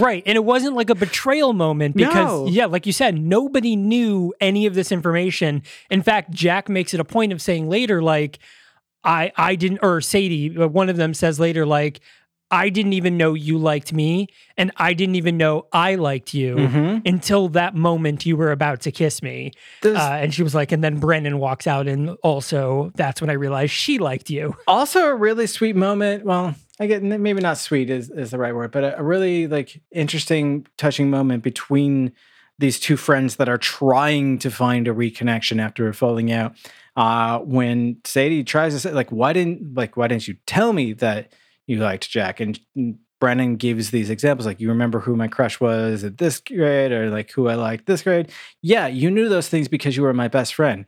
Right. 0.00 0.22
And 0.26 0.36
it 0.36 0.44
wasn't 0.44 0.74
like 0.74 0.90
a 0.90 0.94
betrayal 0.94 1.52
moment 1.54 1.96
because, 1.96 2.14
No. 2.14 2.46
yeah, 2.48 2.66
like 2.66 2.84
you 2.84 2.92
said, 2.92 3.16
nobody 3.16 3.74
knew 3.74 4.34
any 4.40 4.66
of 4.66 4.74
this 4.74 4.92
information. 4.92 5.62
In 5.88 6.02
fact, 6.02 6.30
Jack 6.32 6.68
makes 6.68 6.92
it 6.92 7.00
a 7.00 7.04
point 7.04 7.32
of 7.32 7.40
saying 7.40 7.68
later, 7.68 8.02
like, 8.02 8.38
I, 9.04 9.32
I 9.36 9.54
didn't, 9.54 9.78
or 9.82 10.00
Sadie, 10.02 10.58
uh, 10.58 10.66
one 10.66 10.90
of 10.90 10.96
them 10.96 11.14
says 11.14 11.40
later, 11.40 11.64
like, 11.64 12.00
I 12.50 12.68
didn't 12.68 12.92
even 12.92 13.16
know 13.16 13.34
you 13.34 13.58
liked 13.58 13.92
me, 13.92 14.28
and 14.56 14.70
I 14.76 14.92
didn't 14.94 15.16
even 15.16 15.36
know 15.36 15.66
I 15.72 15.96
liked 15.96 16.32
you 16.32 16.54
Mhm. 16.56 17.02
until 17.06 17.48
that 17.50 17.74
moment 17.74 18.24
you 18.24 18.36
were 18.36 18.52
about 18.52 18.80
to 18.82 18.92
kiss 18.92 19.20
me. 19.22 19.50
Uh, 19.84 19.88
and 20.20 20.32
she 20.32 20.42
was 20.44 20.54
like, 20.54 20.70
and 20.70 20.82
then 20.84 20.98
Brennan 20.98 21.38
walks 21.38 21.66
out, 21.66 21.88
and 21.88 22.10
also 22.22 22.92
that's 22.94 23.20
when 23.20 23.30
I 23.30 23.34
realized 23.34 23.72
she 23.72 23.98
liked 23.98 24.30
you. 24.30 24.56
also 24.68 25.06
a 25.06 25.14
really 25.14 25.46
sweet 25.48 25.74
moment. 25.74 26.24
Well, 26.24 26.54
I 26.78 26.86
get 26.86 27.02
maybe 27.02 27.40
not 27.40 27.58
sweet 27.58 27.90
is, 27.90 28.10
is 28.10 28.30
the 28.30 28.38
right 28.38 28.54
word, 28.54 28.70
but 28.70 28.84
a, 28.84 28.98
a 28.98 29.02
really 29.02 29.46
like 29.48 29.80
interesting, 29.90 30.66
touching 30.76 31.10
moment 31.10 31.42
between 31.42 32.12
these 32.58 32.78
two 32.78 32.96
friends 32.96 33.36
that 33.36 33.48
are 33.48 33.58
trying 33.58 34.38
to 34.38 34.50
find 34.50 34.86
a 34.88 34.92
reconnection 34.94 35.60
after 35.60 35.92
falling 35.92 36.30
out. 36.32 36.54
Uh, 36.96 37.40
when 37.40 37.96
Sadie 38.04 38.44
tries 38.44 38.72
to 38.72 38.80
say, 38.80 38.92
like, 38.92 39.10
why 39.10 39.32
didn't 39.32 39.74
like 39.74 39.96
why 39.96 40.06
didn't 40.08 40.28
you 40.28 40.36
tell 40.46 40.72
me 40.72 40.92
that 40.94 41.32
you 41.66 41.78
liked 41.78 42.08
Jack? 42.10 42.40
And 42.40 42.58
Brennan 43.20 43.56
gives 43.56 43.90
these 43.90 44.10
examples, 44.10 44.46
like 44.46 44.60
you 44.60 44.68
remember 44.68 45.00
who 45.00 45.16
my 45.16 45.28
crush 45.28 45.60
was 45.60 46.04
at 46.04 46.18
this 46.18 46.40
grade, 46.40 46.92
or 46.92 47.10
like 47.10 47.30
who 47.32 47.48
I 47.48 47.54
liked 47.54 47.86
this 47.86 48.02
grade. 48.02 48.30
Yeah, 48.62 48.86
you 48.86 49.10
knew 49.10 49.28
those 49.28 49.48
things 49.48 49.68
because 49.68 49.96
you 49.96 50.02
were 50.02 50.12
my 50.12 50.28
best 50.28 50.54
friend. 50.54 50.84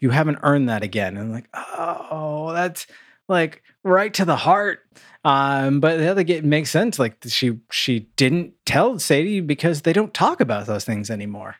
You 0.00 0.10
haven't 0.10 0.38
earned 0.42 0.68
that 0.68 0.82
again. 0.82 1.16
And 1.16 1.32
like, 1.32 1.48
oh, 1.54 2.52
that's 2.52 2.86
like 3.28 3.62
right 3.84 4.12
to 4.14 4.24
the 4.24 4.36
heart. 4.36 4.80
Um, 5.24 5.80
but 5.80 5.98
the 5.98 6.08
other 6.08 6.22
get 6.22 6.44
makes 6.44 6.70
sense. 6.70 6.98
Like 6.98 7.16
she 7.26 7.58
she 7.70 8.00
didn't 8.16 8.54
tell 8.64 8.98
Sadie 8.98 9.40
because 9.40 9.82
they 9.82 9.92
don't 9.92 10.14
talk 10.14 10.40
about 10.40 10.66
those 10.66 10.84
things 10.84 11.10
anymore. 11.10 11.56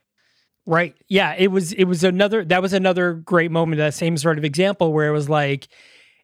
Right. 0.67 0.95
Yeah. 1.09 1.35
It 1.37 1.49
was 1.49 1.73
it 1.73 1.85
was 1.85 2.05
another 2.05 2.45
that 2.45 2.63
was 2.63 2.73
another 2.73 3.15
great 3.15 3.51
moment, 3.51 3.79
that 3.79 3.95
same 3.95 4.17
sort 4.17 4.39
of 4.39 4.45
example 4.45 4.93
where 4.93 5.09
it 5.09 5.13
was 5.13 5.29
like 5.29 5.69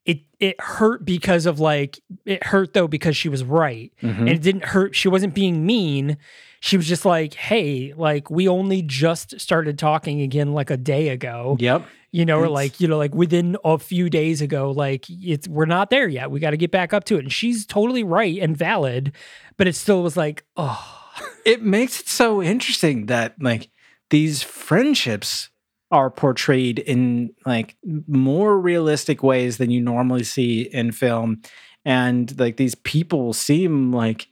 it 0.06 0.20
it 0.40 0.60
hurt 0.60 1.04
because 1.04 1.44
of 1.46 1.60
like 1.60 2.00
it 2.24 2.42
hurt 2.44 2.72
though 2.72 2.88
because 2.88 3.16
she 3.16 3.28
was 3.28 3.44
right. 3.44 3.92
Mm-hmm. 4.02 4.20
And 4.20 4.28
it 4.28 4.42
didn't 4.42 4.64
hurt. 4.64 4.94
She 4.94 5.08
wasn't 5.08 5.34
being 5.34 5.66
mean. 5.66 6.16
She 6.60 6.76
was 6.76 6.88
just 6.88 7.04
like, 7.04 7.34
hey, 7.34 7.92
like 7.96 8.30
we 8.30 8.48
only 8.48 8.82
just 8.82 9.38
started 9.40 9.78
talking 9.78 10.22
again 10.22 10.52
like 10.54 10.70
a 10.70 10.76
day 10.76 11.10
ago. 11.10 11.56
Yep. 11.60 11.86
You 12.12 12.24
know, 12.24 12.38
or 12.38 12.48
like, 12.48 12.80
you 12.80 12.88
know, 12.88 12.96
like 12.96 13.14
within 13.14 13.58
a 13.62 13.78
few 13.78 14.08
days 14.08 14.40
ago, 14.40 14.70
like 14.70 15.04
it's 15.10 15.46
we're 15.46 15.66
not 15.66 15.90
there 15.90 16.08
yet. 16.08 16.30
We 16.30 16.40
got 16.40 16.50
to 16.50 16.56
get 16.56 16.70
back 16.70 16.94
up 16.94 17.04
to 17.04 17.16
it. 17.16 17.24
And 17.24 17.32
she's 17.32 17.66
totally 17.66 18.04
right 18.04 18.38
and 18.40 18.56
valid, 18.56 19.12
but 19.58 19.66
it 19.66 19.74
still 19.74 20.02
was 20.02 20.16
like, 20.16 20.44
oh 20.56 21.06
It 21.44 21.62
makes 21.62 22.00
it 22.00 22.08
so 22.08 22.42
interesting 22.42 23.06
that 23.06 23.34
like 23.40 23.70
these 24.10 24.42
friendships 24.42 25.50
are 25.90 26.10
portrayed 26.10 26.78
in 26.80 27.30
like 27.44 27.76
more 28.08 28.58
realistic 28.58 29.22
ways 29.22 29.58
than 29.58 29.70
you 29.70 29.80
normally 29.80 30.24
see 30.24 30.62
in 30.62 30.92
film 30.92 31.40
and 31.84 32.38
like 32.40 32.56
these 32.56 32.74
people 32.74 33.32
seem 33.32 33.92
like 33.92 34.26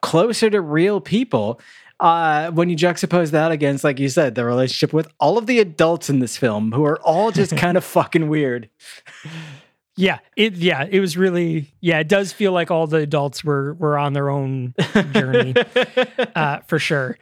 closer 0.00 0.48
to 0.48 0.60
real 0.60 1.00
people 1.00 1.60
uh 2.00 2.50
when 2.52 2.68
you 2.68 2.76
juxtapose 2.76 3.32
that 3.32 3.50
against 3.50 3.82
like 3.82 3.98
you 3.98 4.08
said 4.08 4.34
the 4.36 4.44
relationship 4.44 4.92
with 4.92 5.08
all 5.18 5.36
of 5.36 5.46
the 5.46 5.58
adults 5.58 6.08
in 6.08 6.20
this 6.20 6.36
film 6.36 6.70
who 6.72 6.84
are 6.84 7.00
all 7.00 7.32
just 7.32 7.56
kind 7.64 7.76
of 7.76 7.84
fucking 7.84 8.28
weird 8.28 8.70
Yeah, 9.96 10.20
it 10.36 10.54
yeah, 10.54 10.86
it 10.88 11.00
was 11.00 11.16
really 11.16 11.72
yeah, 11.80 11.98
it 11.98 12.06
does 12.06 12.32
feel 12.32 12.52
like 12.52 12.70
all 12.70 12.86
the 12.86 12.98
adults 12.98 13.42
were 13.42 13.74
were 13.74 13.98
on 13.98 14.12
their 14.12 14.30
own 14.30 14.72
journey. 15.12 15.54
uh 16.36 16.60
for 16.68 16.78
sure. 16.78 17.18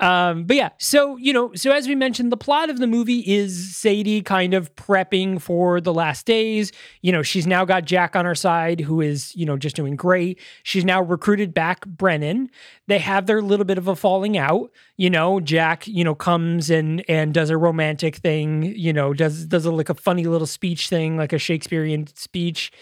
Um 0.00 0.44
but 0.44 0.56
yeah, 0.56 0.70
so 0.78 1.16
you 1.18 1.32
know, 1.32 1.52
so 1.54 1.70
as 1.72 1.86
we 1.86 1.94
mentioned 1.94 2.32
the 2.32 2.36
plot 2.36 2.70
of 2.70 2.78
the 2.78 2.86
movie 2.86 3.20
is 3.20 3.76
Sadie 3.76 4.22
kind 4.22 4.54
of 4.54 4.74
prepping 4.74 5.40
for 5.40 5.80
the 5.80 5.92
last 5.92 6.24
days. 6.24 6.72
You 7.02 7.12
know, 7.12 7.22
she's 7.22 7.46
now 7.46 7.66
got 7.66 7.84
Jack 7.84 8.16
on 8.16 8.24
her 8.24 8.34
side 8.34 8.80
who 8.80 9.02
is, 9.02 9.36
you 9.36 9.44
know, 9.44 9.58
just 9.58 9.76
doing 9.76 9.96
great. 9.96 10.40
She's 10.62 10.84
now 10.86 11.02
recruited 11.02 11.52
back 11.52 11.86
Brennan. 11.86 12.50
They 12.88 12.98
have 12.98 13.26
their 13.26 13.42
little 13.42 13.66
bit 13.66 13.76
of 13.76 13.88
a 13.88 13.94
falling 13.94 14.38
out. 14.38 14.70
You 14.96 15.10
know, 15.10 15.38
Jack, 15.38 15.86
you 15.86 16.04
know, 16.04 16.14
comes 16.14 16.70
and 16.70 17.04
and 17.08 17.34
does 17.34 17.50
a 17.50 17.58
romantic 17.58 18.16
thing, 18.16 18.62
you 18.76 18.92
know, 18.92 19.12
does 19.12 19.44
does 19.46 19.66
a 19.66 19.70
like 19.70 19.90
a 19.90 19.94
funny 19.94 20.24
little 20.24 20.46
speech 20.46 20.88
thing, 20.88 21.18
like 21.18 21.32
a 21.34 21.38
Shakespearean 21.38 22.06
speech 22.16 22.72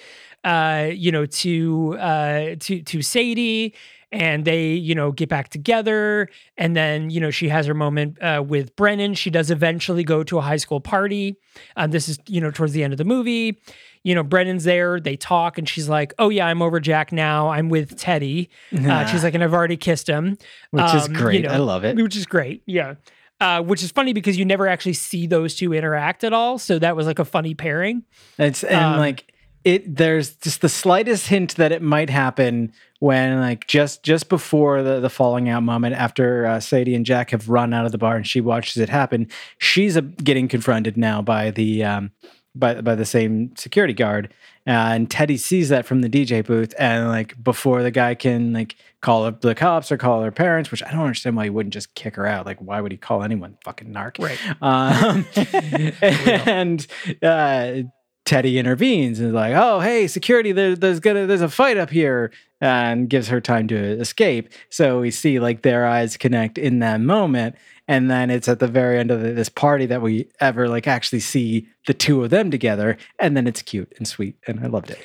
uh, 0.45 0.91
you 0.93 1.11
know, 1.11 1.27
to 1.27 1.97
uh 1.99 2.55
to 2.61 2.83
to 2.83 3.03
Sadie. 3.03 3.75
And 4.11 4.45
they, 4.45 4.69
you 4.73 4.95
know, 4.95 5.13
get 5.13 5.29
back 5.29 5.49
together. 5.51 6.29
And 6.57 6.75
then, 6.77 7.11
you 7.11 7.21
know, 7.21 7.31
she 7.31 7.49
has 7.51 7.67
her 7.67 7.75
moment 7.75 8.21
uh, 8.23 8.43
with 8.47 8.75
Brennan. 8.77 9.15
She 9.15 9.31
does 9.31 9.51
eventually 9.51 10.05
go 10.05 10.23
to 10.25 10.39
a 10.39 10.41
high 10.41 10.57
school 10.57 10.81
party. 10.81 11.37
Um, 11.77 11.91
this 11.91 12.09
is, 12.09 12.19
you 12.27 12.41
know, 12.41 12.51
towards 12.51 12.73
the 12.73 12.83
end 12.83 12.93
of 12.95 12.99
the 12.99 13.05
movie. 13.05 13.61
You 14.05 14.15
know, 14.15 14.23
Brennan's 14.23 14.65
there. 14.65 15.01
They 15.01 15.17
talk, 15.17 15.59
and 15.59 15.69
she's 15.69 15.89
like, 15.89 16.15
"Oh 16.19 16.29
yeah, 16.31 16.47
I'm 16.47 16.63
over 16.63 16.81
Jack 16.81 17.13
now. 17.13 17.49
I'm 17.51 17.69
with 17.69 17.99
Teddy." 17.99 18.49
Uh, 18.73 19.05
she's 19.11 19.23
like, 19.25 19.35
"And 19.35 19.43
I've 19.45 19.53
already 19.53 19.77
kissed 19.77 20.09
him," 20.09 20.39
which 20.71 20.95
is 20.95 21.07
Um, 21.07 21.13
you 21.15 21.19
great. 21.19 21.43
know, 21.45 21.51
I 21.51 21.57
love 21.59 21.85
it. 21.85 21.97
which 21.97 22.17
is 22.17 22.25
great. 22.25 22.63
Yeah. 22.65 22.95
Uh, 23.41 23.61
which 23.63 23.83
is 23.83 23.91
funny 23.93 24.13
because 24.13 24.39
you 24.39 24.45
never 24.45 24.67
actually 24.67 24.95
see 24.95 25.27
those 25.27 25.55
two 25.57 25.73
interact 25.75 26.25
at 26.25 26.33
all. 26.33 26.59
So 26.59 26.79
that 26.79 26.97
was 26.97 27.07
like 27.07 27.19
a 27.19 27.25
funny 27.25 27.55
pairing. 27.55 28.05
It's 28.39 28.65
and 28.65 28.75
Um, 28.95 28.99
like 28.99 29.33
it. 29.65 29.97
There's 29.97 30.35
just 30.37 30.61
the 30.61 30.69
slightest 30.69 31.29
hint 31.29 31.57
that 31.57 31.73
it 31.73 31.83
might 31.83 32.11
happen 32.11 32.73
when 33.01 33.41
like 33.41 33.67
just 33.67 34.03
just 34.03 34.29
before 34.29 34.83
the 34.83 35.01
the 35.01 35.11
falling 35.11 35.49
out 35.49 35.63
moment 35.63 35.95
after 35.95 36.47
uh, 36.47 36.61
Sadie 36.61 36.95
and 36.95 37.07
Jack 37.07 37.31
have 37.31 37.49
run 37.49 37.73
out 37.73 37.87
of 37.87 37.93
the 37.93 37.99
bar 37.99 38.17
and 38.17 38.27
she 38.27 38.41
watches 38.41 38.77
it 38.77 38.89
happen. 38.89 39.29
She's 39.59 39.97
uh, 39.97 40.03
getting 40.23 40.49
confronted 40.49 40.97
now 40.97 41.23
by 41.23 41.51
the 41.51 41.85
um 41.85 42.11
by 42.55 42.81
by 42.81 42.95
the 42.95 43.05
same 43.05 43.55
security 43.57 43.95
guard. 43.95 44.33
Uh, 44.67 44.93
and 44.93 45.11
Teddy 45.11 45.39
sees 45.39 45.71
that 45.71 45.87
from 45.87 46.03
the 46.03 46.11
DJ 46.11 46.45
booth, 46.45 46.75
and 46.79 47.09
like 47.09 47.43
before 47.43 47.83
the 47.83 47.91
guy 47.91 48.15
can 48.15 48.53
like 48.53 48.77
call 49.01 49.25
up 49.25 49.41
the 49.41 49.55
cops 49.55 49.91
or 49.91 49.97
call 49.97 50.23
her 50.23 50.31
parents, 50.31 50.71
which 50.71 50.83
I 50.83 50.91
don't 50.91 51.01
understand 51.01 51.37
why 51.37 51.45
he 51.45 51.51
wouldn't 51.51 51.73
just 51.73 51.95
kick 51.95 52.17
her 52.17 52.27
out. 52.27 52.45
Like, 52.45 52.59
why 52.59 52.81
would 52.83 52.93
he 52.93 52.99
call 52.99 53.23
anyone 53.23 53.57
fucking 53.65 53.89
narc? 53.89 54.19
Right. 54.19 54.39
Um, 54.61 55.25
and 56.47 56.87
uh, 57.23 57.89
Teddy 58.29 58.59
intervenes 58.59 59.18
and 59.18 59.29
is 59.29 59.35
like, 59.35 59.55
"Oh, 59.57 59.81
hey, 59.81 60.07
security! 60.07 60.53
There, 60.53 60.76
there's 60.76 61.01
gonna 61.01 61.26
there's 61.26 61.41
a 61.41 61.49
fight 61.49 61.79
up 61.79 61.89
here," 61.89 62.31
and 62.61 63.09
gives 63.09 63.29
her 63.29 63.41
time 63.41 63.66
to 63.68 63.76
escape. 63.76 64.51
So 64.68 65.01
we 65.01 65.11
see 65.11 65.41
like 65.41 65.62
their 65.62 65.87
eyes 65.87 66.18
connect 66.18 66.59
in 66.59 66.81
that 66.81 67.01
moment, 67.01 67.57
and 67.89 68.11
then 68.11 68.29
it's 68.29 68.47
at 68.47 68.59
the 68.59 68.68
very 68.68 68.99
end 68.99 69.11
of 69.11 69.22
the, 69.22 69.33
this 69.33 69.49
party 69.49 69.87
that 69.87 70.03
we 70.03 70.29
ever 70.41 70.68
like 70.68 70.87
actually 70.87 71.20
see 71.20 71.68
the 71.87 71.95
two 71.95 72.22
of 72.22 72.29
them 72.29 72.51
together, 72.51 72.99
and 73.18 73.35
then 73.35 73.47
it's 73.47 73.62
cute 73.62 73.91
and 73.97 74.07
sweet, 74.07 74.37
and 74.47 74.61
I 74.61 74.66
loved 74.66 74.91
it. 74.91 74.99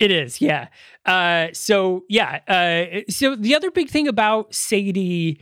It 0.00 0.10
is, 0.10 0.40
yeah. 0.40 0.68
Uh, 1.04 1.48
so 1.52 2.04
yeah. 2.08 2.40
Uh, 2.48 3.02
so 3.10 3.36
the 3.36 3.54
other 3.54 3.70
big 3.70 3.90
thing 3.90 4.08
about 4.08 4.54
Sadie, 4.54 5.38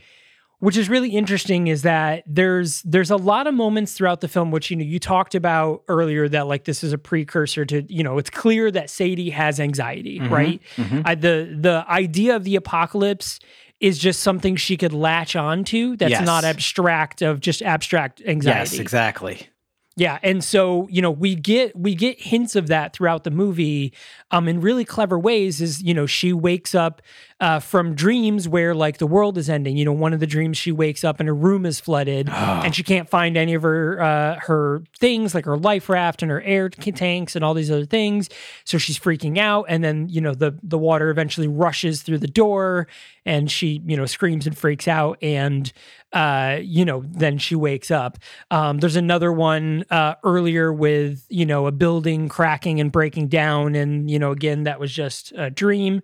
which 0.63 0.77
is 0.77 0.87
really 0.87 1.09
interesting, 1.09 1.67
is 1.67 1.81
that 1.81 2.23
there's 2.25 2.81
there's 2.83 3.11
a 3.11 3.17
lot 3.17 3.47
of 3.47 3.53
moments 3.53 3.91
throughout 3.91 4.21
the 4.21 4.29
film, 4.29 4.49
which 4.49 4.71
you 4.71 4.77
know 4.77 4.85
you 4.85 4.97
talked 4.97 5.35
about 5.35 5.83
earlier, 5.89 6.29
that 6.29 6.47
like 6.47 6.63
this 6.63 6.85
is 6.85 6.93
a 6.93 6.97
precursor 6.97 7.65
to 7.65 7.83
you 7.93 8.01
know 8.01 8.17
it's 8.17 8.29
clear 8.29 8.71
that 8.71 8.89
Sadie 8.89 9.31
has 9.31 9.59
anxiety, 9.59 10.21
Mhm, 10.21 10.29
right? 10.31 10.61
mhm. 10.77 11.01
I, 11.03 11.15
the 11.15 11.53
the 11.59 11.83
idea 11.89 12.37
of 12.37 12.45
the 12.45 12.55
apocalypse 12.55 13.41
is 13.81 13.97
just 13.97 14.21
something 14.21 14.55
she 14.55 14.77
could 14.77 14.93
latch 14.93 15.35
onto 15.35 15.97
that's 15.97 16.11
Yes. 16.11 16.25
not 16.25 16.45
abstract 16.45 17.21
of 17.21 17.41
just 17.41 17.61
abstract 17.61 18.21
anxiety. 18.25 18.59
Yes, 18.59 18.79
exactly. 18.79 19.49
Yeah, 19.95 20.17
and 20.23 20.43
so 20.43 20.87
you 20.89 21.01
know 21.03 21.11
we 21.11 21.35
get 21.35 21.75
we 21.75 21.93
get 21.93 22.19
hints 22.19 22.55
of 22.55 22.65
that 22.67 22.93
throughout 22.93 23.25
the 23.25 23.29
movie, 23.31 23.93
um, 24.31 24.47
in 24.47 24.59
really 24.59 24.85
clever 24.85 25.19
ways. 25.19 25.61
Is 25.61 25.83
you 25.83 25.93
know 25.93 26.07
she 26.07 26.33
wakes 26.33 26.73
up 26.73 27.01
uh, 27.43 27.59
from 27.59 27.93
dreams 27.93 28.47
where 28.47 28.73
like 28.73 28.99
the 28.99 29.05
world 29.05 29.37
is 29.37 29.49
ending. 29.49 29.75
You 29.75 29.83
know, 29.83 29.91
one 29.91 30.13
of 30.13 30.21
the 30.21 30.25
dreams 30.25 30.57
she 30.57 30.71
wakes 30.71 31.03
up 31.03 31.19
and 31.19 31.27
her 31.27 31.35
room 31.35 31.65
is 31.65 31.77
flooded, 31.77 32.29
and 32.29 32.73
she 32.73 32.83
can't 32.83 33.09
find 33.09 33.35
any 33.35 33.53
of 33.53 33.63
her 33.63 34.01
uh, 34.01 34.39
her 34.39 34.81
things 34.97 35.35
like 35.35 35.43
her 35.43 35.57
life 35.57 35.89
raft 35.89 36.21
and 36.21 36.31
her 36.31 36.41
air 36.43 36.69
tanks 36.69 37.35
and 37.35 37.43
all 37.43 37.53
these 37.53 37.69
other 37.69 37.85
things. 37.85 38.29
So 38.63 38.77
she's 38.77 38.97
freaking 38.97 39.37
out, 39.37 39.65
and 39.67 39.83
then 39.83 40.07
you 40.07 40.21
know 40.21 40.33
the 40.33 40.57
the 40.63 40.77
water 40.77 41.09
eventually 41.09 41.49
rushes 41.49 42.01
through 42.01 42.19
the 42.19 42.27
door, 42.27 42.87
and 43.25 43.51
she 43.51 43.81
you 43.85 43.97
know 43.97 44.05
screams 44.05 44.47
and 44.47 44.57
freaks 44.57 44.87
out, 44.87 45.17
and 45.21 45.69
uh, 46.13 46.59
you 46.61 46.85
know, 46.85 47.03
then 47.09 47.39
she 47.39 47.55
wakes 47.55 47.91
up. 47.91 48.19
Um, 48.51 48.77
there's 48.77 48.95
another 48.95 49.33
one 49.33 49.83
uh, 49.89 50.13
earlier 50.23 50.71
with, 50.71 51.25
you 51.27 51.45
know, 51.45 51.65
a 51.65 51.71
building 51.71 52.29
cracking 52.29 52.79
and 52.79 52.91
breaking 52.91 53.29
down. 53.29 53.73
And, 53.73 54.09
you 54.09 54.19
know, 54.19 54.31
again, 54.31 54.63
that 54.63 54.79
was 54.79 54.93
just 54.93 55.33
a 55.35 55.49
dream. 55.49 56.03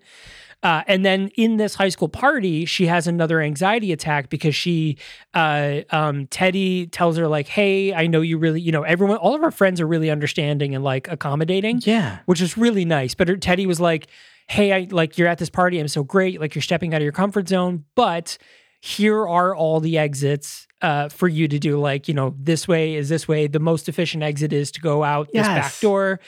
Uh, 0.61 0.83
and 0.87 1.05
then 1.05 1.29
in 1.35 1.55
this 1.57 1.75
high 1.75 1.87
school 1.89 2.09
party, 2.09 2.65
she 2.65 2.87
has 2.87 3.07
another 3.07 3.39
anxiety 3.41 3.93
attack 3.93 4.29
because 4.29 4.53
she, 4.53 4.97
uh, 5.33 5.81
um, 5.91 6.27
Teddy 6.27 6.87
tells 6.87 7.15
her, 7.17 7.27
like, 7.29 7.47
hey, 7.47 7.93
I 7.93 8.07
know 8.07 8.19
you 8.21 8.37
really, 8.37 8.59
you 8.59 8.71
know, 8.73 8.83
everyone, 8.83 9.17
all 9.17 9.33
of 9.35 9.41
our 9.43 9.51
friends 9.51 9.79
are 9.79 9.87
really 9.87 10.09
understanding 10.09 10.75
and 10.75 10.83
like 10.83 11.07
accommodating 11.07 11.79
Yeah. 11.85 12.19
which 12.25 12.41
is 12.41 12.57
really 12.57 12.83
nice. 12.83 13.15
But 13.15 13.29
her, 13.29 13.37
Teddy 13.37 13.65
was 13.65 13.79
like, 13.79 14.07
"Hey, 14.47 14.73
I 14.73 14.87
like 14.91 15.17
you're 15.17 15.27
at 15.29 15.37
this 15.37 15.49
party. 15.49 15.79
I'm 15.79 15.87
so 15.87 16.03
great. 16.03 16.41
Like 16.41 16.55
you're 16.55 16.61
stepping 16.61 16.93
out 16.93 16.97
of 17.01 17.03
your 17.03 17.13
comfort 17.13 17.47
zone, 17.47 17.85
but 17.95 18.37
here 18.81 19.27
are 19.27 19.55
all 19.55 19.79
the 19.79 19.97
exits 19.97 20.65
uh, 20.81 21.07
for 21.09 21.27
you 21.27 21.47
to 21.47 21.59
do. 21.59 21.79
Like 21.79 22.07
you 22.07 22.13
know, 22.13 22.33
this 22.37 22.67
way 22.67 22.95
is 22.95 23.07
this 23.09 23.27
way. 23.27 23.47
The 23.47 23.59
most 23.59 23.87
efficient 23.87 24.23
exit 24.23 24.51
is 24.51 24.71
to 24.71 24.81
go 24.81 25.03
out 25.05 25.29
this 25.33 25.47
back 25.47 25.79
door." 25.79 26.19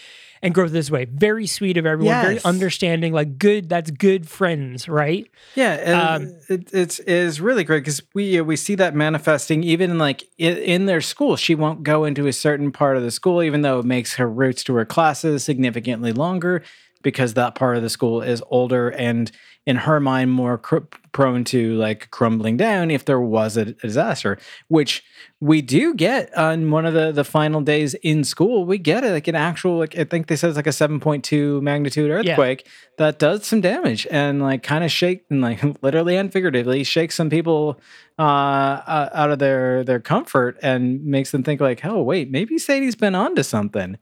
And 0.44 0.54
go 0.56 0.68
this 0.68 0.90
way. 0.90 1.06
Very 1.06 1.46
sweet 1.46 1.78
of 1.78 1.86
everyone. 1.86 2.20
Very 2.22 2.44
understanding. 2.44 3.14
Like 3.14 3.38
good. 3.38 3.70
That's 3.70 3.92
good 3.92 4.28
friends, 4.28 4.90
right? 4.90 5.30
Yeah, 5.56 5.74
and 5.74 6.24
Um, 6.30 6.36
it, 6.50 6.74
it's 6.74 7.00
is 7.00 7.40
really 7.40 7.64
great 7.64 7.82
because 7.82 8.02
we 8.16 8.40
uh, 8.40 8.44
we 8.44 8.56
see 8.56 8.76
that 8.76 8.96
manifesting 8.96 9.64
even 9.64 9.98
like 10.00 10.24
in, 10.38 10.58
in 10.58 10.86
their 10.88 11.02
school. 11.02 11.36
She 11.36 11.54
won't 11.54 11.84
go 11.84 12.06
into 12.06 12.26
a 12.28 12.34
certain 12.34 12.72
part 12.72 12.98
of 12.98 13.04
the 13.04 13.12
school, 13.12 13.44
even 13.44 13.62
though 13.62 13.80
it 13.80 13.86
makes 13.86 14.16
her 14.16 14.28
routes 14.28 14.64
to 14.64 14.74
her 14.76 14.86
classes 14.86 15.44
significantly 15.44 16.12
longer 16.12 16.64
because 17.02 17.34
that 17.34 17.56
part 17.56 17.78
of 17.78 17.84
the 17.84 17.90
school 17.90 18.22
is 18.22 18.44
older 18.50 18.90
and 18.90 19.32
in 19.66 19.76
her 19.76 20.00
mind 20.00 20.32
more 20.32 20.58
cr- 20.58 20.78
prone 21.12 21.44
to 21.44 21.76
like 21.76 22.10
crumbling 22.10 22.58
down 22.58 22.90
if 22.90 23.06
there 23.06 23.20
was 23.20 23.58
a, 23.58 23.66
disaster 23.66 24.38
which 24.70 25.04
we 25.40 25.62
do 25.62 25.94
get 25.94 26.36
on 26.38 26.70
one 26.72 26.86
of 26.86 26.94
the 26.94 27.12
the 27.12 27.24
final 27.24 27.62
days 27.62 27.96
in 27.96 28.24
school. 28.24 28.64
We 28.64 28.78
get 28.78 29.04
it 29.04 29.12
like 29.12 29.28
an 29.28 29.36
actual 29.36 29.78
like 29.78 29.98
i 29.98 30.04
think 30.04 30.28
they 30.28 30.36
said 30.36 30.50
it's 30.50 30.56
like 30.56 30.68
a 30.68 30.70
7.2 30.70 31.62
magnitude 31.62 32.12
earthquake 32.12 32.68
that 32.98 33.20
does 33.20 33.46
some 33.46 33.62
damage 33.62 34.08
and 34.10 34.42
like 34.42 34.64
kind 34.64 34.84
of 34.84 34.92
shake 34.92 35.26
and 35.30 35.42
like 35.42 35.62
literally 35.82 36.16
and 36.16 36.32
figuratively 36.32 36.84
shake 36.84 37.12
some 37.12 37.30
people 37.30 37.80
uh, 38.20 38.22
uh 38.22 39.10
out 39.14 39.32
of 39.32 39.40
their 39.40 39.84
their 39.84 40.00
comfort 40.00 40.58
and 40.62 41.04
makes 41.04 41.32
them 41.32 41.44
think 41.44 41.60
like 41.60 41.84
oh 41.84 42.02
wait 42.02 42.30
maybe 42.30 42.58
sadie's 42.58 42.96
been 42.96 43.16
onto 43.16 43.44
something 43.44 43.98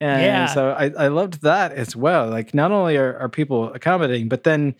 and 0.00 0.20
Yeah. 0.22 0.46
so 0.46 0.70
I, 0.70 0.90
I 0.96 1.08
loved 1.08 1.42
that 1.42 1.72
as 1.72 1.94
well. 1.96 2.28
Like 2.28 2.54
not 2.54 2.70
only 2.72 2.96
are, 2.96 3.16
are 3.18 3.28
people 3.28 3.72
accommodating, 3.72 4.28
but 4.28 4.44
then 4.44 4.74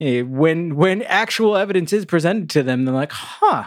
eh, 0.00 0.22
when 0.22 0.76
when 0.76 1.02
actual 1.02 1.56
evidence 1.56 1.92
is 1.92 2.04
presented 2.04 2.50
to 2.50 2.62
them, 2.62 2.84
they're 2.84 2.94
like, 2.94 3.12
huh. 3.12 3.64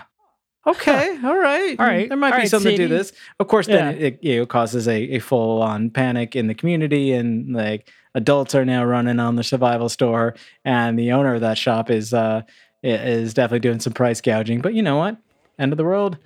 Okay, 0.66 1.18
all 1.24 1.38
right, 1.38 1.80
All 1.80 1.86
right, 1.86 2.10
There 2.10 2.18
might 2.18 2.34
all 2.34 2.38
be 2.40 2.42
right, 2.42 2.50
something 2.50 2.76
to 2.76 2.84
Sadie. 2.84 2.94
this. 2.94 3.14
Of 3.40 3.48
course, 3.48 3.68
then 3.68 3.96
Yeah. 3.96 4.08
it, 4.08 4.20
you 4.22 4.36
know, 4.40 4.46
causes 4.46 4.86
a, 4.86 4.98
a 5.16 5.20
full 5.20 5.62
on 5.62 5.90
panic 5.90 6.36
in 6.36 6.48
the 6.48 6.54
community, 6.54 7.14
and 7.14 7.54
like 7.56 7.90
adults 8.16 8.54
are 8.54 8.66
now 8.66 8.84
running 8.84 9.18
on 9.22 9.38
the 9.38 9.44
survival 9.44 9.88
store, 9.88 10.36
and 10.66 11.00
the 11.00 11.14
owner 11.14 11.36
of 11.36 11.40
that 11.42 11.58
shop 11.58 11.90
is 11.90 12.14
uh 12.14 12.42
is 12.84 13.34
definitely 13.34 13.60
doing 13.62 13.80
some 13.80 13.94
price 13.94 14.20
gouging. 14.20 14.60
But 14.60 14.74
you 14.74 14.82
know 14.82 14.98
what? 14.98 15.16
End 15.58 15.72
of 15.72 15.78
the 15.78 15.86
world. 15.86 16.18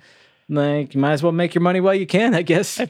Like 0.48 0.92
you 0.92 1.00
might 1.00 1.12
as 1.12 1.22
well 1.22 1.30
make 1.30 1.54
your 1.54 1.62
money 1.62 1.80
while 1.80 1.94
you 1.94 2.06
can, 2.06 2.34
I 2.34 2.42
guess. 2.42 2.80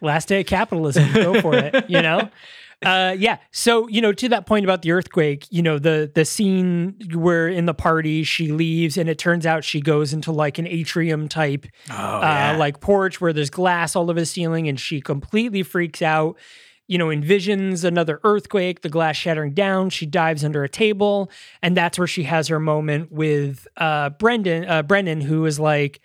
Last 0.00 0.28
day 0.28 0.40
of 0.40 0.46
capitalism 0.46 1.12
go 1.12 1.40
for 1.40 1.54
it 1.54 1.88
you 1.88 2.00
know? 2.02 2.28
Uh 2.82 3.14
yeah 3.18 3.36
so 3.50 3.86
you 3.88 4.00
know 4.00 4.10
to 4.10 4.26
that 4.30 4.46
point 4.46 4.64
about 4.64 4.80
the 4.80 4.90
earthquake 4.92 5.46
you 5.50 5.60
know 5.60 5.78
the 5.78 6.10
the 6.14 6.24
scene 6.24 6.94
where 7.12 7.46
in 7.46 7.66
the 7.66 7.74
party 7.74 8.24
she 8.24 8.52
leaves 8.52 8.96
and 8.96 9.06
it 9.10 9.18
turns 9.18 9.44
out 9.44 9.64
she 9.64 9.82
goes 9.82 10.14
into 10.14 10.32
like 10.32 10.56
an 10.56 10.66
atrium 10.66 11.28
type 11.28 11.66
Oh, 11.90 11.94
uh 11.94 12.56
like 12.58 12.80
porch 12.80 13.20
where 13.20 13.34
there's 13.34 13.50
glass 13.50 13.94
all 13.94 14.08
over 14.10 14.18
the 14.18 14.24
ceiling 14.24 14.66
and 14.66 14.80
she 14.80 15.02
completely 15.02 15.62
freaks 15.62 16.00
out 16.00 16.38
you 16.86 16.96
know 16.96 17.08
envisions 17.08 17.84
another 17.84 18.18
earthquake 18.24 18.80
the 18.80 18.88
glass 18.88 19.14
shattering 19.14 19.52
down 19.52 19.90
she 19.90 20.06
dives 20.06 20.42
under 20.42 20.64
a 20.64 20.68
table 20.70 21.30
and 21.60 21.76
that's 21.76 21.98
where 21.98 22.08
she 22.08 22.22
has 22.22 22.48
her 22.48 22.58
moment 22.58 23.12
with 23.12 23.68
uh 23.76 24.08
Brennan 24.08 24.64
uh 24.66 24.82
Brennan 24.82 25.20
who 25.20 25.44
is 25.44 25.60
like 25.60 26.00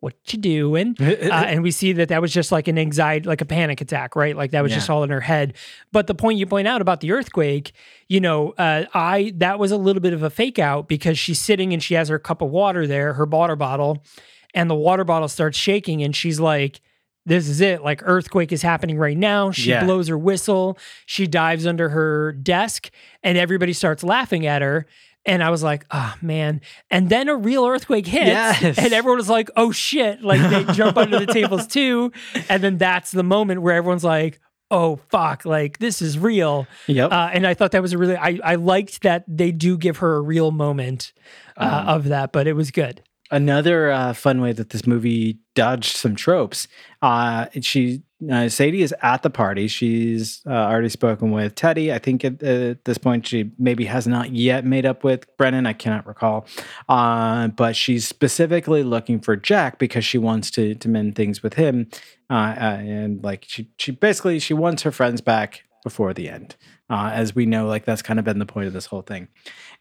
what 0.00 0.14
you 0.32 0.38
doing 0.38 0.94
uh, 1.00 1.04
and 1.04 1.62
we 1.62 1.70
see 1.72 1.92
that 1.92 2.08
that 2.08 2.20
was 2.22 2.32
just 2.32 2.52
like 2.52 2.68
an 2.68 2.78
anxiety, 2.78 3.26
like 3.28 3.40
a 3.40 3.44
panic 3.44 3.80
attack, 3.80 4.14
right? 4.14 4.36
Like 4.36 4.52
that 4.52 4.62
was 4.62 4.72
just 4.72 4.88
all 4.88 5.02
in 5.02 5.10
her 5.10 5.20
head. 5.20 5.54
But 5.90 6.06
the 6.06 6.14
point 6.14 6.38
you 6.38 6.46
point 6.46 6.68
out 6.68 6.80
about 6.80 7.00
the 7.00 7.10
earthquake, 7.10 7.72
you 8.08 8.20
know, 8.20 8.50
uh, 8.58 8.84
I 8.94 9.32
that 9.38 9.58
was 9.58 9.72
a 9.72 9.76
little 9.76 10.00
bit 10.00 10.12
of 10.12 10.22
a 10.22 10.30
fake 10.30 10.58
out 10.60 10.86
because 10.88 11.18
she's 11.18 11.40
sitting 11.40 11.72
and 11.72 11.82
she 11.82 11.94
has 11.94 12.08
her 12.08 12.18
cup 12.18 12.42
of 12.42 12.50
water 12.50 12.86
there, 12.86 13.14
her 13.14 13.24
water 13.24 13.56
bottle, 13.56 14.04
and 14.54 14.70
the 14.70 14.74
water 14.76 15.02
bottle 15.04 15.28
starts 15.28 15.58
shaking, 15.58 16.02
and 16.02 16.14
she's 16.14 16.38
like. 16.40 16.80
This 17.26 17.46
is 17.46 17.60
it. 17.60 17.82
Like 17.84 18.00
earthquake 18.06 18.52
is 18.52 18.62
happening 18.62 18.96
right 18.96 19.16
now. 19.16 19.50
She 19.50 19.68
Yeah. 19.68 19.84
blows 19.84 20.08
her 20.08 20.16
whistle. 20.16 20.78
She 21.04 21.26
dives 21.26 21.66
under 21.66 21.90
her 21.90 22.32
desk, 22.32 22.88
and 23.22 23.36
everybody 23.36 23.74
starts 23.74 24.02
laughing 24.02 24.46
at 24.46 24.62
her. 24.62 24.86
And 25.28 25.44
I 25.44 25.50
was 25.50 25.62
like, 25.62 25.84
oh 25.92 26.14
man. 26.22 26.60
And 26.90 27.08
then 27.08 27.28
a 27.28 27.36
real 27.36 27.64
earthquake 27.66 28.06
hits. 28.06 28.26
Yes. 28.26 28.78
And 28.78 28.92
everyone 28.92 29.18
was 29.18 29.28
like, 29.28 29.50
oh 29.56 29.70
shit. 29.70 30.22
Like 30.22 30.40
they 30.50 30.72
jump 30.72 30.96
under 30.96 31.18
the 31.24 31.32
tables 31.32 31.66
too. 31.78 32.10
And 32.48 32.62
then 32.64 32.78
that's 32.78 33.12
the 33.12 33.22
moment 33.22 33.62
where 33.62 33.74
everyone's 33.76 34.02
like, 34.04 34.40
oh 34.70 34.96
fuck, 35.10 35.44
like 35.44 35.78
this 35.78 36.02
is 36.02 36.18
real. 36.18 36.66
Yep. 36.88 37.12
Uh, 37.12 37.30
and 37.32 37.46
I 37.46 37.54
thought 37.54 37.70
that 37.72 37.82
was 37.82 37.92
a 37.92 37.98
really 37.98 38.16
I 38.16 38.40
I 38.42 38.54
liked 38.56 39.02
that 39.02 39.24
they 39.28 39.52
do 39.52 39.76
give 39.78 39.98
her 39.98 40.16
a 40.16 40.20
real 40.20 40.50
moment 40.50 41.12
uh, 41.56 41.84
Um, 41.86 41.88
of 41.88 42.04
that, 42.08 42.32
but 42.32 42.46
it 42.46 42.54
was 42.54 42.70
good. 42.70 43.02
Another 43.30 43.90
uh, 43.90 44.14
fun 44.14 44.40
way 44.40 44.52
that 44.52 44.70
this 44.70 44.86
movie 44.86 45.38
dodged 45.54 45.96
some 45.96 46.16
tropes. 46.16 46.66
Uh, 47.02 47.46
she 47.60 48.02
uh, 48.30 48.48
Sadie 48.48 48.82
is 48.82 48.94
at 49.00 49.22
the 49.22 49.30
party. 49.30 49.68
She's 49.68 50.42
uh, 50.46 50.50
already 50.50 50.88
spoken 50.88 51.30
with 51.30 51.54
Teddy. 51.54 51.92
I 51.92 51.98
think 51.98 52.24
at, 52.24 52.42
at 52.42 52.84
this 52.84 52.98
point 52.98 53.26
she 53.26 53.52
maybe 53.58 53.84
has 53.84 54.08
not 54.08 54.32
yet 54.32 54.64
made 54.64 54.84
up 54.84 55.04
with 55.04 55.24
Brennan. 55.36 55.66
I 55.66 55.72
cannot 55.72 56.06
recall. 56.06 56.46
Uh, 56.88 57.48
but 57.48 57.76
she's 57.76 58.08
specifically 58.08 58.82
looking 58.82 59.20
for 59.20 59.36
Jack 59.36 59.78
because 59.78 60.04
she 60.04 60.18
wants 60.18 60.50
to 60.52 60.74
to 60.74 60.88
mend 60.88 61.14
things 61.14 61.42
with 61.42 61.54
him. 61.54 61.88
Uh, 62.28 62.54
uh, 62.56 62.78
and 62.80 63.22
like 63.22 63.44
she 63.46 63.70
she 63.78 63.92
basically 63.92 64.40
she 64.40 64.54
wants 64.54 64.82
her 64.82 64.92
friends 64.92 65.20
back 65.20 65.64
before 65.84 66.12
the 66.12 66.28
end. 66.28 66.56
Uh, 66.90 67.10
as 67.12 67.34
we 67.34 67.44
know, 67.44 67.66
like 67.66 67.84
that's 67.84 68.00
kind 68.00 68.18
of 68.18 68.24
been 68.24 68.38
the 68.38 68.46
point 68.46 68.66
of 68.66 68.72
this 68.72 68.86
whole 68.86 69.02
thing. 69.02 69.28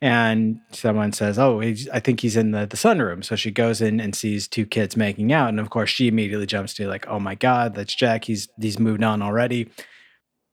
And 0.02 0.60
someone 0.72 1.14
says, 1.14 1.40
"Oh, 1.40 1.62
I 1.62 2.00
think 2.00 2.20
he's 2.20 2.36
in 2.36 2.52
the 2.52 2.66
the 2.66 2.78
sunroom." 2.78 3.24
So 3.24 3.36
she 3.36 3.50
goes 3.52 3.82
in 3.82 4.00
and 4.00 4.14
sees 4.14 4.48
two 4.48 4.66
kids 4.66 4.98
making 4.98 5.32
out, 5.32 5.50
and 5.50 5.60
of 5.60 5.70
course, 5.70 5.90
she 5.90 6.08
immediately 6.08 6.46
jumps 6.46 6.74
to 6.76 6.88
like, 6.88 7.08
"Oh 7.08 7.20
my 7.20 7.36
god, 7.36 7.76
that's 7.76 7.96
Jack. 7.96 8.26
He's 8.26 8.50
he's 8.60 8.78
moved 8.80 9.04
on 9.04 9.22
already." 9.22 9.70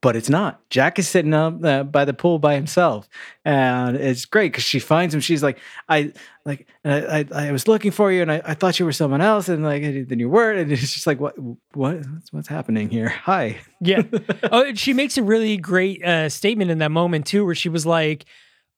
But 0.04 0.16
it's 0.16 0.28
not. 0.28 0.60
Jack 0.68 0.98
is 0.98 1.08
sitting 1.08 1.32
up 1.32 1.64
uh, 1.64 1.82
by 1.82 2.04
the 2.04 2.12
pool 2.12 2.38
by 2.38 2.56
himself, 2.56 3.08
and 3.42 3.96
it's 3.96 4.26
great 4.26 4.52
because 4.52 4.62
she 4.64 4.78
finds 4.78 5.14
him. 5.14 5.22
She's 5.22 5.42
like, 5.42 5.58
"I 5.88 6.12
like, 6.44 6.68
I, 6.84 7.20
I, 7.20 7.24
I 7.48 7.52
was 7.52 7.66
looking 7.66 7.90
for 7.90 8.12
you, 8.12 8.20
and 8.20 8.30
I, 8.30 8.42
I 8.44 8.52
thought 8.52 8.78
you 8.78 8.84
were 8.84 8.92
someone 8.92 9.22
else, 9.22 9.48
and 9.48 9.64
like, 9.64 9.82
then 9.82 10.18
you 10.18 10.28
weren't." 10.28 10.58
And 10.60 10.70
it's 10.76 10.92
just 10.92 11.06
like, 11.06 11.20
"What, 11.20 11.34
what, 11.72 12.02
what's 12.32 12.48
happening 12.48 12.90
here?" 12.90 13.08
Hi. 13.08 13.56
Yeah. 13.80 14.02
oh, 14.52 14.74
she 14.74 14.92
makes 14.92 15.16
a 15.16 15.22
really 15.22 15.56
great 15.56 16.04
uh, 16.04 16.28
statement 16.28 16.70
in 16.70 16.78
that 16.80 16.90
moment 16.90 17.24
too, 17.24 17.46
where 17.46 17.54
she 17.54 17.70
was 17.70 17.86
like, 17.86 18.26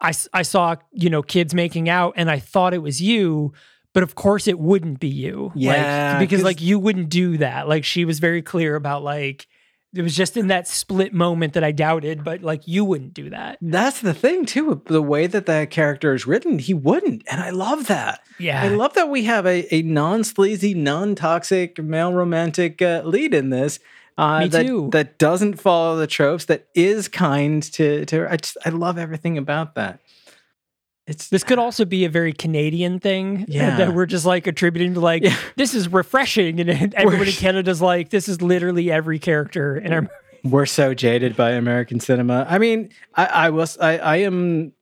"I, 0.00 0.12
I 0.32 0.42
saw, 0.42 0.76
you 0.92 1.10
know, 1.10 1.22
kids 1.22 1.54
making 1.54 1.88
out 1.88 2.12
and 2.16 2.30
I 2.30 2.38
thought 2.38 2.72
it 2.72 2.82
was 2.82 3.02
you, 3.02 3.52
but 3.94 4.04
of 4.04 4.14
course 4.14 4.46
it 4.46 4.60
wouldn't 4.60 5.00
be 5.00 5.08
you. 5.08 5.50
Yeah, 5.56 6.18
Like, 6.20 6.20
because 6.28 6.38
'cause- 6.42 6.44
like 6.44 6.60
you 6.60 6.78
wouldn't 6.78 7.08
do 7.08 7.38
that. 7.38 7.66
Like 7.68 7.84
she 7.84 8.04
was 8.04 8.20
very 8.20 8.42
clear 8.42 8.76
about 8.76 9.02
like, 9.02 9.48
it 9.94 10.02
was 10.02 10.16
just 10.16 10.36
in 10.36 10.48
that 10.48 10.68
split 10.68 11.14
moment 11.14 11.54
that 11.54 11.64
I 11.64 11.72
doubted, 11.72 12.22
but 12.24 12.42
like 12.42 12.66
you 12.66 12.84
wouldn't 12.84 13.14
do 13.14 13.30
that. 13.30 13.58
That's 13.62 14.00
the 14.00 14.14
thing 14.14 14.44
too. 14.44 14.82
The 14.86 15.02
way 15.02 15.26
that 15.26 15.46
that 15.46 15.70
character 15.70 16.14
is 16.14 16.26
written, 16.26 16.58
he 16.58 16.74
wouldn't, 16.74 17.22
and 17.30 17.40
I 17.40 17.50
love 17.50 17.86
that. 17.86 18.20
Yeah. 18.38 18.62
I 18.62 18.68
love 18.68 18.94
that 18.94 19.08
we 19.08 19.24
have 19.24 19.46
a, 19.46 19.74
a 19.74 19.82
non 19.82 20.24
sleazy, 20.24 20.74
non 20.74 21.14
toxic 21.14 21.82
male 21.82 22.12
romantic 22.12 22.82
uh, 22.82 23.02
lead 23.04 23.32
in 23.32 23.50
this. 23.50 23.78
Uh, 24.18 24.40
Me 24.40 24.48
that, 24.48 24.66
too. 24.66 24.88
That 24.92 25.18
doesn't 25.18 25.60
follow 25.60 25.96
the 25.96 26.06
tropes. 26.06 26.46
That 26.46 26.66
is 26.74 27.06
kind 27.08 27.62
to 27.74 28.04
to. 28.06 28.16
her. 28.20 28.30
I 28.30 28.36
just 28.36 28.56
I 28.64 28.70
love 28.70 28.98
everything 28.98 29.36
about 29.38 29.74
that. 29.74 30.00
It's 31.06 31.28
This 31.28 31.44
could 31.44 31.58
also 31.58 31.84
be 31.84 32.04
a 32.04 32.08
very 32.08 32.32
Canadian 32.32 32.98
thing 32.98 33.42
uh, 33.42 33.46
Yeah. 33.48 33.76
that 33.76 33.94
we're 33.94 34.06
just 34.06 34.26
like 34.26 34.46
attributing 34.46 34.94
to 34.94 35.00
like 35.00 35.22
Yeah. 35.22 35.36
this 35.56 35.74
is 35.74 35.88
refreshing, 35.92 36.58
and 36.60 36.68
everyone 36.70 37.14
in 37.14 37.20
We're- 37.20 37.32
Canada's 37.32 37.80
like 37.80 38.10
this 38.10 38.28
is 38.28 38.42
literally 38.42 38.90
every 38.90 39.18
character 39.18 39.76
in 39.76 39.92
our 39.92 40.08
we're 40.44 40.66
so 40.66 40.94
jaded 40.94 41.36
by 41.36 41.50
American 41.52 41.98
cinema. 42.00 42.46
I 42.48 42.58
mean, 42.58 42.90
I, 43.14 43.26
I 43.26 43.50
was 43.50 43.78
I, 43.78 43.98
I 43.98 44.16
am 44.18 44.72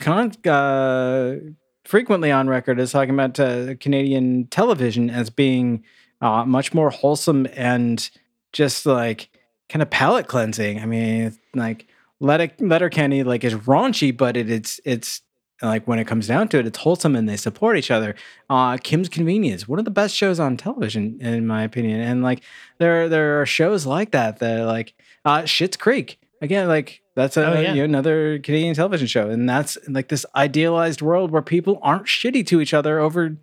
con- 0.00 0.32
uh, 0.46 1.36
frequently 1.84 2.30
on 2.32 2.48
record 2.48 2.80
as 2.80 2.92
talking 2.92 3.14
about 3.14 3.38
uh, 3.38 3.74
Canadian 3.76 4.46
television 4.48 5.10
as 5.10 5.30
being 5.30 5.84
uh, 6.20 6.44
much 6.44 6.74
more 6.74 6.90
wholesome 6.90 7.46
and 7.54 8.08
just 8.52 8.86
like 8.86 9.28
kind 9.68 9.82
of 9.82 9.90
palate 9.90 10.26
cleansing. 10.28 10.80
I 10.80 10.86
mean, 10.86 11.36
like 11.54 11.86
Letter 12.20 12.50
Letterkenny 12.60 13.22
like 13.22 13.44
is 13.44 13.54
raunchy, 13.54 14.16
but 14.16 14.36
it, 14.36 14.50
it's 14.50 14.80
it's 14.84 15.22
like 15.62 15.86
when 15.86 15.98
it 15.98 16.06
comes 16.06 16.26
down 16.26 16.48
to 16.48 16.58
it, 16.58 16.66
it's 16.66 16.78
wholesome 16.78 17.16
and 17.16 17.28
they 17.28 17.36
support 17.36 17.76
each 17.78 17.90
other. 17.90 18.14
Uh, 18.50 18.76
Kim's 18.76 19.08
Convenience, 19.08 19.66
one 19.66 19.78
of 19.78 19.84
the 19.84 19.90
best 19.90 20.14
shows 20.14 20.38
on 20.38 20.56
television, 20.56 21.18
in 21.20 21.46
my 21.46 21.62
opinion. 21.62 22.00
And 22.00 22.22
like 22.22 22.42
there 22.78 23.08
there 23.08 23.40
are 23.40 23.46
shows 23.46 23.86
like 23.86 24.10
that 24.12 24.38
that 24.40 24.64
like 24.66 24.94
uh, 25.24 25.42
Schitt's 25.42 25.76
Creek. 25.76 26.18
Again, 26.42 26.68
like 26.68 27.00
that's 27.14 27.36
a 27.38 27.46
Oh, 27.46 27.60
yeah. 27.60 27.70
you 27.72 27.78
know, 27.78 27.84
another 27.84 28.38
Canadian 28.40 28.74
television 28.74 29.06
show, 29.06 29.30
and 29.30 29.48
that's 29.48 29.78
like 29.88 30.08
this 30.08 30.26
idealized 30.34 31.00
world 31.00 31.30
where 31.30 31.40
people 31.42 31.78
aren't 31.82 32.04
shitty 32.06 32.46
to 32.48 32.60
each 32.60 32.74
other 32.74 32.98
over 32.98 33.36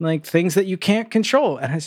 like 0.00 0.24
things 0.26 0.54
that 0.54 0.66
you 0.66 0.76
can't 0.76 1.10
control. 1.12 1.56
And 1.58 1.72
I, 1.72 1.80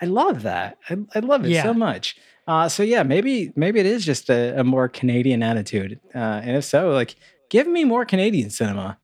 I 0.00 0.06
love 0.06 0.42
that. 0.42 0.78
I, 0.88 0.96
I 1.14 1.18
love 1.18 1.44
it 1.44 1.50
Yeah. 1.50 1.62
so 1.64 1.74
much. 1.74 2.16
Uh, 2.48 2.68
so 2.68 2.82
yeah, 2.82 3.02
maybe 3.02 3.52
maybe 3.56 3.78
it 3.80 3.86
is 3.86 4.06
just 4.06 4.30
a, 4.30 4.60
a 4.60 4.64
more 4.64 4.88
Canadian 4.88 5.42
attitude, 5.42 6.00
uh, 6.14 6.18
and 6.42 6.56
if 6.56 6.64
so, 6.64 6.90
like 6.90 7.16
give 7.50 7.66
me 7.66 7.84
more 7.84 8.04
Canadian 8.06 8.48
cinema. 8.50 8.96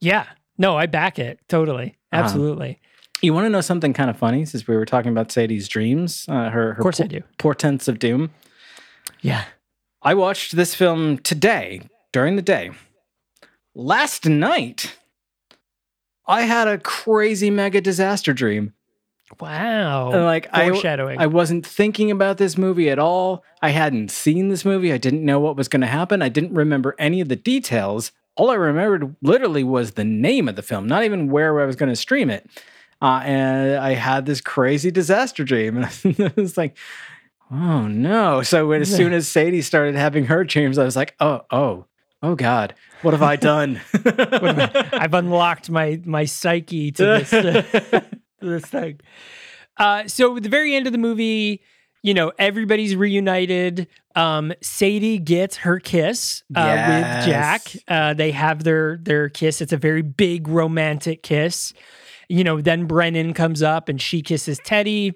Yeah. 0.00 0.26
No, 0.58 0.76
I 0.76 0.86
back 0.86 1.18
it 1.18 1.40
totally. 1.48 1.96
Uh-huh. 2.12 2.22
Absolutely. 2.24 2.80
You 3.22 3.34
want 3.34 3.44
to 3.46 3.50
know 3.50 3.60
something 3.60 3.92
kind 3.92 4.08
of 4.10 4.16
funny? 4.16 4.44
Since 4.44 4.66
we 4.66 4.76
were 4.76 4.86
talking 4.86 5.10
about 5.12 5.30
Sadie's 5.30 5.68
dreams, 5.68 6.24
uh, 6.28 6.48
her 6.50 6.50
her 6.50 6.70
Of 6.72 6.78
course 6.78 7.00
I 7.00 7.06
do. 7.06 7.22
portents 7.38 7.86
of 7.88 7.98
doom. 7.98 8.30
Yeah. 9.20 9.44
I 10.02 10.14
watched 10.14 10.56
this 10.56 10.74
film 10.74 11.18
today 11.18 11.82
during 12.12 12.36
the 12.36 12.42
day. 12.42 12.70
Last 13.74 14.24
night, 14.26 14.96
I 16.26 16.42
had 16.42 16.66
a 16.68 16.78
crazy 16.78 17.50
mega 17.50 17.80
disaster 17.80 18.32
dream. 18.32 18.72
Wow. 19.38 20.10
And, 20.12 20.24
like 20.24 20.48
I, 20.52 20.70
Foreshadowing. 20.70 21.20
I 21.20 21.26
wasn't 21.26 21.64
thinking 21.66 22.10
about 22.10 22.38
this 22.38 22.56
movie 22.58 22.90
at 22.90 22.98
all. 22.98 23.44
I 23.62 23.70
hadn't 23.70 24.10
seen 24.10 24.48
this 24.48 24.64
movie. 24.64 24.92
I 24.92 24.98
didn't 24.98 25.24
know 25.24 25.38
what 25.38 25.56
was 25.56 25.68
going 25.68 25.82
to 25.82 25.86
happen. 25.86 26.22
I 26.22 26.28
didn't 26.30 26.54
remember 26.54 26.96
any 26.98 27.20
of 27.20 27.28
the 27.28 27.36
details. 27.36 28.10
All 28.36 28.50
I 28.50 28.54
remembered 28.54 29.16
literally 29.22 29.64
was 29.64 29.92
the 29.92 30.04
name 30.04 30.48
of 30.48 30.56
the 30.56 30.62
film, 30.62 30.86
not 30.86 31.04
even 31.04 31.30
where 31.30 31.60
I 31.60 31.66
was 31.66 31.76
going 31.76 31.88
to 31.88 31.96
stream 31.96 32.30
it. 32.30 32.48
Uh, 33.02 33.22
and 33.24 33.76
I 33.78 33.94
had 33.94 34.26
this 34.26 34.40
crazy 34.40 34.90
disaster 34.90 35.42
dream, 35.42 35.78
and 35.78 35.90
it 36.04 36.36
was 36.36 36.56
like, 36.56 36.76
oh 37.50 37.86
no! 37.86 38.42
So 38.42 38.68
when, 38.68 38.82
as 38.82 38.94
soon 38.94 39.12
as 39.12 39.26
Sadie 39.26 39.62
started 39.62 39.94
having 39.94 40.26
her 40.26 40.44
dreams, 40.44 40.76
I 40.76 40.84
was 40.84 40.96
like, 40.96 41.14
oh, 41.18 41.40
oh, 41.50 41.86
oh 42.22 42.34
God, 42.34 42.74
what 43.02 43.14
have 43.14 43.22
I 43.22 43.36
done? 43.36 43.80
I've 43.94 45.14
unlocked 45.14 45.70
my 45.70 46.00
my 46.04 46.26
psyche 46.26 46.92
to 46.92 47.04
this 47.04 47.30
to 47.30 48.04
this 48.40 48.66
thing. 48.66 49.00
Uh, 49.78 50.06
so 50.06 50.36
at 50.36 50.42
the 50.42 50.50
very 50.50 50.74
end 50.74 50.86
of 50.86 50.92
the 50.92 50.98
movie, 50.98 51.62
you 52.02 52.14
know, 52.14 52.32
everybody's 52.38 52.96
reunited. 52.96 53.86
Um, 54.16 54.52
Sadie 54.62 55.18
gets 55.18 55.58
her 55.58 55.78
kiss 55.78 56.42
uh, 56.56 56.60
Yes. 56.60 57.16
with 57.26 57.26
Jack. 57.26 57.82
Uh, 57.88 58.14
they 58.14 58.30
have 58.32 58.64
their 58.64 58.98
their 59.02 59.28
kiss. 59.28 59.60
It's 59.60 59.72
a 59.72 59.76
very 59.76 60.02
big 60.02 60.48
romantic 60.48 61.22
kiss. 61.22 61.72
You 62.28 62.44
know, 62.44 62.60
then 62.60 62.86
Brennan 62.86 63.34
comes 63.34 63.62
up 63.62 63.88
and 63.88 64.00
she 64.00 64.22
kisses 64.22 64.58
Teddy. 64.64 65.14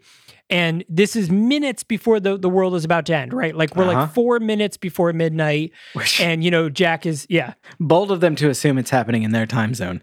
And 0.51 0.85
this 0.91 1.17
is 1.17 1.31
minutes 1.31 1.83
before 1.85 2.21
the, 2.21 2.37
the 2.37 2.51
world 2.51 2.75
is 2.75 2.85
about 2.85 3.07
to 3.07 3.17
end, 3.17 3.33
right? 3.33 3.57
Like 3.57 3.75
we're 3.77 3.85
Uh-huh. 3.89 4.01
like 4.03 4.13
four 4.15 4.41
minutes 4.41 4.77
before 4.77 5.13
midnight. 5.13 5.73
And 6.21 6.45
you 6.45 6.51
know, 6.51 6.69
Jack 6.69 7.07
is 7.07 7.27
yeah, 7.31 7.55
Bold 7.81 8.11
of 8.13 8.21
them 8.21 8.37
to 8.37 8.51
assume 8.51 8.77
it's 8.79 8.91
happening 8.91 9.23
in 9.23 9.31
their 9.33 9.47
time 9.47 9.75
zone. 9.75 10.03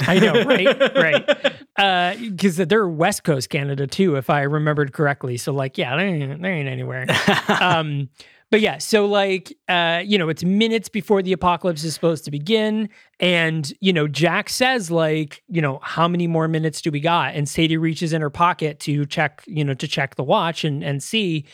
I 0.00 0.18
know, 0.18 0.44
right? 0.44 0.94
right. 1.76 2.18
Because 2.18 2.56
they're 2.56 2.88
West 2.88 3.24
Coast 3.24 3.50
Canada 3.50 3.86
too, 3.86 4.16
if 4.16 4.30
I 4.30 4.42
remembered 4.42 4.92
correctly. 4.92 5.36
So, 5.36 5.52
like, 5.52 5.78
yeah, 5.78 5.96
they 5.96 6.04
ain't, 6.04 6.44
ain't 6.44 6.68
anywhere. 6.68 7.06
um, 7.60 8.08
but 8.50 8.60
yeah, 8.60 8.78
so 8.78 9.06
like, 9.06 9.52
uh, 9.68 10.02
you 10.04 10.16
know, 10.16 10.28
it's 10.28 10.44
minutes 10.44 10.88
before 10.88 11.22
the 11.22 11.32
apocalypse 11.32 11.82
is 11.82 11.92
supposed 11.92 12.24
to 12.26 12.30
begin, 12.30 12.88
and 13.18 13.72
you 13.80 13.92
know, 13.92 14.06
Jack 14.06 14.48
says 14.48 14.92
like, 14.92 15.42
you 15.48 15.60
know, 15.60 15.80
how 15.82 16.06
many 16.06 16.28
more 16.28 16.46
minutes 16.46 16.80
do 16.80 16.92
we 16.92 17.00
got? 17.00 17.34
And 17.34 17.48
Sadie 17.48 17.78
reaches 17.78 18.12
in 18.12 18.20
her 18.20 18.30
pocket 18.30 18.78
to 18.80 19.06
check, 19.06 19.42
you 19.46 19.64
know, 19.64 19.74
to 19.74 19.88
check 19.88 20.14
the 20.14 20.22
watch 20.22 20.62
and 20.62 20.84
and 20.84 21.02
see, 21.02 21.46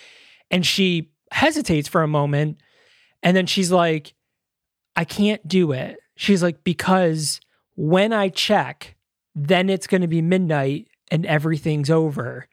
and 0.50 0.66
she 0.66 1.10
hesitates 1.32 1.88
for 1.88 2.02
a 2.02 2.08
moment, 2.08 2.60
and 3.22 3.34
then 3.34 3.46
she's 3.46 3.72
like, 3.72 4.12
I 4.94 5.06
can't 5.06 5.46
do 5.48 5.72
it. 5.72 5.96
She's 6.16 6.42
like, 6.42 6.64
because 6.64 7.40
when 7.80 8.12
I 8.12 8.28
check, 8.28 8.94
then 9.34 9.70
it's 9.70 9.86
going 9.86 10.02
to 10.02 10.06
be 10.06 10.20
midnight 10.20 10.88
and 11.10 11.24
everything's 11.24 11.88
over. 11.88 12.46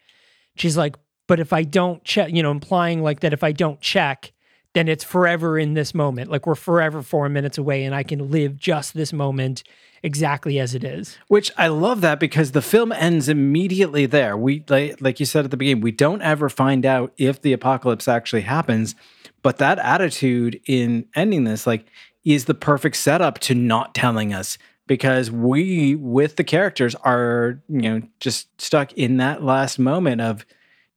She's 0.55 0.77
like, 0.77 0.95
but 1.27 1.41
if 1.41 1.51
I 1.51 1.63
don't 1.63 2.01
check, 2.05 2.31
you 2.31 2.41
know, 2.41 2.49
implying 2.49 3.03
like 3.03 3.19
that 3.19 3.33
if 3.33 3.43
I 3.43 3.51
don't 3.51 3.81
check, 3.81 4.31
then 4.73 4.87
it's 4.87 5.03
forever 5.03 5.59
in 5.59 5.73
this 5.73 5.93
moment. 5.93 6.31
Like 6.31 6.47
we're 6.47 6.55
forever 6.55 7.01
four 7.01 7.27
minutes 7.27 7.57
away 7.57 7.83
and 7.83 7.93
I 7.93 8.03
can 8.03 8.31
live 8.31 8.55
just 8.55 8.93
this 8.93 9.11
moment 9.11 9.63
exactly 10.01 10.59
as 10.59 10.73
it 10.73 10.85
is. 10.85 11.17
Which 11.27 11.51
I 11.57 11.67
love 11.67 11.99
that 11.99 12.21
because 12.21 12.53
the 12.53 12.61
film 12.61 12.93
ends 12.93 13.27
immediately 13.27 14.05
there. 14.05 14.37
We 14.37 14.63
like, 14.69 15.01
like 15.01 15.19
you 15.19 15.25
said 15.25 15.43
at 15.43 15.51
the 15.51 15.57
beginning, 15.57 15.83
we 15.83 15.91
don't 15.91 16.21
ever 16.21 16.47
find 16.47 16.85
out 16.85 17.11
if 17.17 17.41
the 17.41 17.51
apocalypse 17.51 18.07
actually 18.07 18.43
happens, 18.43 18.95
but 19.41 19.57
that 19.57 19.77
attitude 19.79 20.61
in 20.67 21.05
ending 21.15 21.43
this 21.43 21.67
like 21.67 21.85
is 22.23 22.45
the 22.45 22.53
perfect 22.53 22.95
setup 22.95 23.39
to 23.39 23.55
not 23.55 23.93
telling 23.93 24.33
us 24.33 24.57
because 24.87 25.29
we 25.29 25.95
with 25.95 26.37
the 26.37 26.43
characters 26.43 26.95
are, 26.95 27.61
you 27.69 27.81
know, 27.81 28.01
just 28.19 28.59
stuck 28.59 28.93
in 28.93 29.17
that 29.17 29.43
last 29.43 29.77
moment 29.77 30.21
of 30.21 30.45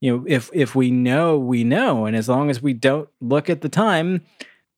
you 0.00 0.16
know, 0.16 0.24
if 0.26 0.50
if 0.54 0.74
we 0.74 0.90
know, 0.90 1.38
we 1.38 1.62
know, 1.62 2.06
and 2.06 2.16
as 2.16 2.28
long 2.28 2.48
as 2.48 2.62
we 2.62 2.72
don't 2.72 3.08
look 3.20 3.50
at 3.50 3.60
the 3.60 3.68
time, 3.68 4.24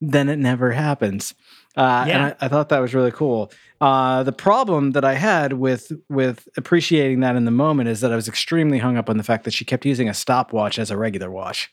then 0.00 0.28
it 0.28 0.36
never 0.36 0.72
happens. 0.72 1.34
Uh, 1.76 2.04
Yeah. 2.06 2.14
And 2.14 2.22
I, 2.40 2.46
I 2.46 2.48
thought 2.48 2.68
that 2.70 2.80
was 2.80 2.94
really 2.94 3.12
cool. 3.12 3.52
Uh, 3.80 4.22
the 4.22 4.32
problem 4.32 4.92
that 4.92 5.04
I 5.04 5.14
had 5.14 5.54
with 5.54 5.92
with 6.08 6.48
appreciating 6.56 7.20
that 7.20 7.36
in 7.36 7.44
the 7.44 7.50
moment 7.52 7.88
is 7.88 8.00
that 8.00 8.12
I 8.12 8.16
was 8.16 8.28
extremely 8.28 8.78
hung 8.78 8.96
up 8.96 9.08
on 9.08 9.16
the 9.16 9.24
fact 9.24 9.44
that 9.44 9.52
she 9.52 9.64
kept 9.64 9.86
using 9.86 10.08
a 10.08 10.14
stopwatch 10.14 10.78
as 10.78 10.90
a 10.90 10.96
regular 10.96 11.30
watch. 11.30 11.72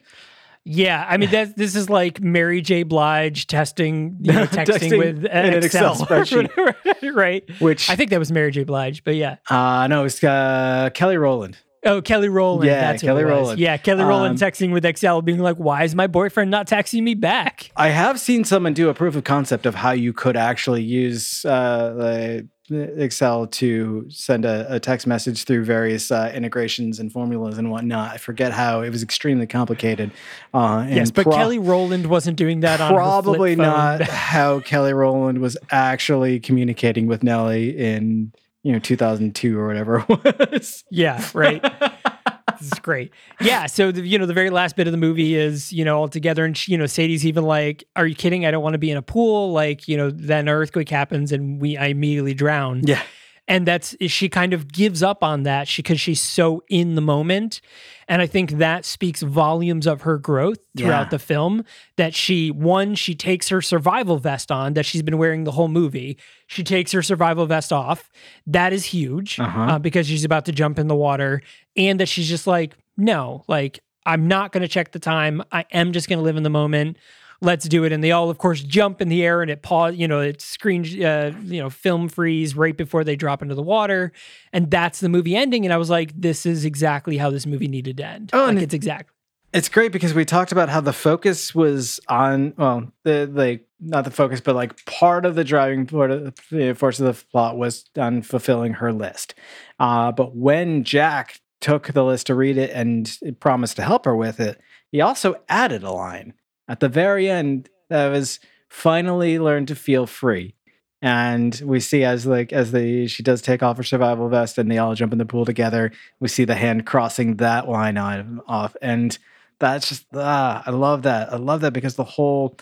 Yeah, 0.66 1.05
I 1.07 1.18
mean 1.18 1.32
that 1.32 1.55
this 1.57 1.76
is 1.76 1.89
like 1.89 2.22
Mary 2.22 2.62
J. 2.62 2.84
Blige 2.84 3.47
testing, 3.47 4.18
you 4.22 4.34
know, 4.34 4.45
texting, 4.45 4.91
Texting 4.91 4.97
with 4.99 5.26
an 5.32 5.53
Excel 5.53 5.93
Excel, 5.93 6.05
spreadsheet. 6.07 7.16
right? 7.16 7.43
Which 7.60 7.89
I 7.89 7.95
think 7.95 8.12
that 8.12 8.20
was 8.20 8.32
Mary 8.32 8.51
J. 8.51 8.64
Blige, 8.66 9.03
but 9.03 9.16
yeah. 9.16 9.38
uh, 9.49 9.88
no, 9.88 10.05
it's 10.05 10.24
uh, 10.24 10.89
Kelly 10.93 11.18
Rowland. 11.18 11.57
Oh, 11.86 12.01
Kelly 12.01 12.28
Rowland. 12.28 12.68
Yeah, 12.68 12.82
that's 12.82 13.01
Kelly. 13.01 13.24
Rowland. 13.24 13.57
Yeah, 13.57 13.78
Kelly 13.78 14.03
Rowland 14.03 14.41
Um, 14.41 14.49
texting 14.49 14.74
with 14.74 14.84
Excel, 14.84 15.22
being 15.22 15.39
like, 15.39 15.55
"Why 15.55 15.86
is 15.86 15.95
my 15.95 16.07
boyfriend 16.07 16.51
not 16.51 16.68
texting 16.68 17.03
me 17.03 17.16
back?" 17.16 17.72
I 17.78 17.88
have 17.89 18.20
seen 18.20 18.43
someone 18.43 18.74
do 18.74 18.89
a 18.89 18.93
proof 18.93 19.16
of 19.16 19.24
concept 19.24 19.66
of 19.66 19.76
how 19.76 19.91
you 19.91 20.12
could 20.12 20.36
actually 20.36 20.84
use 20.84 21.45
uh, 21.45 21.93
like, 21.95 22.45
Excel 22.72 23.47
to 23.47 24.05
send 24.09 24.45
a, 24.45 24.76
a 24.76 24.80
text 24.80 25.07
message 25.07 25.43
through 25.43 25.65
various 25.65 26.11
uh, 26.11 26.32
integrations 26.34 26.99
and 26.99 27.11
formulas 27.11 27.57
and 27.57 27.72
whatnot. 27.72 28.13
I 28.13 28.17
forget 28.17 28.51
how. 28.51 28.82
It 28.82 28.89
was 28.89 29.03
extremely 29.03 29.47
complicated. 29.47 30.11
Uh, 30.53 30.80
and 30.80 30.95
yes, 30.95 31.11
but 31.11 31.24
pro- 31.24 31.36
Kelly 31.36 31.59
Rowland 31.59 32.07
wasn't 32.07 32.38
doing 32.38 32.61
that 32.61 32.80
probably 32.80 33.55
not 33.55 34.01
how 34.09 34.59
Kelly 34.59 34.93
Rowland 34.93 35.39
was 35.39 35.57
actually 35.72 36.39
communicating 36.39 37.07
with 37.07 37.24
Nelly 37.24 37.78
in 37.78 38.32
you 38.63 38.74
know 38.74 38.80
2002 38.80 39.57
or 39.57 39.67
whatever 39.67 40.05
it 40.07 40.51
was. 40.51 40.84
yeah, 40.89 41.26
right. 41.34 41.63
this 42.60 42.72
is 42.72 42.80
great. 42.80 43.12
Yeah. 43.41 43.66
So 43.66 43.91
the, 43.91 44.01
you 44.01 44.18
know, 44.18 44.26
the 44.26 44.34
very 44.34 44.49
last 44.49 44.76
bit 44.76 44.88
of 44.88 44.91
the 44.91 44.97
movie 44.97 45.36
is 45.36 45.72
you 45.72 45.86
know 45.86 45.97
all 45.97 46.07
together, 46.07 46.45
and 46.45 46.55
she, 46.57 46.72
you 46.72 46.78
know, 46.78 46.86
Sadie's 46.86 47.26
even 47.26 47.43
like, 47.43 47.84
"Are 47.95 48.05
you 48.05 48.16
kidding? 48.16 48.45
I 48.45 48.51
don't 48.51 48.64
want 48.64 48.74
to 48.74 48.80
be 48.80 48.91
in 48.91 48.97
a 48.97 49.01
pool." 49.01 49.51
Like, 49.51 49.88
you 49.88 49.97
know, 49.97 50.10
then 50.12 50.47
an 50.47 50.49
earthquake 50.49 50.89
happens, 50.89 51.32
and 51.32 51.62
we 51.62 51.78
I 51.78 51.88
immediately 51.88 52.34
drown. 52.34 52.82
Yeah. 52.86 53.01
And 53.50 53.66
that's 53.68 53.95
she 54.08 54.30
kind 54.30 54.54
of 54.54 54.72
gives 54.72 55.04
up 55.04 55.22
on 55.24 55.43
that 55.43 55.68
because 55.76 56.00
she's 56.00 56.22
so 56.22 56.64
in 56.70 56.95
the 56.95 57.02
moment. 57.02 57.60
And 58.08 58.22
i 58.22 58.28
think 58.28 58.52
that 58.52 58.86
speaks 58.86 59.22
volumes 59.22 59.86
of 59.86 60.02
her 60.04 60.18
growth 60.18 60.60
throughout 60.78 61.08
Yeah. 61.08 61.10
the 61.10 61.20
film 61.20 61.64
that 61.97 62.14
she 62.16 62.50
one 62.52 62.95
she 62.95 63.14
takes 63.16 63.50
her 63.50 63.62
survival 63.62 64.18
vest 64.20 64.52
on 64.52 64.74
that 64.76 64.86
she's 64.86 65.02
been 65.02 65.18
wearing 65.18 65.43
the 65.43 65.52
whole 65.52 65.68
movie. 65.68 66.18
She 66.47 66.64
takes 66.64 66.91
her 66.93 67.02
survival 67.04 67.45
vest 67.45 67.74
off. 67.74 68.10
That 68.47 68.72
is 68.74 68.86
huge 68.86 69.39
Uh-huh. 69.39 69.62
uh, 69.62 69.80
because 69.80 70.08
she's 70.08 70.24
about 70.26 70.45
to 70.45 70.52
jump 70.52 70.80
in 70.80 70.88
the 70.88 70.95
water 70.95 71.41
and 71.76 72.00
that 72.00 72.08
she's 72.08 72.30
just 72.30 72.47
like 72.47 72.76
no 72.97 73.43
like 73.47 73.80
i'm 74.06 74.28
not 74.28 74.52
going 74.52 74.62
to 74.62 74.68
check 74.68 74.91
the 74.91 75.00
time. 75.00 75.43
I 75.52 75.66
am 75.72 75.91
just 75.91 76.08
going 76.10 76.20
to 76.20 76.24
live 76.24 76.38
in 76.38 76.43
the 76.43 76.50
moment 76.50 76.97
let's 77.42 77.68
do 77.68 77.84
it. 77.84 77.92
And 77.92 78.04
they 78.04 78.12
all, 78.12 78.30
of 78.30 78.38
course, 78.38 78.62
jump 78.62 79.02
in 79.02 79.10
the 79.10 79.24
air 79.24 79.42
and 79.42 79.50
it 79.50 79.62
pause, 79.62 79.96
you 79.96 80.08
know, 80.08 80.20
it 80.20 80.42
screen, 80.42 80.84
uh, 81.04 81.32
you 81.44 81.62
know, 81.62 81.70
film 81.70 82.10
freeze 82.10 82.56
right 82.56 82.76
before 82.76 83.04
they 83.04 83.16
drop 83.16 83.42
into 83.42 83.56
the 83.56 83.64
water. 83.64 84.12
And 84.54 84.70
that's 84.70 85.00
the 85.00 85.10
movie 85.10 85.36
ending. 85.36 85.66
And 85.66 85.74
I 85.74 85.78
was 85.78 85.90
like, 85.90 86.14
this 86.20 86.46
is 86.46 86.66
exactly 86.66 87.18
how 87.18 87.30
this 87.30 87.46
movie 87.46 87.68
needed 87.68 87.98
to 87.98 88.06
end. 88.06 88.32
Oh, 88.34 88.40
like, 88.40 88.50
and 88.50 88.60
it's 88.60 88.74
exact. 88.74 89.12
It's 89.52 89.70
great 89.70 89.92
because 89.92 90.14
we 90.14 90.26
talked 90.26 90.52
about 90.52 90.70
how 90.70 90.80
the 90.80 90.94
focus 90.94 91.56
was 91.56 92.00
on 92.08 92.54
well, 92.56 92.92
the 93.04 93.28
like 93.34 93.66
not 93.80 94.04
the 94.04 94.12
focus, 94.12 94.42
but 94.42 94.56
like 94.56 94.86
part 94.86 95.26
of 95.26 95.34
the 95.34 95.44
driving 95.44 95.88
part 95.88 96.12
of 96.12 96.36
the 96.52 96.76
force 96.76 97.00
of 97.00 97.08
the 97.08 97.26
plot 97.32 97.58
was 97.58 97.86
on 97.98 98.22
fulfilling 98.22 98.74
her 98.74 98.94
list. 98.94 99.34
Uh, 99.80 100.12
but 100.12 100.36
when 100.36 100.84
Jack 100.84 101.42
took 101.62 101.88
the 101.88 102.04
list 102.04 102.28
to 102.28 102.36
read 102.36 102.58
it 102.58 102.70
and 102.72 103.12
promised 103.40 103.78
to 103.78 103.82
help 103.82 104.06
her 104.06 104.16
with 104.16 104.40
it, 104.40 104.62
he 104.92 105.02
also 105.02 105.36
added 105.50 105.82
a 105.82 105.92
line 105.92 106.34
at 106.70 106.80
the 106.80 106.88
very 106.88 107.30
end 107.30 107.67
that 107.89 108.07
was 108.09 108.39
finally 108.70 109.39
learn 109.39 109.65
to 109.65 109.76
feel 109.76 110.05
free. 110.05 110.55
And 111.01 111.59
we 111.65 111.80
see 111.80 112.03
as 112.03 112.26
like 112.26 112.53
as 112.53 112.72
the 112.72 113.07
she 113.07 113.24
does 113.24 113.41
take 113.41 113.63
off 113.63 113.78
her 113.78 113.84
survival 113.84 114.30
vest 114.30 114.57
and 114.57 114.70
they 114.70 114.78
all 114.78 114.95
jump 114.95 115.11
in 115.13 115.17
the 115.17 115.26
pool 115.26 115.45
together. 115.45 115.91
We 116.20 116.28
see 116.28 116.45
the 116.45 116.55
hand 116.55 116.86
crossing 116.86 117.38
that 117.38 117.70
line 117.70 117.97
item 117.97 118.41
off, 118.47 118.76
and 118.82 119.17
that's 119.59 119.89
just 119.89 120.05
ah, 120.13 120.61
I 120.65 120.72
love 120.72 121.03
that. 121.03 121.32
I 121.32 121.38
love 121.38 121.61
that 121.61 121.72
because 121.72 121.95
the 121.95 122.03
whole 122.03 122.57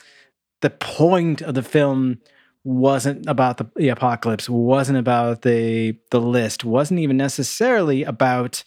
the 0.61 0.69
point 0.69 1.41
of 1.41 1.55
the 1.55 1.63
film 1.63 2.19
wasn't 2.63 3.27
about 3.27 3.57
the, 3.57 3.65
the 3.75 3.89
apocalypse, 3.89 4.47
wasn't 4.47 4.99
about 4.99 5.41
the 5.41 5.97
the 6.11 6.21
list, 6.21 6.63
wasn't 6.63 6.99
even 6.99 7.17
necessarily 7.17 8.03
about 8.03 8.63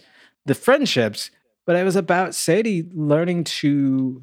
the 0.46 0.54
friendships, 0.54 1.30
but 1.64 1.76
it 1.76 1.84
was 1.84 1.94
about 1.94 2.34
Sadie 2.34 2.88
learning 2.92 3.44
to 3.44 4.20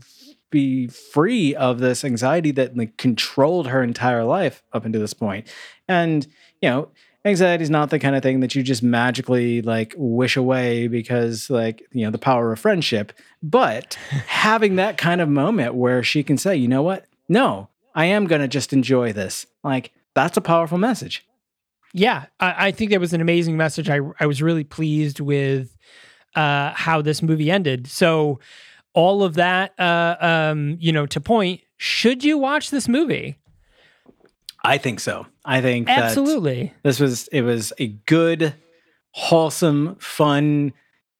be 0.50 0.88
free 0.88 1.56
of 1.56 1.80
this 1.80 2.04
anxiety 2.04 2.52
that 2.52 2.78
like 2.78 2.98
controlled 2.98 3.68
her 3.68 3.84
entire 3.84 4.24
life 4.24 4.64
up 4.74 4.86
until 4.86 5.02
this 5.02 5.14
point. 5.14 5.48
And 5.88 6.26
you 6.62 6.70
know, 6.70 6.90
anxiety 7.26 7.64
is 7.64 7.70
not 7.70 7.90
the 7.90 8.00
kind 8.00 8.16
of 8.16 8.24
thing 8.24 8.40
that 8.40 8.56
you 8.56 8.64
just 8.64 8.82
magically 8.82 9.62
like 9.62 9.94
wish 9.98 10.38
away 10.38 10.88
because 10.88 11.50
like 11.50 11.84
you 11.92 12.06
know 12.06 12.12
the 12.12 12.18
power 12.18 12.52
of 12.52 12.60
friendship 12.60 13.12
but 13.44 13.94
having 14.28 14.78
that 14.78 14.98
kind 14.98 15.22
of 15.22 15.28
moment 15.28 15.76
where 15.76 16.02
she 16.04 16.24
can 16.24 16.38
say 16.38 16.56
you 16.56 16.68
know 16.68 16.82
what 16.82 17.06
no 17.28 17.68
i 17.96 18.06
am 18.06 18.28
going 18.28 18.42
to 18.42 18.48
just 18.48 18.72
enjoy 18.72 19.12
this 19.12 19.46
like 19.64 19.92
that's 20.14 20.38
a 20.38 20.42
powerful 20.42 20.78
message 20.78 21.26
Yeah, 21.94 22.26
I, 22.40 22.68
I 22.68 22.72
think 22.72 22.92
that 22.92 23.00
was 23.00 23.14
an 23.14 23.22
amazing 23.22 23.58
message. 23.58 23.90
I 23.90 24.00
I 24.20 24.26
was 24.26 24.42
really 24.42 24.64
pleased 24.64 25.20
with 25.20 25.76
uh, 26.36 26.72
how 26.74 27.02
this 27.02 27.22
movie 27.22 27.50
ended. 27.50 27.88
So 27.88 28.40
all 28.98 29.22
of 29.22 29.36
that, 29.36 29.80
uh, 29.80 30.16
um, 30.20 30.76
you 30.80 30.92
know, 30.92 31.06
to 31.06 31.22
point, 31.22 31.62
should 31.78 32.24
you 32.24 32.40
watch 32.40 32.72
this 32.72 32.88
movie? 32.88 33.38
i 34.64 34.76
think 34.76 35.00
so 35.00 35.24
i 35.46 35.62
think 35.62 35.86
that 35.86 36.00
Absolutely. 36.00 36.74
this 36.82 37.00
was 37.00 37.28
it 37.28 37.44
was 37.44 37.72
a 37.78 37.90
good 38.08 38.56
wholesome 39.12 39.96
fun 40.00 40.74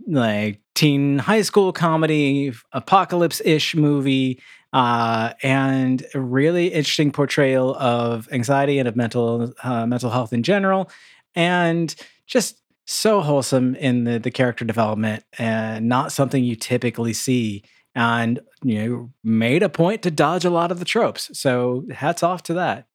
like 0.08 0.60
teen 0.74 1.20
high 1.20 1.44
school 1.44 1.72
comedy 1.72 2.52
apocalypse-ish 2.74 3.76
movie 3.76 4.42
uh, 4.74 5.34
and 5.44 6.04
a 6.16 6.20
really 6.20 6.68
interesting 6.68 7.12
portrayal 7.12 7.76
of 7.76 8.28
anxiety 8.32 8.80
and 8.80 8.88
of 8.88 8.96
mental 8.96 9.54
uh, 9.64 9.86
mental 9.86 10.10
health 10.10 10.34
in 10.34 10.42
general 10.42 10.90
and 11.36 11.94
just 12.26 12.58
so 12.88 13.20
wholesome 13.20 13.76
in 13.76 14.06
the, 14.06 14.18
the 14.18 14.32
character 14.32 14.64
development 14.64 15.24
and 15.38 15.88
not 15.90 16.12
something 16.12 16.44
you 16.44 16.56
typically 16.56 17.14
see 17.14 17.64
and 17.94 18.40
you 18.64 18.80
know 18.80 19.12
made 19.24 19.62
a 19.62 19.70
point 19.70 20.02
to 20.02 20.10
dodge 20.10 20.46
a 20.46 20.50
lot 20.50 20.72
of 20.72 20.80
the 20.80 20.86
tropes 20.86 21.30
so 21.38 21.86
hats 21.92 22.24
off 22.24 22.42
to 22.44 22.54
that. 22.54 22.88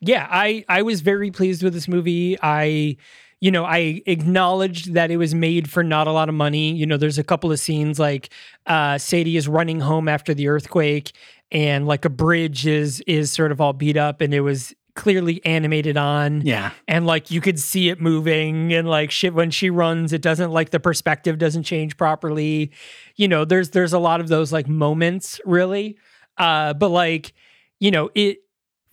Yeah 0.00 0.26
i 0.30 0.64
i 0.68 0.82
was 0.82 1.02
very 1.02 1.30
pleased 1.30 1.62
with 1.62 1.74
this 1.74 1.86
movie. 1.86 2.36
I 2.42 2.96
you 3.40 3.50
know 3.50 3.64
i 3.64 4.02
acknowledged 4.06 4.94
that 4.94 5.10
it 5.10 5.18
was 5.18 5.34
made 5.34 5.70
for 5.70 5.84
not 5.84 6.06
a 6.06 6.12
lot 6.12 6.30
of 6.30 6.34
money. 6.34 6.72
You 6.72 6.86
know 6.86 6.96
there's 6.96 7.18
a 7.18 7.24
couple 7.24 7.52
of 7.52 7.60
scenes 7.60 7.98
like 7.98 8.30
uh 8.66 8.96
sadie 8.96 9.36
is 9.36 9.46
running 9.48 9.80
home 9.80 10.08
after 10.08 10.32
the 10.32 10.48
earthquake 10.48 11.12
and 11.50 11.86
like 11.86 12.06
a 12.06 12.10
bridge 12.10 12.66
is 12.66 13.00
is 13.06 13.30
sort 13.30 13.52
of 13.52 13.60
all 13.60 13.74
beat 13.74 13.98
up 13.98 14.22
and 14.22 14.32
it 14.32 14.40
was 14.40 14.74
clearly 14.94 15.44
animated 15.44 15.96
on. 15.96 16.42
Yeah. 16.42 16.70
And 16.86 17.06
like 17.06 17.30
you 17.30 17.40
could 17.40 17.58
see 17.58 17.88
it 17.88 18.00
moving 18.00 18.72
and 18.72 18.88
like 18.88 19.10
shit 19.10 19.34
when 19.34 19.50
she 19.50 19.70
runs 19.70 20.12
it 20.12 20.22
doesn't 20.22 20.52
like 20.52 20.70
the 20.70 20.80
perspective 20.80 21.38
doesn't 21.38 21.64
change 21.64 21.96
properly. 21.96 22.70
You 23.16 23.28
know 23.28 23.44
there's 23.44 23.70
there's 23.70 23.92
a 23.92 23.98
lot 23.98 24.20
of 24.20 24.28
those 24.28 24.52
like 24.52 24.68
moments 24.68 25.40
really. 25.44 25.98
Uh 26.38 26.74
but 26.74 26.88
like 26.88 27.32
you 27.80 27.90
know 27.90 28.10
it 28.14 28.38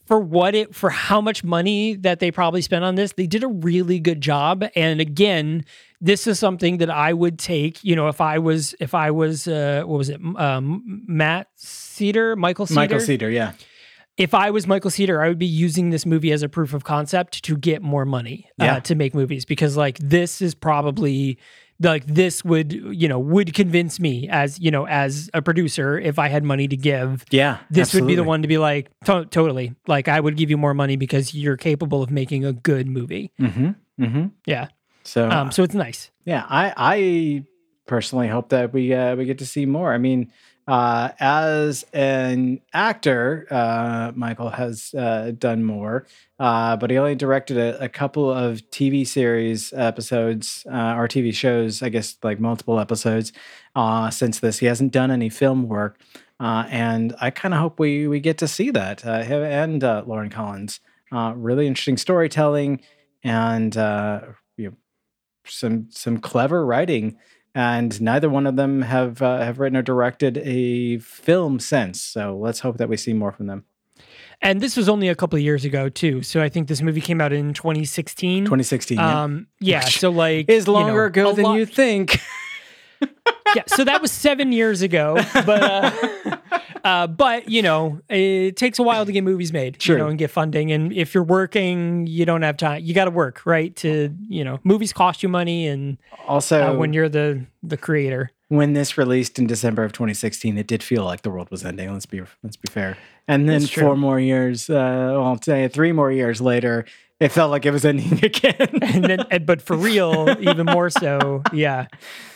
for 0.06 0.20
what 0.20 0.56
it 0.56 0.74
for 0.74 0.89
how 0.89 1.22
much 1.22 1.43
money 1.43 1.95
that 1.95 2.20
they 2.20 2.32
probably 2.32 2.62
spent 2.62 2.84
on 2.84 2.95
this 2.95 3.14
they 3.14 3.28
did 3.28 3.43
a 3.43 3.47
really 3.47 3.99
good 3.99 4.22
job. 4.22 4.66
And 4.76 4.99
again 4.99 5.66
this 6.04 6.26
is 6.26 6.39
something 6.39 6.78
that 6.78 6.89
i 6.89 7.14
would 7.14 7.38
take 7.38 7.84
you 7.84 7.95
know 7.95 8.08
if 8.08 8.20
i 8.20 8.39
was 8.39 8.74
if 8.80 8.95
i 8.95 9.12
was 9.12 9.47
uh 9.47 9.84
what 9.86 9.99
was 9.99 10.10
it 10.10 10.20
um 10.36 11.04
matt 11.08 11.47
cedar? 11.56 12.36
Michael 12.36 12.66
Seater? 12.66 12.80
Michael 12.80 12.99
Seater 12.99 13.30
yeah 13.30 13.54
if 14.18 14.34
I 14.34 14.51
was 14.51 14.68
Michael 14.68 14.91
Seater, 14.91 15.22
I 15.22 15.28
would 15.30 15.39
be 15.39 15.45
using 15.45 15.89
this 15.89 16.05
movie 16.05 16.32
as 16.32 16.43
a 16.43 16.49
proof 16.49 16.74
of 16.74 16.84
concept 16.84 17.43
to 17.43 17.57
get 17.57 17.82
more 17.82 18.05
money 18.05 18.47
Yeah. 18.59 18.76
uh, 18.76 18.80
to 18.82 18.95
make 18.95 19.14
movies 19.16 19.45
because 19.45 19.78
like 19.78 19.97
this 19.99 20.41
is 20.41 20.53
probably 20.53 21.38
like 21.84 22.05
this 22.05 22.45
would 22.45 22.72
you 22.74 23.07
know 23.07 23.18
would 23.18 23.55
convince 23.55 23.99
me 23.99 24.28
as 24.30 24.59
you 24.59 24.70
know 24.70 24.86
as 24.88 25.30
a 25.34 25.41
producer 25.41 25.97
if 25.97 26.20
I 26.20 26.28
had 26.28 26.43
money 26.43 26.68
to 26.68 26.78
give. 26.78 27.26
yeah 27.32 27.57
This 27.72 27.93
would 27.95 28.05
be 28.05 28.14
the 28.16 28.24
one 28.24 28.43
to 28.43 28.47
be 28.47 28.59
like 28.59 28.91
to- 29.05 29.26
totally 29.26 29.74
like 29.88 30.07
I 30.07 30.20
would 30.20 30.38
give 30.38 30.49
you 30.51 30.57
more 30.57 30.74
money 30.76 30.95
because 30.97 31.34
you're 31.34 31.57
capable 31.57 32.03
of 32.03 32.12
making 32.12 32.45
a 32.45 32.53
good 32.53 32.88
movie. 32.88 33.32
Mm-hmm. 33.41 33.70
Mm-hmm. 34.03 34.26
Yeah. 34.45 34.68
So 35.03 35.28
Um. 35.30 35.51
So 35.51 35.64
it's 35.64 35.74
nice. 35.74 36.12
yeah, 36.26 36.45
I 36.47 36.74
I 36.78 37.45
personally 37.88 38.28
hope 38.28 38.49
that 38.49 38.72
we 38.74 38.93
uh, 38.93 39.16
we 39.16 39.26
get 39.26 39.39
to 39.39 39.45
see 39.47 39.66
more. 39.66 39.91
I 39.91 39.97
mean, 39.97 40.32
Uh, 40.68 41.09
as 41.20 41.84
an 41.91 42.62
actor, 42.74 43.47
uh, 43.49 44.12
Michael 44.16 44.49
has 44.49 44.93
uh, 44.93 45.32
done 45.38 45.64
more, 45.64 46.05
uh, 46.39 46.78
but 46.78 46.91
he 46.91 46.97
only 46.97 47.16
directed 47.16 47.57
a, 47.57 47.84
a 47.84 47.89
couple 47.89 48.32
of 48.32 48.62
TV 48.70 49.05
series 49.05 49.74
episodes 49.74 50.66
uh, 50.72 50.95
or 50.95 51.07
TV 51.07 51.34
shows, 51.34 51.82
I 51.82 51.89
guess, 51.89 52.16
like 52.24 52.39
multiple 52.39 52.80
episodes 52.80 53.34
uh, 53.76 54.09
since 54.12 54.39
this. 54.39 54.59
He 54.59 54.68
hasn't 54.68 54.91
done 54.91 55.12
any 55.12 55.30
film 55.30 55.68
work, 55.68 55.99
uh, 56.39 56.66
and 56.70 57.16
I 57.20 57.32
kind 57.32 57.53
of 57.53 57.59
hope 57.59 57.80
we 57.80 58.07
we 58.07 58.20
get 58.20 58.38
to 58.38 58.47
see 58.47 58.70
that. 58.72 59.01
Him 59.01 59.43
and 59.43 59.82
Lauren 59.82 60.30
Collins, 60.30 60.80
uh, 61.12 61.34
really 61.36 61.68
interesting 61.68 61.97
storytelling, 61.97 62.82
and 63.24 63.76
uh, 63.76 64.22
you 64.57 64.70
know, 64.70 64.76
some 65.45 65.88
some 65.89 66.18
clever 66.20 66.66
writing 66.66 67.18
and 67.54 67.99
neither 68.02 68.30
one 68.30 68.47
of 68.47 68.56
them 68.56 68.82
have 68.82 69.22
uh, 69.22 69.39
have 69.39 69.60
written 69.60 69.78
or 69.78 69.82
directed 69.82 70.38
a 70.39 70.97
film 70.99 71.60
since. 71.60 72.02
So 72.02 72.38
let's 72.38 72.60
hope 72.60 72.78
that 72.78 72.89
we 72.89 72.97
see 72.97 73.14
more 73.14 73.32
from 73.32 73.47
them. 73.47 73.66
And 74.41 74.60
this 74.60 74.76
was 74.76 74.89
only 74.89 75.08
a 75.08 75.16
couple 75.16 75.38
of 75.38 75.43
years 75.43 75.66
ago 75.66 75.89
too. 75.89 76.24
So 76.24 76.41
I 76.41 76.49
think 76.49 76.68
this 76.68 76.82
movie 76.82 77.02
came 77.02 77.22
out 77.22 77.32
in 77.32 77.54
2016. 77.54 78.45
2016 78.45 78.97
yeah. 78.97 79.24
Um, 79.24 79.47
yeah. 79.60 79.82
So 79.82 80.10
like 80.10 80.49
is 80.49 80.66
you 80.66 80.74
longer 80.74 80.93
know, 80.93 81.30
ago 81.30 81.34
than 81.34 81.54
you 81.54 81.66
think. 81.66 82.20
yeah, 83.56 83.64
so 83.68 83.84
that 83.84 84.02
was 84.02 84.12
seven 84.12 84.52
years 84.52 84.82
ago, 84.82 85.16
but 85.34 85.64
uh, 85.64 86.38
uh, 86.84 87.08
but 87.08 87.49
you 87.49 87.62
know, 87.62 87.99
it 88.10 88.56
takes 88.56 88.80
a 88.80 88.84
while 88.84 89.06
to 89.06 89.12
get 89.12 89.24
movies 89.24 89.52
made, 89.52 89.82
Sure. 89.82 89.97
you 89.97 90.04
know, 90.04 90.10
and 90.10 90.18
get 90.18 90.32
funding. 90.32 90.72
And 90.72 90.93
if 90.93 91.14
you're 91.14 91.24
working, 91.24 92.08
you 92.08 92.26
don't 92.26 92.41
have 92.41 92.58
time. 92.58 92.84
You 92.84 92.93
got 92.93 93.06
to 93.06 93.12
work, 93.12 93.45
right? 93.45 93.76
To 93.78 94.16
you 94.28 94.43
know, 94.43 94.60
movies 94.64 94.93
cost 94.93 95.24
you 95.24 95.30
money, 95.30 95.68
and 95.68 95.97
also, 96.28 96.74
uh, 96.74 96.76
when 96.76 96.93
you're 96.93 97.10
the 97.10 97.45
the 97.64 97.78
creator, 97.78 98.32
when 98.47 98.74
this 98.74 98.97
released 98.97 99.39
in 99.39 99.47
December 99.47 99.84
of 99.84 99.93
2016, 99.93 100.58
it 100.58 100.68
did 100.68 100.84
feel 100.84 101.06
like 101.06 101.22
the 101.22 101.30
world 101.30 101.49
was 101.52 101.64
ending. 101.64 101.91
Let's 101.91 102.06
be 102.06 102.22
let's 102.43 102.58
be 102.58 102.70
fair. 102.70 102.97
And 103.28 103.47
then 103.47 103.66
four 103.66 103.95
more 103.95 104.20
years, 104.20 104.70
uh, 104.70 104.74
well, 104.74 105.24
I'll 105.24 105.41
say 105.41 105.68
three 105.68 105.93
more 105.93 106.12
years 106.12 106.41
later, 106.41 106.86
it 107.22 107.32
felt 107.32 107.51
like 107.51 107.67
it 107.67 107.72
was 107.72 107.86
ending 107.86 108.13
again. 108.26 108.55
and 108.82 109.05
then 109.05 109.19
and, 109.30 109.45
but 109.45 109.61
for 109.61 109.78
real, 109.78 110.36
even 110.39 110.65
more 110.65 110.89
so, 110.89 111.43
yeah. 111.53 111.86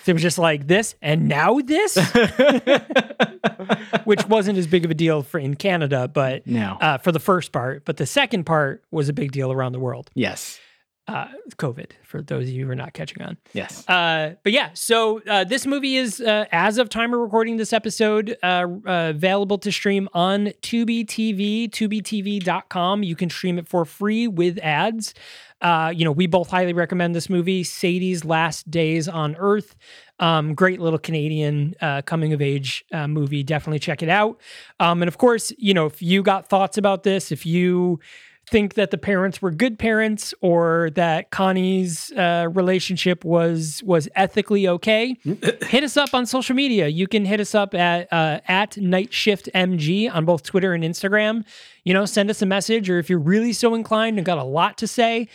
So 0.03 0.11
it 0.11 0.13
was 0.13 0.21
just 0.21 0.37
like 0.37 0.67
this, 0.67 0.93
and 1.01 1.27
now 1.27 1.59
this, 1.59 1.97
which 4.03 4.23
wasn't 4.27 4.59
as 4.59 4.67
big 4.67 4.85
of 4.85 4.91
a 4.91 4.93
deal 4.93 5.23
for 5.23 5.39
in 5.39 5.55
Canada, 5.55 6.07
but 6.07 6.45
no. 6.45 6.77
uh, 6.79 6.99
for 6.99 7.11
the 7.11 7.19
first 7.19 7.51
part, 7.51 7.83
but 7.85 7.97
the 7.97 8.05
second 8.05 8.45
part 8.45 8.83
was 8.91 9.09
a 9.09 9.13
big 9.13 9.31
deal 9.31 9.51
around 9.51 9.71
the 9.71 9.79
world. 9.79 10.11
yes. 10.13 10.59
Uh, 11.07 11.27
COVID, 11.57 11.91
for 12.03 12.23
those 12.23 12.45
of 12.45 12.49
you 12.49 12.65
who 12.65 12.71
are 12.71 12.75
not 12.75 12.93
catching 12.93 13.21
on. 13.21 13.37
Yes. 13.53 13.87
Uh, 13.87 14.33
but 14.41 14.51
yeah, 14.51 14.71
so 14.73 15.21
uh, 15.29 15.43
this 15.43 15.67
movie 15.67 15.97
is, 15.97 16.19
uh, 16.19 16.45
as 16.51 16.79
of 16.79 16.89
time 16.89 17.13
of 17.13 17.19
recording 17.19 17.57
this 17.57 17.73
episode, 17.73 18.35
uh, 18.41 18.65
uh, 18.87 19.09
available 19.09 19.59
to 19.59 19.71
stream 19.71 20.09
on 20.15 20.47
Tubi 20.63 21.05
TV, 21.05 21.69
tubitv.com. 21.69 23.03
You 23.03 23.15
can 23.15 23.29
stream 23.29 23.59
it 23.59 23.67
for 23.67 23.85
free 23.85 24.27
with 24.27 24.57
ads. 24.63 25.13
Uh, 25.61 25.93
you 25.95 26.03
know, 26.05 26.11
we 26.11 26.27
both 26.27 26.49
highly 26.49 26.73
recommend 26.73 27.15
this 27.15 27.29
movie, 27.29 27.63
Sadie's 27.63 28.25
Last 28.25 28.69
Days 28.69 29.07
on 29.07 29.35
Earth. 29.37 29.75
Um, 30.19 30.53
great 30.53 30.79
little 30.79 30.99
Canadian 30.99 31.75
uh, 31.81 32.01
coming 32.01 32.33
of 32.33 32.41
age 32.41 32.83
uh, 32.91 33.07
movie. 33.07 33.43
Definitely 33.43 33.79
check 33.79 34.03
it 34.03 34.09
out. 34.09 34.39
Um, 34.79 35.01
and 35.01 35.07
of 35.07 35.17
course, 35.17 35.53
you 35.57 35.73
know, 35.73 35.85
if 35.85 36.01
you 36.01 36.23
got 36.23 36.49
thoughts 36.49 36.77
about 36.77 37.03
this, 37.03 37.31
if 37.31 37.45
you 37.45 37.99
think 38.47 38.75
that 38.75 38.91
the 38.91 38.97
parents 38.97 39.41
were 39.41 39.51
good 39.51 39.79
parents 39.79 40.33
or 40.41 40.89
that 40.95 41.31
Connie's 41.31 42.11
uh, 42.11 42.47
relationship 42.51 43.25
was 43.25 43.81
was 43.85 44.07
ethically 44.15 44.67
okay, 44.67 45.15
hit 45.23 45.83
us 45.83 45.97
up 45.97 46.13
on 46.13 46.25
social 46.25 46.55
media. 46.55 46.87
You 46.87 47.07
can 47.07 47.25
hit 47.25 47.39
us 47.39 47.55
up 47.55 47.73
at 47.73 48.11
uh, 48.11 48.39
at 48.47 48.77
Night 48.77 49.13
Shift 49.13 49.49
MG 49.55 50.13
on 50.13 50.25
both 50.25 50.43
Twitter 50.43 50.73
and 50.73 50.83
Instagram. 50.83 51.43
You 51.83 51.93
know, 51.93 52.05
send 52.05 52.29
us 52.29 52.41
a 52.41 52.45
message, 52.45 52.89
or 52.89 52.99
if 52.99 53.09
you're 53.09 53.19
really 53.19 53.53
so 53.53 53.73
inclined 53.73 54.17
and 54.17 54.25
got 54.25 54.37
a 54.37 54.43
lot 54.43 54.77
to 54.79 54.87
say, 54.87 55.27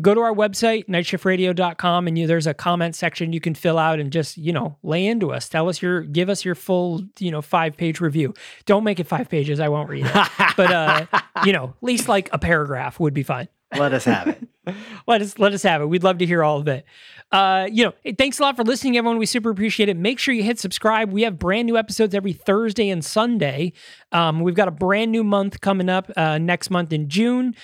go 0.00 0.14
to 0.14 0.20
our 0.20 0.34
website 0.34 0.86
nightshiftradio.com 0.86 2.06
and 2.06 2.18
you, 2.18 2.26
there's 2.26 2.46
a 2.46 2.54
comment 2.54 2.94
section 2.94 3.32
you 3.32 3.40
can 3.40 3.54
fill 3.54 3.78
out 3.78 3.98
and 3.98 4.12
just 4.12 4.36
you 4.36 4.52
know 4.52 4.76
lay 4.82 5.06
into 5.06 5.32
us. 5.32 5.48
Tell 5.48 5.68
us 5.68 5.82
your 5.82 6.02
give 6.02 6.28
us 6.28 6.44
your 6.44 6.54
full 6.54 7.02
you 7.18 7.30
know 7.30 7.42
five 7.42 7.76
page 7.76 8.00
review. 8.00 8.34
Don't 8.66 8.84
make 8.84 9.00
it 9.00 9.06
five 9.06 9.28
pages. 9.28 9.60
I 9.60 9.68
won't 9.68 9.88
read 9.88 10.06
it. 10.06 10.28
But 10.56 10.72
uh 10.72 11.06
you 11.44 11.52
know 11.52 11.74
at 11.76 11.82
least 11.82 12.08
like 12.08 12.28
a 12.32 12.38
paragraph 12.38 13.00
would 13.00 13.14
be 13.14 13.22
fine. 13.22 13.48
Let 13.76 13.92
us 13.92 14.04
have 14.04 14.28
it. 14.28 14.48
let 15.06 15.20
us 15.20 15.38
let 15.38 15.52
us 15.52 15.62
have 15.62 15.82
it. 15.82 15.86
We'd 15.86 16.04
love 16.04 16.18
to 16.18 16.26
hear 16.26 16.42
all 16.42 16.58
of 16.58 16.68
it. 16.68 16.84
Uh 17.32 17.68
you 17.70 17.84
know 17.84 18.12
thanks 18.16 18.38
a 18.38 18.42
lot 18.42 18.56
for 18.56 18.64
listening 18.64 18.96
everyone. 18.96 19.18
We 19.18 19.26
super 19.26 19.50
appreciate 19.50 19.88
it. 19.88 19.96
Make 19.96 20.18
sure 20.18 20.32
you 20.32 20.42
hit 20.42 20.58
subscribe. 20.58 21.12
We 21.12 21.22
have 21.22 21.38
brand 21.38 21.66
new 21.66 21.76
episodes 21.76 22.14
every 22.14 22.32
thursday 22.32 22.88
and 22.88 23.04
sunday. 23.04 23.72
Um 24.12 24.40
we've 24.40 24.54
got 24.54 24.68
a 24.68 24.72
brand 24.72 25.12
new 25.12 25.24
month 25.24 25.60
coming 25.60 25.88
up 25.88 26.10
uh 26.16 26.38
next 26.38 26.70
month 26.70 26.92
in 26.92 27.08
june 27.08 27.54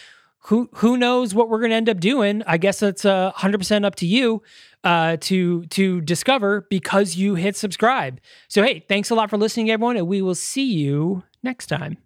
who 0.47 0.68
who 0.76 0.97
knows 0.97 1.34
what 1.34 1.49
we're 1.49 1.59
going 1.59 1.70
to 1.70 1.76
end 1.76 1.88
up 1.88 2.01
doing. 2.01 2.42
I 2.47 2.59
guess 2.59 2.82
it's 2.82 3.05
uh, 3.05 3.32
100% 3.32 3.84
up 3.84 3.95
to 3.97 4.07
you 4.07 4.42
uh, 4.82 5.16
to 5.20 5.64
to 5.66 6.01
discover 6.03 6.66
because 6.70 7.16
you 7.16 7.34
hit 7.34 7.57
subscribe. 7.57 8.20
So 8.49 8.62
hey 8.62 8.84
thanks 8.88 9.11
a 9.11 9.14
lot 9.14 9.30
for 9.30 9.38
listening 9.38 9.70
everyone 9.70 9.97
and 9.97 10.07
we 10.07 10.22
will 10.22 10.34
see 10.34 10.72
you 10.72 11.22
next 11.42 11.66
time 11.66 12.04